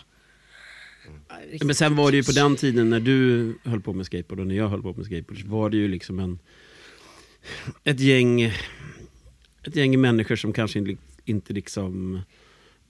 Ja, 1.30 1.36
riktigt 1.45 1.64
Men 1.64 1.76
sen 1.76 1.95
var 1.95 2.12
det 2.12 2.18
ju 2.18 2.24
på 2.24 2.32
den 2.32 2.56
tiden 2.56 2.89
när 2.89 2.99
du 2.99 3.54
höll 3.64 3.82
på 3.82 3.93
med 3.93 4.06
skateboard 4.06 4.39
och 4.39 4.47
när 4.47 4.56
jag 4.56 4.70
höll 4.70 4.82
på 4.82 4.93
med 4.93 5.06
skateboard 5.06 5.41
så 5.41 5.47
var 5.47 5.70
det 5.70 5.78
ju 5.78 5.88
liksom 5.88 6.20
en 6.20 6.39
ett 7.84 7.99
gäng 7.99 8.41
ett 9.64 9.76
gäng 9.76 10.01
människor 10.01 10.36
som 10.36 10.54
kanske 10.54 10.80
inte- 10.80 11.01
inte 11.26 11.54
liksom 11.54 12.22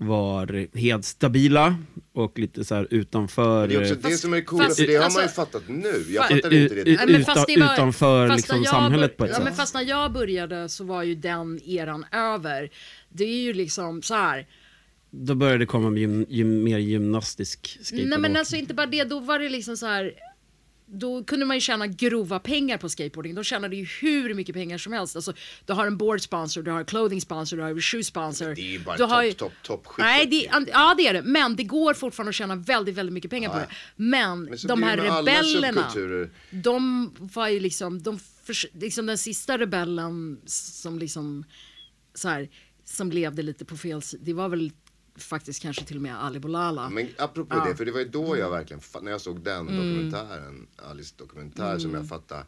var 0.07 0.77
helt 0.77 1.05
stabila 1.05 1.75
och 2.13 2.39
lite 2.39 2.65
så 2.65 2.75
här 2.75 2.87
utanför 2.89 3.67
Det 3.67 3.75
är 3.75 3.81
också 3.81 3.93
eh, 3.93 3.99
det 4.01 4.17
som 4.17 4.33
är 4.33 4.41
coolt, 4.41 4.63
fast- 4.63 4.79
för 4.79 4.87
det 4.87 4.95
har 4.95 5.01
man 5.03 5.11
ju 5.11 5.21
alltså- 5.21 5.35
fattat 5.41 5.63
nu. 5.67 6.05
Jag 6.09 6.23
fa- 6.25 6.35
fattade 6.35 6.61
inte 6.63 6.75
det. 6.75 6.83
Nej, 7.05 7.21
utan- 7.21 7.35
var- 7.59 7.73
utanför 7.73 8.29
liksom 8.35 8.65
samhället 8.65 9.17
på 9.17 9.23
ett 9.25 9.29
ja, 9.29 9.35
sätt. 9.35 9.43
men 9.43 9.53
Fast 9.53 9.73
när 9.73 9.81
jag 9.81 10.11
började 10.13 10.69
så 10.69 10.83
var 10.83 11.03
ju 11.03 11.15
den 11.15 11.59
eran 11.65 12.05
över. 12.11 12.69
Det 13.09 13.23
är 13.23 13.43
ju 13.43 13.53
liksom 13.53 14.01
så 14.01 14.13
här. 14.13 14.47
Då 15.11 15.35
började 15.35 15.57
det 15.59 15.65
komma 15.65 15.97
gym, 15.99 16.25
gym, 16.29 16.63
mer 16.63 16.77
gymnastisk 16.77 17.77
skateboard. 17.81 18.09
Nej 18.09 18.19
men 18.19 18.35
alltså 18.37 18.55
inte 18.55 18.73
bara 18.73 18.85
det, 18.87 19.03
då 19.03 19.19
var 19.19 19.39
det 19.39 19.49
liksom 19.49 19.77
så 19.77 19.85
här. 19.85 20.11
Då 20.85 21.23
kunde 21.23 21.45
man 21.45 21.57
ju 21.57 21.61
tjäna 21.61 21.87
grova 21.87 22.39
pengar 22.39 22.77
på 22.77 22.89
skateboarding. 22.89 23.35
De 23.35 23.43
tjänade 23.43 23.75
ju 23.75 23.85
hur 24.01 24.33
mycket 24.33 24.55
pengar 24.55 24.77
som 24.77 24.93
helst. 24.93 25.15
Alltså, 25.15 25.33
du 25.65 25.73
har 25.73 25.87
en 25.87 25.97
board 25.97 26.21
sponsor, 26.21 26.63
du 26.63 26.71
har 26.71 26.79
en 26.79 26.85
clothing 26.85 27.21
sponsor, 27.21 27.57
du 27.57 27.63
har 27.63 27.69
en 27.69 27.81
shoe 27.81 28.03
sponsor. 28.03 28.45
Det 28.55 28.61
är 28.61 28.65
ju 28.65 28.79
bara 28.79 28.97
du 28.97 29.03
har 29.03 29.23
topp, 29.23 29.37
topp, 29.37 29.53
topp 29.63 29.87
skit. 29.87 30.03
Nej, 30.05 30.25
det, 30.25 30.49
ja 30.71 30.95
det 30.97 31.07
är 31.07 31.13
det. 31.13 31.21
Men 31.21 31.55
det 31.55 31.63
går 31.63 31.93
fortfarande 31.93 32.29
att 32.29 32.35
tjäna 32.35 32.55
väldigt, 32.55 32.95
väldigt 32.95 33.13
mycket 33.13 33.31
pengar 33.31 33.49
på 33.49 33.55
Ja. 33.57 33.61
det. 33.61 33.67
Men, 33.95 34.43
Men 34.43 34.57
de 34.67 34.83
här 34.83 34.97
rebellerna, 34.97 35.91
de 36.51 37.11
var 37.19 37.47
ju 37.47 37.59
liksom, 37.59 38.01
de 38.03 38.19
liksom 38.73 39.05
den 39.05 39.17
sista 39.17 39.57
rebellen 39.57 40.41
som 40.45 40.99
liksom 40.99 41.43
så 42.13 42.29
här, 42.29 42.49
som 42.85 43.11
levde 43.11 43.41
lite 43.41 43.65
på 43.65 43.77
fel 43.77 44.01
sida. 44.01 44.23
Det 44.25 44.33
var 44.33 44.49
väl 44.49 44.71
faktiskt 45.15 45.61
kanske 45.61 45.85
till 45.85 45.95
och 45.95 46.01
med 46.01 46.23
Ali 46.23 46.39
Bolala. 46.39 46.89
Men 46.89 47.07
apropå 47.17 47.55
Ja. 47.55 47.61
Mm. 47.61 47.69
det, 47.71 47.77
för 47.77 47.85
det 47.85 47.91
var 47.91 47.99
ju 47.99 48.07
då 48.07 48.37
jag 48.37 48.49
verkligen, 48.51 48.79
fa- 48.81 49.01
när 49.01 49.11
jag 49.11 49.21
såg 49.21 49.41
den 49.43 49.65
dokumentären, 49.65 50.67
Alice 50.75 51.13
dokumentär 51.17 51.77
som 51.79 51.93
jag 51.93 52.07
fattade. 52.07 52.43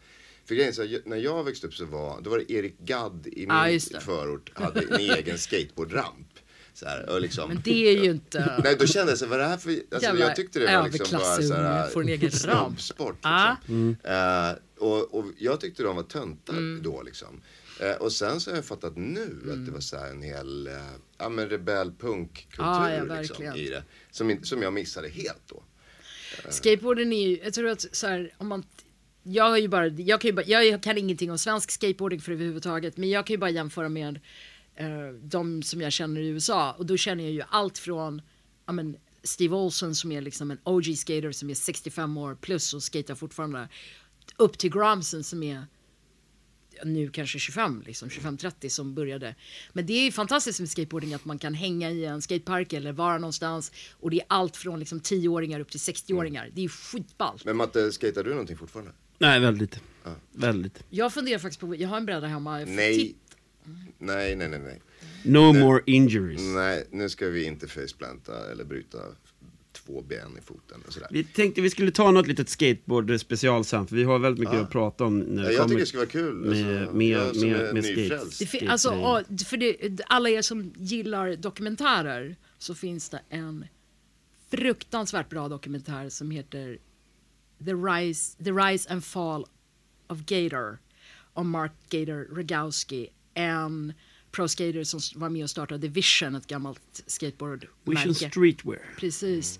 För 0.45 0.55
grejen 0.55 0.73
är 0.73 1.09
när 1.09 1.17
jag 1.17 1.43
växte 1.43 1.67
upp 1.67 1.73
så 1.73 1.85
var, 1.85 2.21
då 2.21 2.29
var 2.29 2.37
det 2.37 2.51
Erik 2.51 2.79
Gadd 2.79 3.27
i 3.27 3.47
min 3.47 3.79
det. 3.91 3.99
förort, 4.01 4.51
hade 4.55 4.79
en 4.91 4.99
egen 4.99 5.37
skateboardramp. 5.37 6.27
Så 6.73 6.85
här, 6.85 7.09
och 7.09 7.21
liksom, 7.21 7.47
Men 7.47 7.61
det 7.63 7.87
är 7.97 8.03
ju 8.03 8.11
inte... 8.11 8.59
Nej, 8.63 8.75
då 8.79 8.85
kände 8.85 9.11
jag 9.11 9.19
så 9.19 9.25
här, 9.25 9.29
vad 9.29 9.39
är 9.39 9.43
det 9.43 9.49
här 9.49 9.57
för... 9.57 9.69
Alltså, 9.71 10.07
Jävla 10.07 10.25
jag 10.25 10.35
tyckte 10.35 10.59
det 10.59 10.77
var 10.77 10.89
liksom 10.89 11.19
bara 11.19 11.41
så 11.41 11.53
här, 11.53 11.87
får 11.87 12.01
en 12.01 12.09
egen 12.09 12.29
ramp. 12.29 12.33
snobbsport. 12.81 13.15
Liksom. 13.15 13.95
Eh, 14.03 14.51
och, 14.77 15.13
och 15.15 15.25
jag 15.37 15.59
tyckte 15.59 15.83
de 15.83 15.95
var 15.95 16.03
töntar 16.03 16.53
Mm. 16.53 16.83
då 16.83 17.01
liksom. 17.03 17.41
Eh, 17.79 17.95
och 17.95 18.11
sen 18.11 18.39
så 18.41 18.51
har 18.51 18.55
jag 18.55 18.65
fattat 18.65 18.97
nu 18.97 19.51
att 19.53 19.65
det 19.65 19.71
var 19.71 19.79
så 19.79 19.97
här 19.97 20.11
en 20.11 20.21
hel, 20.21 20.67
eh, 20.67 20.73
ja 21.17 21.29
men 21.29 21.49
rebell 21.49 21.91
punkkultur 21.91 22.63
Ja, 22.63 23.03
liksom, 23.21 23.45
i 23.45 23.69
det. 23.69 23.83
Som, 24.11 24.29
in- 24.31 24.43
som 24.43 24.61
jag 24.61 24.73
missade 24.73 25.09
helt 25.09 25.41
då. 25.47 25.63
Skateboarden 26.49 27.13
är 27.13 27.27
ju, 27.27 27.39
jag 27.43 27.53
tror 27.53 27.69
att 27.69 27.85
så 27.91 28.07
här, 28.07 28.33
om 28.37 28.47
man 28.47 28.63
jag, 29.23 29.49
har 29.49 29.57
ju 29.57 29.67
bara, 29.67 29.87
jag, 29.87 30.21
kan 30.21 30.29
ju 30.29 30.33
bara, 30.33 30.45
jag 30.45 30.83
kan 30.83 30.97
ingenting 30.97 31.31
om 31.31 31.37
svensk 31.37 31.71
skateboarding 31.71 32.21
för 32.21 32.31
överhuvudtaget 32.31 32.97
men 32.97 33.09
jag 33.09 33.25
kan 33.25 33.33
ju 33.33 33.37
bara 33.37 33.49
jämföra 33.49 33.89
med 33.89 34.19
eh, 34.75 35.07
de 35.21 35.63
som 35.63 35.81
jag 35.81 35.91
känner 35.91 36.21
i 36.21 36.27
USA 36.27 36.71
och 36.71 36.85
då 36.85 36.97
känner 36.97 37.23
jag 37.23 37.33
ju 37.33 37.43
allt 37.49 37.77
från 37.77 38.21
ja, 38.65 38.73
men, 38.73 38.97
Steve 39.23 39.55
Olson 39.55 39.95
som 39.95 40.11
är 40.11 40.21
liksom 40.21 40.51
en 40.51 40.57
OG 40.63 40.97
skater 40.97 41.31
som 41.31 41.49
är 41.49 41.53
65 41.55 42.17
år 42.17 42.35
plus 42.35 42.73
och 42.73 42.83
skater 42.83 43.15
fortfarande 43.15 43.69
upp 44.37 44.57
till 44.57 44.71
Gramsen 44.71 45.23
som 45.23 45.43
är 45.43 45.65
nu 46.83 47.09
kanske 47.09 47.39
25, 47.39 47.83
liksom 47.85 48.09
25-30 48.09 48.69
som 48.69 48.93
började. 48.95 49.35
Men 49.73 49.85
det 49.85 49.93
är 49.93 50.03
ju 50.05 50.11
fantastiskt 50.11 50.59
med 50.59 50.69
skateboarding 50.69 51.13
att 51.13 51.25
man 51.25 51.39
kan 51.39 51.53
hänga 51.53 51.91
i 51.91 52.05
en 52.05 52.21
skatepark 52.21 52.73
eller 52.73 52.91
vara 52.91 53.17
någonstans 53.17 53.71
och 53.99 54.11
det 54.11 54.17
är 54.19 54.25
allt 54.29 54.57
från 54.57 54.79
liksom 54.79 54.99
10-åringar 55.01 55.59
upp 55.59 55.71
till 55.71 55.79
60-åringar. 55.79 56.49
Det 56.53 56.61
är 56.61 56.63
ju 56.63 56.69
skitballt. 56.69 57.45
Men 57.45 57.57
Matte, 57.57 57.91
skater 57.91 58.23
du 58.23 58.29
någonting 58.29 58.57
fortfarande? 58.57 58.91
Nej, 59.17 59.39
väldigt. 59.39 59.79
Väldigt. 60.31 60.83
Jag 60.89 61.13
funderar 61.13 61.39
faktiskt 61.39 61.59
på, 61.59 61.75
jag 61.75 61.89
har 61.89 61.97
en 61.97 62.05
bräda 62.05 62.27
hemma. 62.27 62.57
Nej. 62.59 62.97
Titt- 62.97 63.15
Nej, 63.97 64.35
nej, 64.35 64.49
nej, 64.49 64.59
nej. 64.59 64.81
No 65.23 65.53
more 65.53 65.81
injuries. 65.85 66.41
Nej, 66.41 66.87
nu 66.91 67.09
ska 67.09 67.27
vi 67.27 67.45
inte 67.45 67.67
faceplanta 67.67 68.51
eller 68.51 68.63
bryta 68.63 68.97
två 69.85 70.01
ben 70.01 70.37
i 70.37 70.41
foten 70.41 70.81
och 70.87 70.93
sådär. 70.93 71.07
Vi 71.11 71.23
tänkte 71.23 71.61
vi 71.61 71.69
skulle 71.69 71.91
ta 71.91 72.11
något 72.11 72.27
litet 72.27 72.49
skateboard 72.49 73.19
special 73.19 73.65
sen, 73.65 73.87
för 73.87 73.95
vi 73.95 74.03
har 74.03 74.19
väldigt 74.19 74.39
mycket 74.39 74.55
Ja. 74.55 74.61
att 74.61 74.71
prata 74.71 75.05
om 75.05 75.19
när 75.19 75.43
Ja, 75.43 75.49
jag 75.51 75.57
kommer 75.57 75.69
tycker 75.69 75.79
det 75.79 75.85
ska 75.85 75.97
vara 75.97 76.07
kul. 76.07 76.33
med, 76.35 76.77
alltså. 76.77 76.95
med, 76.95 77.07
Jag 77.07 77.35
med, 77.35 77.73
med. 77.73 77.83
Det 77.83 78.45
skate. 78.47 78.71
alltså, 78.71 78.93
ja, 78.93 79.23
för 79.45 79.57
det, 79.57 80.01
alla 80.07 80.29
er 80.29 80.41
som 80.41 80.73
gillar 80.77 81.35
dokumentärer 81.35 82.35
så 82.57 82.75
finns 82.75 83.09
det 83.09 83.21
en 83.29 83.65
fruktansvärt 84.51 85.29
bra 85.29 85.47
dokumentär 85.49 86.09
som 86.09 86.31
heter 86.31 86.77
The 87.65 87.73
Rise, 87.73 88.43
The 88.43 88.51
Rise 88.51 88.89
and 88.93 89.03
Fall 89.03 89.45
of 90.07 90.19
Gator 90.19 90.77
om 91.33 91.49
Mark 91.49 91.71
Gator 91.89 92.35
Rogowski, 92.35 93.07
en 93.33 93.93
pro-skater 94.35 94.83
som 94.83 94.99
var 95.19 95.29
med 95.29 95.43
och 95.43 95.49
startade 95.49 95.87
Vision, 95.87 96.35
ett 96.35 96.47
gammalt 96.47 96.79
Vision 96.95 97.03
skateboardmärke. 97.07 98.13
Streetwear. 98.29 98.79
Precis. 98.99 99.59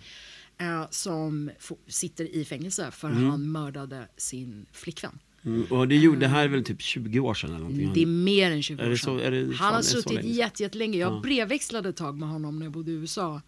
Eh, 0.58 0.88
som 0.90 1.52
få- 1.60 1.78
sitter 1.88 2.36
i 2.36 2.46
fängelse 2.46 2.92
för 2.92 3.10
Mm. 3.10 3.30
han 3.30 3.52
mördade 3.52 4.08
sin 4.18 4.66
flickvän. 4.72 5.20
Mm, 5.46 5.64
och 5.70 5.88
det, 5.88 5.96
gjorde, 5.96 6.20
det 6.20 6.28
här 6.28 6.44
är 6.44 6.48
väl 6.48 6.64
typ 6.64 6.82
20 6.82 7.20
år 7.20 7.34
sedan 7.34 7.50
eller 7.50 7.60
någonting? 7.60 7.92
Det 7.94 8.02
är 8.02 8.06
mer 8.06 8.52
än 8.52 8.64
20 8.64 8.84
Är 8.84 8.92
år 8.92 8.96
så- 8.96 9.06
sedan. 9.06 9.20
är 9.20 9.32
det- 9.32 9.46
han 9.46 9.54
fan, 9.54 9.74
har 9.74 9.82
så 9.82 10.02
suttit 10.02 10.24
jätte, 10.24 10.64
jättelänge. 10.64 10.98
Jag 10.98 11.14
Ja. 11.14 11.20
brevväxlade 11.20 11.90
ett 11.90 11.96
tag 11.96 12.18
med 12.20 12.30
honom 12.30 12.60
när 12.60 12.66
jag 12.66 12.74
bodde 12.74 12.92
i 12.92 12.94
USA. 12.94 13.42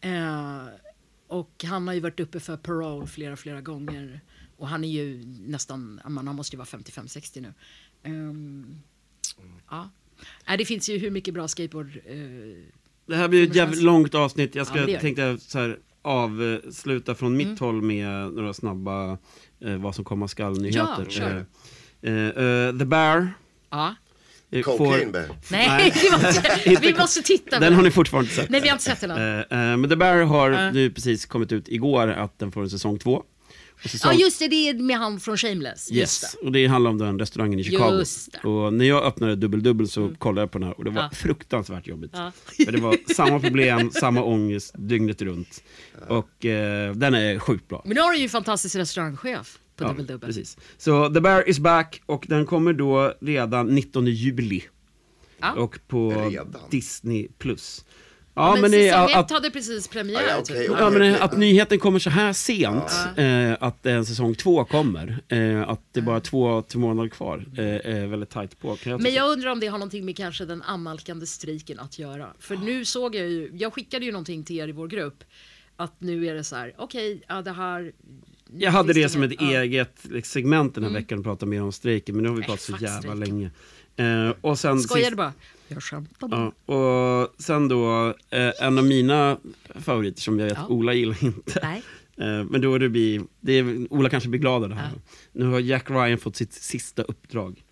Eh, 0.00 0.62
och 1.26 1.64
han 1.64 1.86
har 1.86 1.94
ju 1.94 2.00
varit 2.00 2.20
uppe 2.20 2.40
för 2.40 2.56
parole 2.56 3.06
flera, 3.06 3.36
flera 3.36 3.60
gånger. 3.60 4.20
Och 4.56 4.68
han 4.68 4.84
är 4.84 4.88
ju 4.88 5.24
nästan, 5.26 6.00
han 6.04 6.36
måste 6.36 6.56
ju 6.56 6.58
vara 6.58 6.66
55-60 6.66 7.40
nu. 7.40 7.54
Ehm, 8.02 8.76
ja. 9.70 9.90
Nej, 10.48 10.58
det 10.58 10.64
finns 10.64 10.88
ju 10.88 10.98
hur 10.98 11.10
mycket 11.10 11.34
bra 11.34 11.48
skateboard. 11.48 11.86
Eh, 12.06 12.16
Det 13.06 13.16
här 13.16 13.28
blir 13.28 13.48
ett 13.48 13.54
jävligt 13.54 13.82
långt 13.82 14.14
avsnitt. 14.14 14.54
Jag 14.54 14.60
Ja, 14.60 14.64
ska, 14.64 14.86
det. 14.86 14.98
tänkte 15.00 15.36
så 15.40 15.58
här, 15.58 15.78
avsluta 16.02 17.14
från 17.14 17.34
Mm. 17.34 17.48
mitt 17.50 17.60
håll 17.60 17.82
med 17.82 18.32
några 18.32 18.54
snabba 18.54 19.18
eh, 19.64 19.76
vad 19.76 19.94
som 19.94 20.04
komma 20.04 20.28
skall-nyheter. 20.28 21.06
Ja, 21.08 21.10
kör. 21.10 21.44
Eh, 22.02 22.12
eh, 22.12 22.78
The 22.78 22.84
Bear. 22.84 23.28
ja. 23.70 23.94
eh, 24.50 24.62
Cocaine 24.62 25.12
Bear. 25.12 25.28
Nej, 25.50 25.92
vi, 26.02 26.10
måste, 26.10 26.60
vi 26.64 26.70
Inte- 26.88 27.00
måste 27.00 27.22
titta 27.22 27.56
på 27.56 27.64
Den 27.64 27.74
har 27.74 27.82
ni 27.82 27.90
fortfarande 27.90 28.26
inte 28.30 28.40
sett. 28.42 28.50
Nej, 28.50 28.60
vi 28.60 28.68
har 28.68 28.74
inte 28.74 28.84
sett 28.84 29.00
den 29.00 29.10
än. 29.10 29.18
Eh, 29.50 29.70
eh, 29.72 29.76
men 29.76 29.90
The 29.90 29.96
Bear 29.96 30.22
har 30.24 30.50
Ja. 30.50 30.70
nu 30.70 30.90
precis 30.90 31.26
kommit 31.26 31.52
ut 31.52 31.68
igår 31.68 32.08
att 32.08 32.38
den 32.38 32.52
får 32.52 32.62
en 32.62 32.70
säsong 32.70 32.98
två. 32.98 33.22
Säsong, 33.86 34.12
Ja, 34.12 34.18
just 34.18 34.38
det. 34.38 34.48
Det 34.48 34.68
är 34.68 34.74
med 34.74 34.98
han 34.98 35.20
från 35.20 35.36
Shameless. 35.36 35.90
Just 35.90 36.22
Yes, 36.24 36.36
det. 36.40 36.46
och 36.46 36.52
det 36.52 36.66
handlar 36.66 36.90
om 36.90 36.98
den 36.98 37.18
restaurangen 37.18 37.58
i 37.58 37.64
Chicago. 37.64 37.98
Just 37.98 38.32
det. 38.32 38.38
Mm. 38.44 38.54
Och 38.56 38.74
när 38.74 38.84
jag 38.84 39.04
öppnade 39.04 39.36
Dubbel 39.36 39.62
Dubbel 39.62 39.88
så 39.88 40.14
kollade 40.18 40.40
jag 40.42 40.50
på 40.50 40.58
den 40.58 40.68
här 40.68 40.78
och 40.78 40.84
det 40.84 40.90
var 40.90 41.02
Ja. 41.02 41.10
fruktansvärt 41.10 41.86
jobbigt. 41.86 42.10
Ja. 42.14 42.32
För 42.64 42.72
det 42.72 42.80
var 42.80 42.96
samma 43.14 43.40
problem, 43.40 43.90
samma 43.90 44.22
ångest 44.22 44.74
dygnet 44.78 45.22
runt. 45.22 45.62
Och 46.08 46.44
eh, 46.46 46.94
den 46.94 47.14
är 47.14 47.38
sjukt 47.38 47.68
bra. 47.68 47.82
Men 47.84 47.94
nu 47.94 48.00
har 48.00 48.12
du 48.12 48.18
ju 48.18 48.22
en 48.24 48.28
fantastisk 48.30 48.76
restaurangchef 48.76 49.58
på 49.76 49.84
Ja, 49.84 49.88
Dubbel 49.88 50.06
Dubbel. 50.06 50.26
Precis. 50.28 50.56
Så 50.78 51.14
The 51.14 51.20
Bear 51.20 51.48
is 51.48 51.58
back 51.58 52.02
och 52.06 52.24
den 52.28 52.46
kommer 52.46 52.72
då 52.72 53.14
redan 53.20 53.66
19 53.66 54.06
juli. 54.06 54.62
Ja. 55.40 55.52
Och 55.52 55.78
på 55.88 56.10
Redan? 56.10 56.56
Disney+. 56.70 57.28
Plus. 57.38 57.84
Ja, 58.34 58.48
Ja, 58.48 58.52
men 58.52 58.60
men, 58.60 58.70
säsong 58.70 58.88
är 58.88 59.10
ett 59.10 59.16
att, 59.16 59.30
hade 59.30 59.50
precis 59.50 59.88
premiär. 59.88 60.22
Ja, 60.28 60.42
typ. 60.42 60.70
okej. 60.70 60.76
ja, 60.78 60.90
men 60.90 61.22
att 61.22 61.38
nyheten 61.38 61.78
kommer 61.78 61.98
så 61.98 62.10
här 62.10 62.32
sent, 62.32 62.92
eh, 63.16 63.56
att 63.60 63.86
en 63.86 64.06
säsong 64.06 64.34
två 64.34 64.64
kommer, 64.64 65.22
eh, 65.28 65.68
att 65.68 65.80
det 65.92 66.00
är 66.00 66.04
bara 66.04 66.20
två, 66.20 66.62
två 66.62 66.78
månader 66.78 67.08
kvar, 67.08 67.46
eh, 67.58 67.64
är 67.64 68.06
väldigt 68.06 68.30
tajt 68.30 68.58
på. 68.58 68.76
Jag 68.84 69.02
Men 69.02 69.14
jag 69.14 69.30
undrar 69.30 69.50
om 69.50 69.60
det 69.60 69.66
har 69.66 69.78
någonting 69.78 70.04
med 70.04 70.16
kanske 70.16 70.44
den 70.44 70.62
annalkande 70.62 71.26
striken 71.26 71.78
att 71.78 71.98
göra. 71.98 72.28
För 72.38 72.56
nu 72.56 72.84
såg 72.84 73.14
jag 73.14 73.28
ju, 73.28 73.50
jag 73.54 73.72
skickade 73.74 74.04
ju 74.04 74.12
någonting 74.12 74.44
till 74.44 74.56
er 74.56 74.68
i 74.68 74.72
vår 74.72 74.88
grupp. 74.88 75.24
Att 75.76 76.00
nu 76.00 76.26
är 76.26 76.34
det 76.34 76.44
så 76.44 76.56
här, 76.56 76.74
okej, 76.78 77.22
ja 77.28 77.42
det 77.42 77.52
här... 77.52 77.92
Jag 78.58 78.70
hade 78.70 78.92
det 78.92 79.08
som 79.08 79.22
ett 79.22 79.32
ja. 79.38 79.46
Mm. 79.46 79.62
eget 79.62 79.96
liksom, 80.02 80.30
segment 80.30 80.74
den 80.74 80.84
här 80.84 80.90
veckan 80.90 81.18
och 81.18 81.24
prata 81.24 81.46
mer 81.46 81.62
om 81.62 81.72
strejken, 81.72 82.14
men 82.16 82.22
nu 82.22 82.28
har 82.28 82.36
vi 82.36 82.42
pratat 82.42 82.60
så 82.60 82.76
jävla 82.80 83.14
länge. 83.14 83.50
Eh, 83.96 84.30
och 84.40 84.58
sen 84.58 84.80
Skojade 84.80 85.04
sist- 85.06 85.16
bara. 85.16 85.32
Jag 85.68 85.82
skämtar 85.82 86.28
bara. 86.28 86.52
Ja, 86.66 86.74
och 86.74 87.34
sen 87.38 87.68
då, 87.68 88.08
eh, 88.30 88.52
en 88.60 88.78
av 88.78 88.84
mina 88.84 89.38
favoriter 89.74 90.20
som 90.20 90.38
jag 90.38 90.46
vet 90.46 90.58
Ja. 90.58 90.66
Ola 90.68 90.92
gillar 90.92 91.24
inte. 91.24 91.60
Nej. 91.62 91.82
Eh, 92.16 92.44
men 92.44 92.60
då 92.60 92.74
är 92.74 92.78
det 92.78 92.88
blir, 92.88 93.22
det 93.40 93.52
är, 93.52 93.92
Ola 93.92 94.08
kanske 94.08 94.28
blir 94.28 94.40
glad 94.40 94.62
av 94.62 94.68
det 94.68 94.74
här. 94.74 94.90
Ja. 94.94 95.00
Nu 95.32 95.44
har 95.46 95.60
Jack 95.60 95.90
Ryan 95.90 96.18
fått 96.18 96.36
sitt 96.36 96.52
sista 96.52 97.02
uppdrag. 97.02 97.62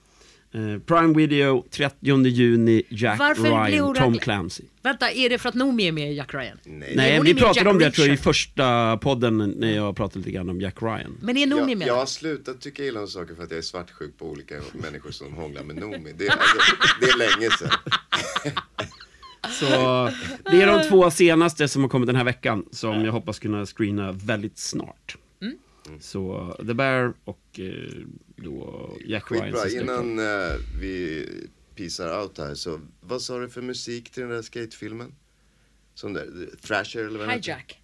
Eh, 0.54 0.78
Prime 0.86 1.14
Video, 1.14 1.64
30 1.70 2.26
juni, 2.26 2.82
Jack 2.88 3.18
Varför 3.18 3.42
Ryan, 3.42 3.84
hon 3.84 3.94
Tom 3.94 4.14
ragg- 4.14 4.60
Vänta, 4.82 5.10
är 5.10 5.28
det 5.28 5.38
för 5.38 5.48
att 5.48 5.54
Noomi 5.54 5.88
är 5.88 5.92
med 5.92 6.12
i 6.12 6.14
Jack 6.14 6.34
Ryan? 6.34 6.58
Nej. 6.64 6.92
Nej, 6.96 7.20
vi 7.24 7.30
i 7.30 7.34
pratade 7.34 7.70
om 7.70 7.78
det 7.78 7.90
tror 7.90 8.06
jag, 8.06 8.12
i 8.14 8.16
Reacher. 8.16 8.22
första 8.22 8.96
podden 8.96 9.38
när 9.56 9.76
jag 9.76 9.96
pratade 9.96 10.18
lite 10.18 10.30
grann 10.30 10.48
om 10.50 10.60
Jack 10.60 10.82
Ryan. 10.82 11.16
Men 11.22 11.36
är 11.36 11.46
Noomi 11.46 11.70
Jag, 11.72 11.78
med? 11.78 11.88
jag 11.88 11.96
har 11.96 12.06
slutat 12.06 12.60
tycka 12.60 12.84
illa 12.84 13.00
om 13.00 13.08
saker 13.08 13.34
för 13.34 13.42
att 13.42 13.50
jag 13.50 13.58
är 13.58 13.62
svartsjuk 13.62 14.18
på 14.18 14.26
olika 14.30 14.54
människor 14.72 15.10
som 15.10 15.32
hånglar 15.34 15.62
med 15.62 15.76
Noomi. 15.76 16.12
Det, 16.18 16.26
är- 16.26 16.30
alltså, 16.32 16.56
det 17.00 17.06
är 17.06 17.18
länge 17.18 17.50
sedan. 17.50 17.70
Så 19.50 19.66
det 20.50 20.62
är 20.62 20.66
de 20.66 20.88
två 20.88 21.10
senaste 21.10 21.68
som 21.68 21.82
har 21.82 21.88
kommit 21.88 22.06
den 22.06 22.16
här 22.16 22.24
veckan 22.24 22.64
som 22.72 23.04
jag 23.04 23.12
hoppas 23.12 23.38
kunna 23.38 23.66
screena 23.66 24.12
väldigt 24.12 24.58
snart. 24.58 25.16
Mm. 25.86 26.00
Så 26.00 26.54
The 26.66 26.74
Bear 26.74 27.12
och 27.24 27.60
eh, 27.60 28.02
då 28.36 28.90
Jack 29.06 29.30
Ryan. 29.30 29.52
Skitbra, 29.52 29.82
innan 29.82 30.18
eh, 30.18 30.54
vi 30.80 31.26
pisar 31.74 32.20
out 32.22 32.38
här 32.38 32.54
så 32.54 32.80
vad 33.00 33.22
sa 33.22 33.38
du 33.38 33.48
för 33.48 33.62
musik 33.62 34.10
till 34.10 34.22
den 34.22 34.30
där 34.30 34.42
skatefilmen? 34.42 35.14
Som 35.94 36.12
där, 36.12 36.26
Thrasher 36.62 37.04
eller 37.04 37.18
vad? 37.18 37.30
Hijack. 37.30 37.76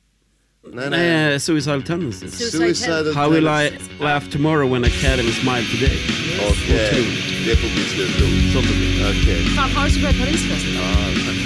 Nej, 0.72 0.90
nej. 0.90 1.00
Nej, 1.00 1.40
Suicidal 1.40 1.82
Tendencies. 1.82 2.38
Suicide 2.38 2.74
Suicidal 2.74 3.14
How 3.14 3.30
will 3.30 3.46
I 3.46 3.70
laugh 4.00 4.30
tomorrow 4.30 4.72
when 4.72 4.84
Academy 4.84 5.30
smile 5.32 5.64
today? 5.72 5.98
Okej, 6.50 6.90
Otroligt. 6.90 7.46
det 7.46 7.56
får 7.56 7.68
bli 7.74 7.84
slutord. 7.84 8.52
Så 8.52 8.62
får 8.62 8.74
det 8.74 8.80
bli. 8.80 9.22
Okej. 9.22 9.44
Fan, 9.56 9.70
har 9.70 9.84
du 9.86 9.90
så 9.90 10.00
bra 10.00 10.10
Paris 10.10 10.42
förresten? 10.48 10.74
Ja, 10.74 10.94
tack. 11.26 11.45